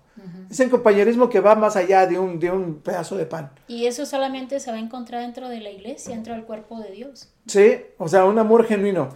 ese 0.52 0.70
compañerismo 0.70 1.30
que 1.30 1.40
va 1.40 1.56
más 1.56 1.76
allá 1.76 2.06
de 2.06 2.20
un, 2.20 2.40
de 2.40 2.52
un 2.52 2.76
pedazo 2.76 3.18
de 3.18 3.26
pan. 3.26 3.50
Y 3.68 3.88
eso 3.88 4.06
solamente 4.06 4.60
se 4.60 4.70
va 4.70 4.78
a 4.78 4.80
encontrar 4.80 5.22
dentro 5.24 5.50
de 5.50 5.62
la 5.62 5.72
iglesia, 5.72 6.14
dentro 6.14 6.34
del 6.36 6.44
cuerpo 6.44 6.80
de 6.80 6.92
Dios. 6.92 7.34
Sí, 7.48 7.82
o 7.98 8.08
sea, 8.08 8.26
un 8.26 8.38
amor 8.38 8.66
genuino, 8.66 9.10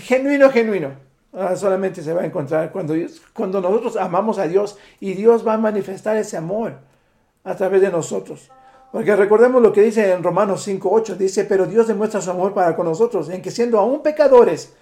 genuino, 0.00 0.50
genuino. 0.50 0.90
Ah, 1.32 1.54
solamente 1.54 2.02
se 2.02 2.12
va 2.12 2.22
a 2.22 2.26
encontrar 2.26 2.72
cuando, 2.72 2.94
cuando 3.32 3.60
nosotros 3.60 3.96
amamos 3.96 4.38
a 4.40 4.48
Dios 4.48 4.76
y 4.98 5.12
Dios 5.14 5.46
va 5.46 5.52
a 5.54 5.58
manifestar 5.58 6.16
ese 6.16 6.36
amor 6.36 6.78
a 7.46 7.54
través 7.54 7.80
de 7.80 7.90
nosotros. 7.90 8.50
Porque 8.92 9.14
recordemos 9.14 9.62
lo 9.62 9.72
que 9.72 9.82
dice 9.82 10.12
en 10.12 10.22
Romanos 10.22 10.66
5.8, 10.66 11.16
dice, 11.16 11.44
pero 11.44 11.66
Dios 11.66 11.86
demuestra 11.86 12.20
su 12.20 12.30
amor 12.30 12.52
para 12.52 12.76
con 12.76 12.86
nosotros, 12.86 13.28
en 13.28 13.40
que 13.40 13.50
siendo 13.50 13.78
aún 13.78 14.02
pecadores, 14.02 14.74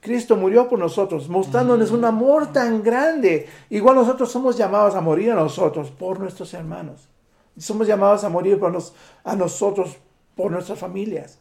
Cristo 0.00 0.36
murió 0.36 0.68
por 0.68 0.78
nosotros, 0.78 1.28
mostrándonos 1.28 1.90
un 1.92 2.04
amor 2.04 2.52
tan 2.52 2.82
grande. 2.82 3.48
Igual 3.70 3.96
nosotros 3.96 4.30
somos 4.30 4.56
llamados 4.56 4.94
a 4.94 5.00
morir 5.00 5.32
a 5.32 5.36
nosotros 5.36 5.90
por 5.90 6.20
nuestros 6.20 6.52
hermanos. 6.54 7.08
Somos 7.56 7.86
llamados 7.86 8.24
a 8.24 8.28
morir 8.28 8.58
por 8.58 8.72
nos, 8.72 8.92
a 9.24 9.34
nosotros 9.34 9.96
por 10.34 10.50
nuestras 10.50 10.78
familias 10.78 11.38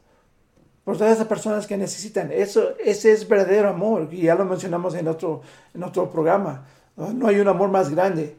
por 0.83 0.95
todas 0.95 1.13
esas 1.13 1.25
personas 1.25 1.65
que 1.65 1.77
necesitan. 1.77 2.31
Eso, 2.31 2.75
ese 2.77 3.11
es 3.11 3.27
verdadero 3.27 3.69
amor, 3.69 4.07
y 4.11 4.21
ya 4.21 4.35
lo 4.35 4.45
mencionamos 4.45 4.93
en 4.93 5.07
otro, 5.07 5.41
en 5.73 5.81
otro 5.81 6.11
programa. 6.11 6.67
No 6.95 7.11
No 7.11 7.27
hay 7.27 7.39
un 7.39 7.47
amor 7.47 7.69
más 7.69 7.89
grande 7.89 8.37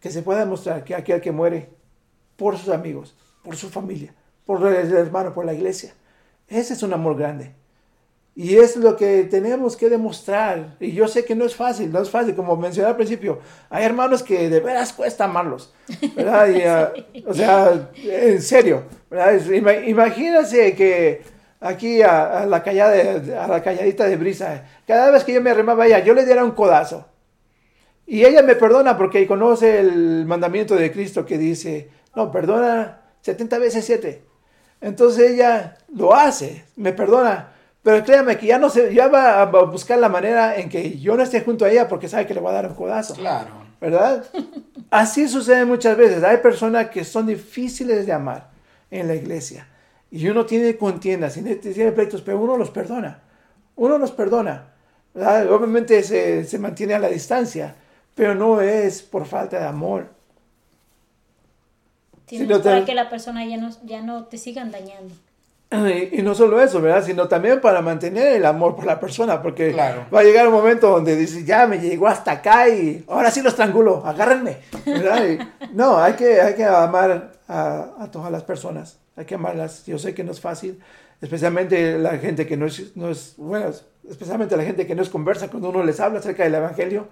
que 0.00 0.10
se 0.10 0.22
pueda 0.22 0.40
demostrar 0.40 0.84
que 0.84 0.94
aquel 0.94 1.20
que 1.20 1.30
muere 1.30 1.68
por 2.36 2.56
sus 2.56 2.70
amigos, 2.70 3.14
por 3.42 3.56
su 3.56 3.68
familia, 3.68 4.14
por 4.46 4.66
el 4.66 4.92
hermano, 4.92 5.34
por 5.34 5.44
la 5.44 5.52
iglesia. 5.52 5.92
Ese 6.48 6.72
es 6.72 6.82
un 6.82 6.92
amor 6.92 7.16
grande. 7.16 7.54
Y 8.34 8.56
es 8.56 8.76
lo 8.76 8.96
que 8.96 9.24
tenemos 9.24 9.76
que 9.76 9.90
demostrar. 9.90 10.76
Y 10.80 10.92
yo 10.92 11.06
sé 11.08 11.24
que 11.24 11.34
no 11.34 11.44
es 11.44 11.54
fácil, 11.54 11.92
no 11.92 12.00
es 12.00 12.08
fácil, 12.08 12.34
como 12.34 12.56
mencioné 12.56 12.88
al 12.88 12.96
principio. 12.96 13.40
Hay 13.68 13.84
hermanos 13.84 14.22
que 14.22 14.48
de 14.48 14.60
veras 14.60 14.92
cuesta 14.92 15.24
amarlos, 15.24 15.74
¿verdad? 16.16 16.48
Y, 16.48 16.62
ah, 16.66 16.92
o 17.26 17.34
sea, 17.34 17.90
en 18.02 18.40
serio, 18.40 18.84
¿verdad? 19.10 19.38
Imagínense 19.86 20.74
que 20.74 21.22
aquí 21.60 22.00
a, 22.00 22.40
a 22.40 22.46
la 22.46 22.62
callada 22.62 23.44
a 23.44 23.48
la 23.48 23.62
calladita 23.62 24.06
de 24.06 24.16
brisa, 24.16 24.64
cada 24.86 25.10
vez 25.10 25.24
que 25.24 25.34
yo 25.34 25.42
me 25.42 25.50
arrimaba 25.50 25.84
a 25.84 25.86
ella, 25.88 25.98
yo 25.98 26.14
le 26.14 26.24
diera 26.24 26.42
un 26.42 26.52
codazo. 26.52 27.09
Y 28.10 28.24
ella 28.24 28.42
me 28.42 28.56
perdona 28.56 28.98
porque 28.98 29.24
conoce 29.24 29.78
el 29.78 30.26
mandamiento 30.26 30.74
de 30.74 30.90
Cristo 30.90 31.24
que 31.24 31.38
dice, 31.38 31.90
no, 32.16 32.32
perdona 32.32 33.02
70 33.20 33.58
veces 33.58 33.84
7. 33.84 34.20
Entonces 34.80 35.30
ella 35.30 35.76
lo 35.94 36.12
hace, 36.12 36.64
me 36.74 36.92
perdona. 36.92 37.52
Pero 37.84 38.04
créame 38.04 38.36
que 38.36 38.48
ya 38.48 38.58
no 38.58 38.68
se, 38.68 38.92
ya 38.92 39.06
va 39.06 39.42
a 39.42 39.44
buscar 39.44 40.00
la 40.00 40.08
manera 40.08 40.56
en 40.56 40.68
que 40.68 40.98
yo 40.98 41.16
no 41.16 41.22
esté 41.22 41.42
junto 41.42 41.64
a 41.64 41.70
ella 41.70 41.86
porque 41.86 42.08
sabe 42.08 42.26
que 42.26 42.34
le 42.34 42.40
va 42.40 42.50
a 42.50 42.54
dar 42.54 42.66
un 42.66 42.74
codazo. 42.74 43.14
Claro. 43.14 43.50
¿Verdad? 43.80 44.24
Así 44.90 45.28
sucede 45.28 45.64
muchas 45.64 45.96
veces. 45.96 46.24
Hay 46.24 46.38
personas 46.38 46.90
que 46.90 47.04
son 47.04 47.28
difíciles 47.28 48.06
de 48.06 48.12
amar 48.12 48.50
en 48.90 49.06
la 49.06 49.14
iglesia. 49.14 49.68
Y 50.10 50.28
uno 50.28 50.46
tiene 50.46 50.76
contiendas, 50.76 51.34
tiene, 51.34 51.54
tiene 51.54 51.92
pleitos, 51.92 52.22
pero 52.22 52.40
uno 52.40 52.56
los 52.56 52.72
perdona. 52.72 53.22
Uno 53.76 53.98
los 53.98 54.10
perdona. 54.10 54.72
¿verdad? 55.14 55.48
Obviamente 55.52 56.02
se, 56.02 56.42
se 56.42 56.58
mantiene 56.58 56.94
a 56.94 56.98
la 56.98 57.08
distancia, 57.08 57.76
pero 58.14 58.34
no 58.34 58.60
es 58.60 59.02
por 59.02 59.26
falta 59.26 59.58
de 59.58 59.66
amor. 59.66 60.08
Tienes 62.26 62.48
no 62.48 62.58
te- 62.60 62.68
para 62.68 62.84
que 62.84 62.94
la 62.94 63.08
persona 63.10 63.44
ya 63.46 63.56
no, 63.56 63.70
ya 63.84 64.02
no 64.02 64.24
te 64.24 64.38
sigan 64.38 64.70
dañando. 64.70 65.14
Y, 65.70 66.08
y 66.18 66.22
no 66.22 66.34
solo 66.34 66.60
eso, 66.60 66.80
¿verdad? 66.80 67.04
Sino 67.04 67.28
también 67.28 67.60
para 67.60 67.80
mantener 67.82 68.34
el 68.36 68.46
amor 68.46 68.76
por 68.76 68.86
la 68.86 69.00
persona, 69.00 69.42
porque 69.42 69.72
Claro. 69.72 70.04
va 70.14 70.20
a 70.20 70.24
llegar 70.24 70.46
un 70.46 70.54
momento 70.54 70.90
donde 70.90 71.16
dices, 71.16 71.44
ya 71.44 71.66
me 71.66 71.78
llegó 71.78 72.06
hasta 72.08 72.32
acá 72.32 72.68
y 72.68 73.04
ahora 73.08 73.30
sí 73.30 73.42
los 73.42 73.52
estrangulo, 73.52 74.04
agárrenme, 74.06 74.58
¿verdad? 74.86 75.26
Y, 75.28 75.38
no, 75.74 75.98
hay 75.98 76.14
que, 76.14 76.40
hay 76.40 76.54
que 76.54 76.64
amar 76.64 77.32
a, 77.48 77.90
a 77.98 78.10
todas 78.10 78.30
las 78.30 78.42
personas, 78.44 78.98
hay 79.16 79.24
que 79.24 79.34
amarlas. 79.34 79.84
Yo 79.86 79.98
sé 79.98 80.14
que 80.14 80.22
no 80.24 80.30
es 80.32 80.40
fácil, 80.40 80.80
especialmente 81.20 81.98
la 81.98 82.18
gente 82.18 82.46
que 82.46 82.56
no 82.56 82.66
es, 82.66 82.96
no 82.96 83.10
es, 83.10 83.34
bueno, 83.36 83.70
especialmente 84.08 84.56
la 84.56 84.64
gente 84.64 84.86
que 84.86 84.94
no 84.94 85.02
es 85.02 85.08
conversa 85.08 85.48
cuando 85.48 85.70
uno 85.70 85.82
les 85.82 85.98
habla 86.00 86.20
acerca 86.20 86.44
del 86.44 86.54
Evangelio 86.54 87.08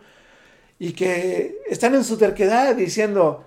y 0.79 0.93
que 0.93 1.59
están 1.69 1.95
en 1.95 2.05
su 2.05 2.17
terquedad 2.17 2.75
diciendo, 2.75 3.45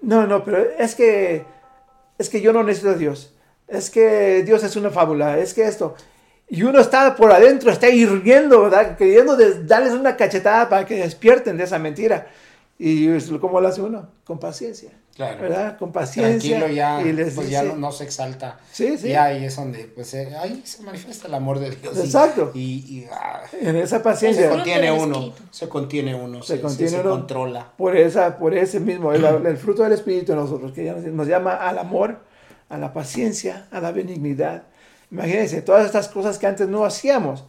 no, 0.00 0.26
no, 0.26 0.44
pero 0.44 0.58
es 0.78 0.94
que, 0.94 1.44
es 2.18 2.28
que 2.28 2.40
yo 2.40 2.52
no 2.52 2.62
necesito 2.62 2.90
a 2.90 2.94
Dios. 2.94 3.34
Es 3.68 3.88
que 3.88 4.42
Dios 4.42 4.62
es 4.64 4.76
una 4.76 4.90
fábula, 4.90 5.38
es 5.38 5.54
que 5.54 5.64
esto. 5.64 5.94
Y 6.48 6.64
uno 6.64 6.80
está 6.80 7.16
por 7.16 7.32
adentro, 7.32 7.70
está 7.70 7.88
hirviendo, 7.88 8.62
¿verdad? 8.62 8.96
Queriendo 8.96 9.36
darles 9.64 9.92
una 9.92 10.16
cachetada 10.16 10.68
para 10.68 10.84
que 10.84 10.96
despierten 10.96 11.56
de 11.56 11.64
esa 11.64 11.78
mentira. 11.78 12.26
Y 12.78 13.08
es 13.08 13.30
como 13.40 13.60
lo 13.60 13.68
hace 13.68 13.80
uno, 13.80 14.08
con 14.24 14.38
paciencia, 14.38 14.90
Claro. 15.14 15.42
¿verdad? 15.42 15.76
Con 15.78 15.92
paciencia. 15.92 16.56
Tranquilo 16.58 16.74
ya, 16.74 17.02
y 17.02 17.12
les 17.12 17.34
pues 17.34 17.50
ya 17.50 17.62
dice- 17.62 17.74
no, 17.74 17.78
no 17.80 17.92
se 17.92 18.04
exalta. 18.04 18.58
Sí, 18.72 18.96
sí. 18.96 19.08
Y 19.08 19.14
ahí 19.14 19.44
es 19.44 19.54
donde, 19.56 19.84
pues 19.94 20.14
eh, 20.14 20.34
ahí 20.40 20.62
se 20.64 20.82
manifiesta 20.82 21.28
el 21.28 21.34
amor 21.34 21.58
de 21.58 21.70
Dios. 21.70 21.98
Exacto. 21.98 22.50
Y, 22.54 22.60
y, 23.00 23.06
ah, 23.12 23.42
En 23.60 23.76
esa 23.76 23.98
se 23.98 24.02
paciencia. 24.02 24.44
fruto 24.44 24.56
contiene 24.56 24.90
uno, 24.90 25.32
se 25.50 25.68
contiene 25.68 26.14
uno, 26.14 26.42
Se 26.42 26.56
se, 26.56 26.62
contiene 26.62 26.90
se, 26.90 26.96
se 26.96 27.02
uno. 27.02 27.10
controla. 27.10 27.72
por 27.76 27.94
esa 27.96 28.38
por 28.38 28.54
ese 28.54 28.80
mismo 28.80 29.12
el, 29.12 29.22
el 29.24 29.56
fruto 29.58 29.82
del 29.82 29.92
espíritu 29.92 30.32
en 30.32 30.38
nosotros 30.38 30.72
que 30.72 30.84
ya 30.86 30.94
nos, 30.94 31.04
nos 31.04 31.26
llama 31.28 31.56
al 31.56 31.78
amor 31.78 32.20
a 32.70 32.78
la 32.78 32.94
paciencia 32.94 33.66
a 33.70 33.80
la 33.80 33.92
benignidad 33.92 34.62
imagínense 35.10 35.60
todas 35.60 35.84
estas 35.84 36.08
cosas 36.08 36.38
que 36.38 36.46
antes 36.46 36.68
no 36.68 36.86
hacíamos 36.86 37.44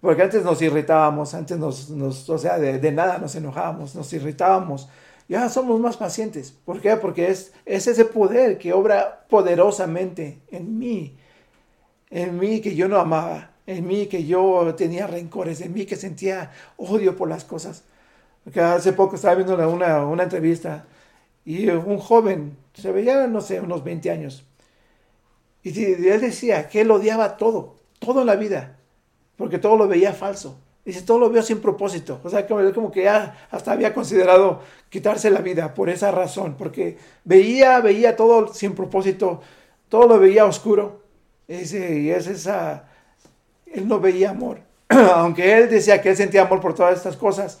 porque 0.00 0.22
antes 0.22 0.42
nos 0.42 0.60
irritábamos 0.62 1.32
antes 1.34 1.58
nos, 1.58 1.90
nos 1.90 2.28
o 2.28 2.38
sea 2.38 2.58
de, 2.58 2.80
de 2.80 2.90
nada 2.92 3.18
nos 3.18 3.36
enojábamos 3.36 3.94
nos 3.94 4.12
irritábamos 4.12 4.88
ya 5.28 5.48
somos 5.48 5.80
más 5.80 5.96
pacientes 5.96 6.52
¿por 6.52 6.80
qué? 6.80 6.96
porque 6.96 7.28
es, 7.28 7.52
es 7.64 7.86
ese 7.86 8.04
poder 8.04 8.58
que 8.58 8.72
obra 8.72 9.26
poderosamente 9.28 10.40
en 10.50 10.78
mí 10.78 11.16
en 12.10 12.38
mí 12.38 12.60
que 12.60 12.74
yo 12.74 12.88
no 12.88 12.98
amaba 12.98 13.50
en 13.66 13.86
mí 13.86 14.06
que 14.06 14.24
yo 14.24 14.74
tenía 14.76 15.06
rencores 15.06 15.60
en 15.60 15.72
mí 15.72 15.86
que 15.86 15.96
sentía 15.96 16.52
odio 16.76 17.16
por 17.16 17.28
las 17.28 17.44
cosas 17.44 17.84
porque 18.44 18.60
hace 18.60 18.92
poco 18.92 19.16
estaba 19.16 19.34
viendo 19.34 19.54
una, 19.70 20.22
entrevista 20.22 20.84
y 21.46 21.66
un 21.68 21.98
joven, 21.98 22.56
se 22.74 22.92
veía, 22.92 23.26
no 23.26 23.40
sé, 23.40 23.60
unos 23.60 23.82
20 23.82 24.10
años. 24.10 24.44
Y 25.62 25.82
él 25.82 26.20
decía 26.20 26.68
que 26.68 26.82
él 26.82 26.90
odiaba 26.90 27.38
todo, 27.38 27.76
todo 27.98 28.20
en 28.20 28.26
la 28.26 28.36
vida, 28.36 28.76
porque 29.36 29.58
todo 29.58 29.76
lo 29.76 29.88
veía 29.88 30.12
falso. 30.12 30.60
Dice, 30.84 31.02
todo 31.02 31.18
lo 31.18 31.30
veo 31.30 31.42
sin 31.42 31.60
propósito. 31.60 32.20
O 32.22 32.28
sea, 32.28 32.46
como, 32.46 32.90
que 32.90 33.04
ya 33.04 33.48
hasta 33.50 33.72
había 33.72 33.94
considerado 33.94 34.60
quitarse 34.90 35.30
la 35.30 35.40
vida 35.40 35.72
por 35.72 35.88
esa 35.88 36.10
razón, 36.10 36.56
porque 36.58 36.98
veía, 37.24 37.80
veía 37.80 38.16
todo 38.16 38.52
sin 38.52 38.74
propósito, 38.74 39.40
todo 39.88 40.06
lo 40.06 40.18
veía 40.18 40.44
oscuro. 40.44 41.02
Dice, 41.48 42.00
y 42.00 42.10
es 42.10 42.26
esa, 42.26 42.88
él 43.66 43.88
no 43.88 43.98
veía 43.98 44.30
amor. 44.30 44.60
Aunque 44.88 45.56
él 45.56 45.70
decía 45.70 46.02
que 46.02 46.10
él 46.10 46.16
sentía 46.16 46.42
amor 46.42 46.60
por 46.60 46.74
todas 46.74 46.96
estas 46.96 47.16
cosas, 47.16 47.60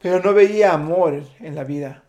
pero 0.00 0.20
no 0.20 0.34
veía 0.34 0.72
amor 0.72 1.22
en 1.38 1.54
la 1.54 1.62
vida. 1.62 2.02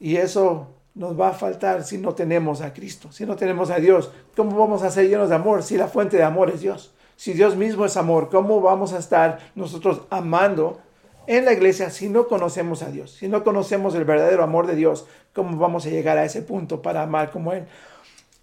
Y 0.00 0.16
eso 0.16 0.74
nos 0.94 1.18
va 1.18 1.28
a 1.28 1.32
faltar 1.32 1.84
si 1.84 1.96
no 1.96 2.12
tenemos 2.14 2.60
a 2.60 2.72
Cristo, 2.72 3.12
si 3.12 3.24
no 3.24 3.36
tenemos 3.36 3.70
a 3.70 3.76
Dios. 3.76 4.10
¿Cómo 4.34 4.58
vamos 4.58 4.82
a 4.82 4.90
ser 4.90 5.08
llenos 5.08 5.28
de 5.28 5.36
amor 5.36 5.62
si 5.62 5.76
la 5.76 5.86
fuente 5.86 6.16
de 6.16 6.24
amor 6.24 6.50
es 6.50 6.60
Dios? 6.60 6.92
Si 7.18 7.32
Dios 7.32 7.56
mismo 7.56 7.84
es 7.84 7.96
amor, 7.96 8.28
¿cómo 8.30 8.60
vamos 8.60 8.92
a 8.92 8.98
estar 8.98 9.40
nosotros 9.56 10.02
amando 10.08 10.80
en 11.26 11.44
la 11.46 11.52
iglesia 11.52 11.90
si 11.90 12.08
no 12.08 12.28
conocemos 12.28 12.84
a 12.84 12.92
Dios? 12.92 13.10
Si 13.10 13.26
no 13.26 13.42
conocemos 13.42 13.96
el 13.96 14.04
verdadero 14.04 14.44
amor 14.44 14.68
de 14.68 14.76
Dios, 14.76 15.04
¿cómo 15.34 15.58
vamos 15.58 15.84
a 15.84 15.88
llegar 15.88 16.16
a 16.16 16.24
ese 16.24 16.42
punto 16.42 16.80
para 16.80 17.02
amar 17.02 17.32
como 17.32 17.52
Él? 17.52 17.66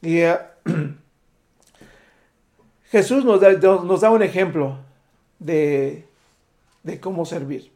Y 0.02 0.18
eh, 0.18 0.38
Jesús 2.92 3.24
nos 3.24 3.40
da, 3.40 4.12
un 4.12 4.22
ejemplo 4.22 4.76
de, 5.40 6.06
de 6.84 7.00
cómo 7.00 7.24
servir. 7.24 7.72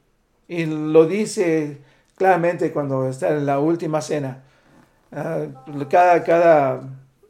Y 0.49 0.65
lo 0.65 1.05
dice 1.05 1.77
claramente 2.17 2.73
cuando 2.73 3.07
está 3.07 3.29
en 3.29 3.45
la 3.45 3.59
última 3.59 4.01
cena. 4.01 4.43
Ah, 5.13 5.45
cada, 5.89 6.21
cada, 6.25 6.81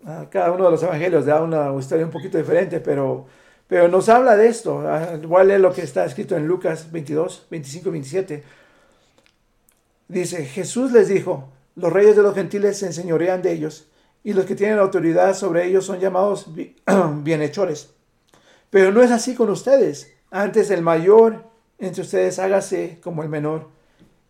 ah, 0.08 0.26
cada 0.32 0.54
uno 0.54 0.66
de 0.66 0.72
los 0.72 0.82
evangelios 0.82 1.28
da 1.28 1.44
una 1.44 1.72
historia 1.78 2.04
un 2.04 2.12
poquito 2.12 2.40
diferente, 2.40 2.80
pero, 2.80 3.28
pero 3.70 3.88
nos 3.88 4.10
habla 4.10 4.36
de 4.36 4.48
esto. 4.48 4.82
Ah, 4.82 5.18
igual 5.22 5.52
es 5.52 5.62
lo 5.62 5.72
que 5.72 5.84
está 5.84 6.04
escrito 6.04 6.36
en 6.36 6.48
Lucas 6.48 6.92
22, 6.92 7.46
25 7.52 7.92
27. 7.92 8.44
Dice, 10.08 10.44
Jesús 10.46 10.92
les 10.92 11.08
dijo, 11.08 11.50
los 11.76 11.94
reyes 11.94 12.16
de 12.16 12.24
los 12.24 12.34
gentiles 12.34 12.80
se 12.80 12.88
enseñorean 12.88 13.44
de 13.44 13.52
ellos, 13.52 13.88
y 14.24 14.34
los 14.34 14.46
que 14.46 14.56
tienen 14.56 14.80
autoridad 14.80 15.36
sobre 15.36 15.66
ellos 15.68 15.86
son 15.86 16.00
llamados 16.00 16.54
bi- 16.54 16.76
bienhechores. 17.24 17.92
Pero 18.72 18.92
no 18.92 19.04
es 19.04 19.12
así 19.12 19.36
con 19.36 19.50
ustedes. 19.52 20.12
Antes 20.32 20.72
el 20.72 20.82
mayor 20.82 21.46
entre 21.78 22.02
ustedes 22.02 22.40
hágase 22.40 23.00
como 23.04 23.22
el 23.22 23.30
menor, 23.30 23.68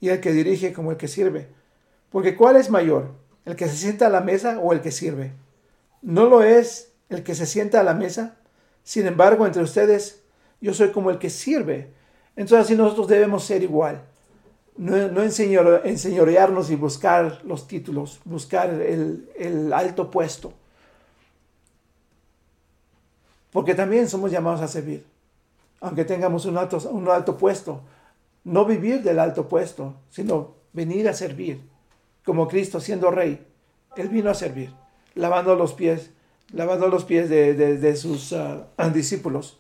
y 0.02 0.10
el 0.10 0.20
que 0.20 0.34
dirige 0.34 0.74
como 0.74 0.92
el 0.92 0.98
que 0.98 1.08
sirve. 1.08 1.48
Porque 2.12 2.36
¿cuál 2.36 2.58
es 2.58 2.70
mayor? 2.70 3.12
¿El 3.46 3.56
que 3.56 3.68
se 3.70 3.78
sienta 3.78 4.08
a 4.08 4.10
la 4.10 4.22
mesa 4.22 4.60
o 4.60 4.74
el 4.74 4.82
que 4.82 4.92
sirve? 4.92 5.32
¿No 6.02 6.28
lo 6.28 6.44
es 6.44 6.92
el 7.08 7.24
que 7.24 7.36
se 7.36 7.46
sienta 7.46 7.80
a 7.80 7.84
la 7.84 7.94
mesa? 7.94 8.36
Sin 8.84 9.06
embargo, 9.08 9.46
entre 9.46 9.62
ustedes, 9.64 10.22
yo 10.62 10.74
soy 10.74 10.92
como 10.92 11.10
el 11.10 11.20
que 11.20 11.30
sirve. 11.30 11.92
Entonces 12.36 12.66
así 12.66 12.76
nosotros 12.76 13.08
debemos 13.08 13.44
ser 13.44 13.64
igual. 13.64 14.02
No, 14.78 14.96
no 15.10 15.22
enseñor- 15.24 15.82
enseñorearnos 15.84 16.72
y 16.72 16.76
buscar 16.76 17.42
los 17.44 17.68
títulos, 17.68 18.20
buscar 18.24 18.70
el, 18.70 19.30
el 19.38 19.74
alto 19.74 20.10
puesto. 20.10 20.54
Porque 23.52 23.76
también 23.76 24.08
somos 24.08 24.32
llamados 24.32 24.62
a 24.62 24.68
servir. 24.68 25.06
Aunque 25.82 26.06
tengamos 26.06 26.46
un 26.46 26.58
alto, 26.58 26.78
un 26.92 27.08
alto 27.10 27.38
puesto. 27.38 27.82
No 28.44 28.66
vivir 28.66 29.02
del 29.02 29.20
alto 29.20 29.48
puesto, 29.48 29.96
sino 30.10 30.56
venir 30.72 31.10
a 31.10 31.14
servir. 31.14 31.62
Como 32.24 32.48
Cristo 32.48 32.80
siendo 32.80 33.12
rey. 33.12 33.46
Él 33.96 34.08
vino 34.10 34.30
a 34.30 34.34
servir. 34.36 34.74
Lavando 35.16 35.56
los 35.56 35.74
pies. 35.74 36.12
Lavando 36.54 36.88
los 36.88 37.06
pies 37.06 37.30
de, 37.30 37.96
sus 37.96 38.34
ah, 38.34 38.68
discípulos. 38.94 39.60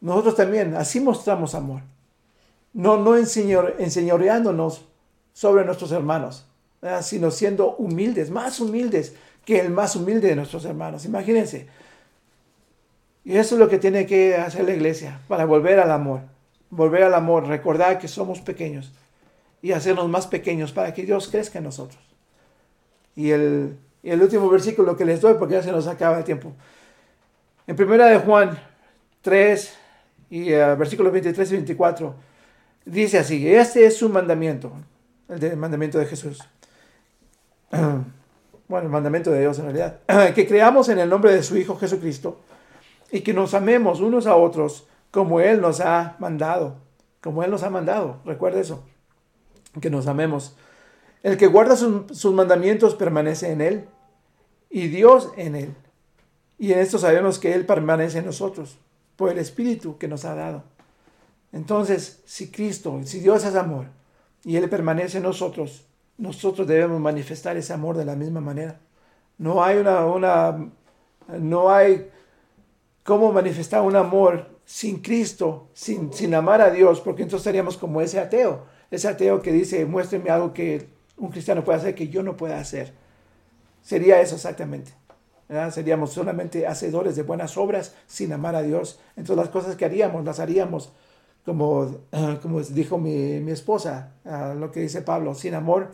Nosotros 0.00 0.36
también 0.36 0.74
así 0.74 1.00
mostramos 1.00 1.54
amor. 1.54 1.82
No, 2.72 2.96
no 2.98 3.16
enseñor- 3.16 3.74
enseñoreándonos 3.78 4.86
sobre 5.32 5.64
nuestros 5.64 5.92
hermanos, 5.92 6.46
sino 7.02 7.30
siendo 7.30 7.74
humildes, 7.76 8.30
más 8.30 8.60
humildes 8.60 9.14
que 9.44 9.60
el 9.60 9.70
más 9.70 9.96
humilde 9.96 10.28
de 10.28 10.36
nuestros 10.36 10.64
hermanos. 10.64 11.04
Imagínense. 11.04 11.66
Y 13.24 13.36
eso 13.36 13.56
es 13.56 13.58
lo 13.58 13.68
que 13.68 13.78
tiene 13.78 14.06
que 14.06 14.36
hacer 14.36 14.64
la 14.64 14.74
iglesia 14.74 15.20
para 15.26 15.46
volver 15.46 15.80
al 15.80 15.90
amor. 15.90 16.20
Volver 16.70 17.02
al 17.02 17.14
amor, 17.14 17.46
recordar 17.46 17.98
que 17.98 18.08
somos 18.08 18.40
pequeños 18.40 18.92
y 19.62 19.72
hacernos 19.72 20.08
más 20.08 20.26
pequeños 20.26 20.72
para 20.72 20.94
que 20.94 21.04
Dios 21.04 21.28
crezca 21.28 21.58
en 21.58 21.64
nosotros. 21.64 22.00
Y 23.14 23.30
el, 23.30 23.78
y 24.06 24.10
el 24.12 24.22
último 24.22 24.48
versículo 24.48 24.96
que 24.96 25.04
les 25.04 25.20
doy, 25.20 25.34
porque 25.34 25.54
ya 25.54 25.62
se 25.62 25.72
nos 25.72 25.86
acaba 25.88 26.18
el 26.18 26.24
tiempo. 26.24 26.52
En 27.66 27.74
primera 27.74 28.06
de 28.06 28.18
Juan 28.18 28.56
3 29.22 29.76
y 30.30 30.52
eh, 30.52 30.74
versículos 30.76 31.12
23 31.12 31.50
y 31.50 31.54
24, 31.54 32.14
dice 32.84 33.18
así, 33.18 33.48
este 33.52 33.84
es 33.84 33.96
su 33.96 34.08
mandamiento, 34.08 34.72
el 35.28 35.40
de- 35.40 35.56
mandamiento 35.56 35.98
de 35.98 36.06
Jesús. 36.06 36.38
Bueno, 38.68 38.86
el 38.86 38.92
mandamiento 38.92 39.30
de 39.30 39.40
Dios 39.40 39.58
en 39.60 39.66
realidad. 39.66 40.00
Que 40.34 40.44
creamos 40.46 40.88
en 40.88 40.98
el 40.98 41.08
nombre 41.08 41.32
de 41.32 41.42
su 41.44 41.56
Hijo 41.56 41.76
Jesucristo 41.76 42.40
y 43.12 43.20
que 43.20 43.32
nos 43.32 43.54
amemos 43.54 44.00
unos 44.00 44.26
a 44.26 44.34
otros 44.34 44.88
como 45.12 45.40
Él 45.40 45.60
nos 45.60 45.78
ha 45.80 46.16
mandado. 46.18 46.74
Como 47.20 47.44
Él 47.44 47.50
nos 47.52 47.62
ha 47.62 47.70
mandado. 47.70 48.18
Recuerda 48.24 48.60
eso. 48.60 48.82
Que 49.80 49.88
nos 49.88 50.08
amemos. 50.08 50.56
El 51.22 51.36
que 51.36 51.46
guarda 51.46 51.76
sus 51.76 52.32
mandamientos 52.34 52.96
permanece 52.96 53.52
en 53.52 53.60
Él 53.60 53.88
y 54.76 54.88
Dios 54.88 55.32
en 55.38 55.54
Él. 55.54 55.74
Y 56.58 56.74
en 56.74 56.80
esto 56.80 56.98
sabemos 56.98 57.38
que 57.38 57.54
Él 57.54 57.64
permanece 57.64 58.18
en 58.18 58.26
nosotros 58.26 58.76
por 59.16 59.30
el 59.30 59.38
Espíritu 59.38 59.96
que 59.96 60.06
nos 60.06 60.26
ha 60.26 60.34
dado. 60.34 60.64
Entonces, 61.50 62.20
si 62.26 62.50
Cristo, 62.50 63.00
si 63.04 63.20
Dios 63.20 63.46
es 63.46 63.54
amor 63.54 63.86
y 64.44 64.56
Él 64.56 64.68
permanece 64.68 65.16
en 65.16 65.22
nosotros, 65.22 65.86
nosotros 66.18 66.66
debemos 66.66 67.00
manifestar 67.00 67.56
ese 67.56 67.72
amor 67.72 67.96
de 67.96 68.04
la 68.04 68.16
misma 68.16 68.42
manera. 68.42 68.78
No 69.38 69.64
hay 69.64 69.78
una, 69.78 70.04
una 70.04 70.70
no 71.26 71.70
hay 71.70 72.10
cómo 73.02 73.32
manifestar 73.32 73.80
un 73.80 73.96
amor 73.96 74.58
sin 74.66 74.98
Cristo, 74.98 75.68
sin, 75.72 76.12
sin 76.12 76.34
amar 76.34 76.60
a 76.60 76.68
Dios, 76.68 77.00
porque 77.00 77.22
entonces 77.22 77.44
seríamos 77.44 77.78
como 77.78 78.02
ese 78.02 78.20
ateo, 78.20 78.66
ese 78.90 79.08
ateo 79.08 79.40
que 79.40 79.52
dice, 79.52 79.86
muéstrenme 79.86 80.28
algo 80.28 80.52
que 80.52 80.90
un 81.16 81.30
cristiano 81.30 81.64
puede 81.64 81.78
hacer 81.78 81.94
que 81.94 82.08
yo 82.08 82.22
no 82.22 82.36
pueda 82.36 82.60
hacer. 82.60 83.05
Sería 83.86 84.20
eso 84.20 84.34
exactamente. 84.34 84.90
Seríamos 85.70 86.12
solamente 86.12 86.66
hacedores 86.66 87.14
de 87.14 87.22
buenas 87.22 87.56
obras 87.56 87.94
sin 88.08 88.32
amar 88.32 88.56
a 88.56 88.62
Dios. 88.62 88.98
Entonces 89.10 89.36
las 89.36 89.48
cosas 89.48 89.76
que 89.76 89.84
haríamos, 89.84 90.24
las 90.24 90.40
haríamos 90.40 90.90
como, 91.44 92.00
como 92.42 92.60
dijo 92.62 92.98
mi, 92.98 93.38
mi 93.38 93.52
esposa, 93.52 94.10
lo 94.58 94.72
que 94.72 94.80
dice 94.80 95.02
Pablo, 95.02 95.36
sin 95.36 95.54
amor, 95.54 95.92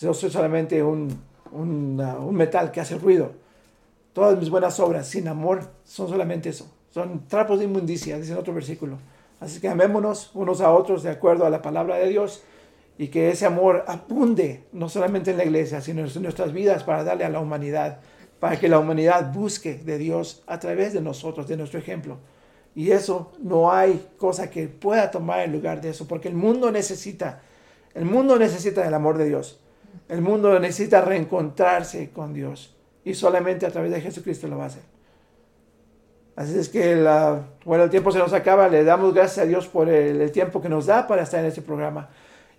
yo 0.00 0.14
soy 0.14 0.30
solamente 0.30 0.82
un, 0.82 1.20
un, 1.52 2.00
ah, 2.00 2.16
un 2.18 2.34
metal 2.34 2.72
que 2.72 2.80
hace 2.80 2.96
ruido. 2.96 3.32
Todas 4.14 4.38
mis 4.38 4.48
buenas 4.48 4.80
obras 4.80 5.06
sin 5.06 5.28
amor 5.28 5.68
son 5.84 6.08
solamente 6.08 6.48
eso. 6.48 6.66
Son 6.92 7.28
trapos 7.28 7.58
de 7.58 7.66
inmundicia, 7.66 8.18
dice 8.18 8.32
en 8.32 8.38
otro 8.38 8.54
versículo. 8.54 8.96
Así 9.38 9.60
que 9.60 9.68
amémonos 9.68 10.30
unos 10.32 10.62
a 10.62 10.72
otros 10.72 11.02
de 11.02 11.10
acuerdo 11.10 11.44
a 11.44 11.50
la 11.50 11.60
palabra 11.60 11.96
de 11.96 12.08
Dios 12.08 12.42
y 12.96 13.08
que 13.08 13.30
ese 13.30 13.46
amor 13.46 13.84
abunde 13.86 14.64
no 14.72 14.88
solamente 14.88 15.32
en 15.32 15.36
la 15.36 15.44
iglesia, 15.44 15.80
sino 15.80 16.04
en 16.04 16.22
nuestras 16.22 16.52
vidas 16.52 16.84
para 16.84 17.04
darle 17.04 17.24
a 17.24 17.28
la 17.28 17.40
humanidad, 17.40 18.00
para 18.38 18.58
que 18.58 18.68
la 18.68 18.78
humanidad 18.78 19.32
busque 19.32 19.74
de 19.74 19.98
Dios 19.98 20.42
a 20.46 20.58
través 20.60 20.92
de 20.92 21.00
nosotros, 21.00 21.48
de 21.48 21.56
nuestro 21.56 21.78
ejemplo. 21.78 22.18
Y 22.74 22.90
eso 22.90 23.32
no 23.40 23.72
hay 23.72 24.10
cosa 24.18 24.50
que 24.50 24.68
pueda 24.68 25.10
tomar 25.10 25.40
el 25.40 25.52
lugar 25.52 25.80
de 25.80 25.90
eso, 25.90 26.06
porque 26.06 26.28
el 26.28 26.34
mundo 26.34 26.70
necesita, 26.70 27.42
el 27.94 28.04
mundo 28.04 28.38
necesita 28.38 28.82
del 28.82 28.94
amor 28.94 29.18
de 29.18 29.26
Dios. 29.26 29.60
El 30.08 30.20
mundo 30.20 30.58
necesita 30.58 31.00
reencontrarse 31.00 32.10
con 32.10 32.34
Dios 32.34 32.76
y 33.04 33.14
solamente 33.14 33.66
a 33.66 33.70
través 33.70 33.92
de 33.92 34.00
Jesucristo 34.00 34.48
lo 34.48 34.58
va 34.58 34.64
a 34.64 34.66
hacer. 34.66 34.82
Así 36.36 36.58
es 36.58 36.68
que 36.68 36.96
la, 36.96 37.42
bueno, 37.64 37.84
el 37.84 37.90
tiempo 37.90 38.10
se 38.10 38.18
nos 38.18 38.32
acaba. 38.32 38.68
Le 38.68 38.82
damos 38.82 39.14
gracias 39.14 39.46
a 39.46 39.48
Dios 39.48 39.68
por 39.68 39.88
el, 39.88 40.20
el, 40.20 40.32
tiempo 40.32 40.60
que 40.60 40.68
nos 40.68 40.86
da 40.86 41.06
para 41.06 41.22
estar 41.22 41.38
en 41.40 41.46
este 41.46 41.62
programa. 41.62 42.08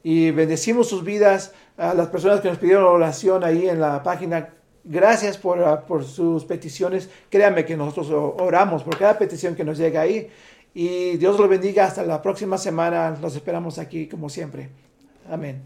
Y 0.07 0.29
bendecimos 0.29 0.87
sus 0.87 1.03
vidas 1.03 1.51
a 1.77 1.95
las 1.95 2.09
personas 2.09 2.39
que 2.39 2.47
nos 2.47 2.59
pidieron 2.59 2.83
oración 2.83 3.43
ahí 3.43 3.67
en 3.67 3.81
la 3.81 4.03
página. 4.03 4.49
Gracias 4.83 5.35
por, 5.35 5.57
uh, 5.57 5.83
por 5.87 6.03
sus 6.03 6.45
peticiones. 6.45 7.09
Créanme 7.31 7.65
que 7.65 7.75
nosotros 7.75 8.35
oramos 8.37 8.83
por 8.83 8.99
cada 8.99 9.17
petición 9.17 9.55
que 9.55 9.63
nos 9.63 9.79
llega 9.79 10.01
ahí. 10.01 10.29
Y 10.75 11.17
Dios 11.17 11.39
los 11.39 11.49
bendiga. 11.49 11.85
Hasta 11.85 12.03
la 12.03 12.21
próxima 12.21 12.59
semana. 12.59 13.17
Los 13.19 13.35
esperamos 13.35 13.79
aquí 13.79 14.07
como 14.07 14.29
siempre. 14.29 14.69
Amén. 15.27 15.63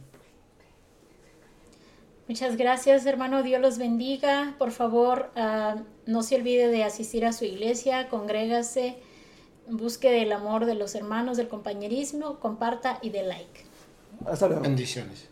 Muchas 2.29 2.55
gracias, 2.55 3.05
hermano. 3.05 3.43
Dios 3.43 3.59
los 3.59 3.77
bendiga. 3.77 4.55
Por 4.57 4.71
favor, 4.71 5.31
uh, 5.35 5.81
no 6.05 6.23
se 6.23 6.37
olvide 6.37 6.69
de 6.69 6.85
asistir 6.85 7.25
a 7.25 7.33
su 7.33 7.43
iglesia, 7.43 8.07
congrégase, 8.07 8.99
busque 9.67 10.09
del 10.09 10.31
amor 10.31 10.65
de 10.65 10.75
los 10.75 10.95
hermanos, 10.95 11.35
del 11.35 11.49
compañerismo, 11.49 12.39
comparta 12.39 12.99
y 13.01 13.09
de 13.09 13.23
like. 13.23 13.68
Hasta 14.26 14.47
luego. 14.47 14.63
Bendiciones. 14.63 15.30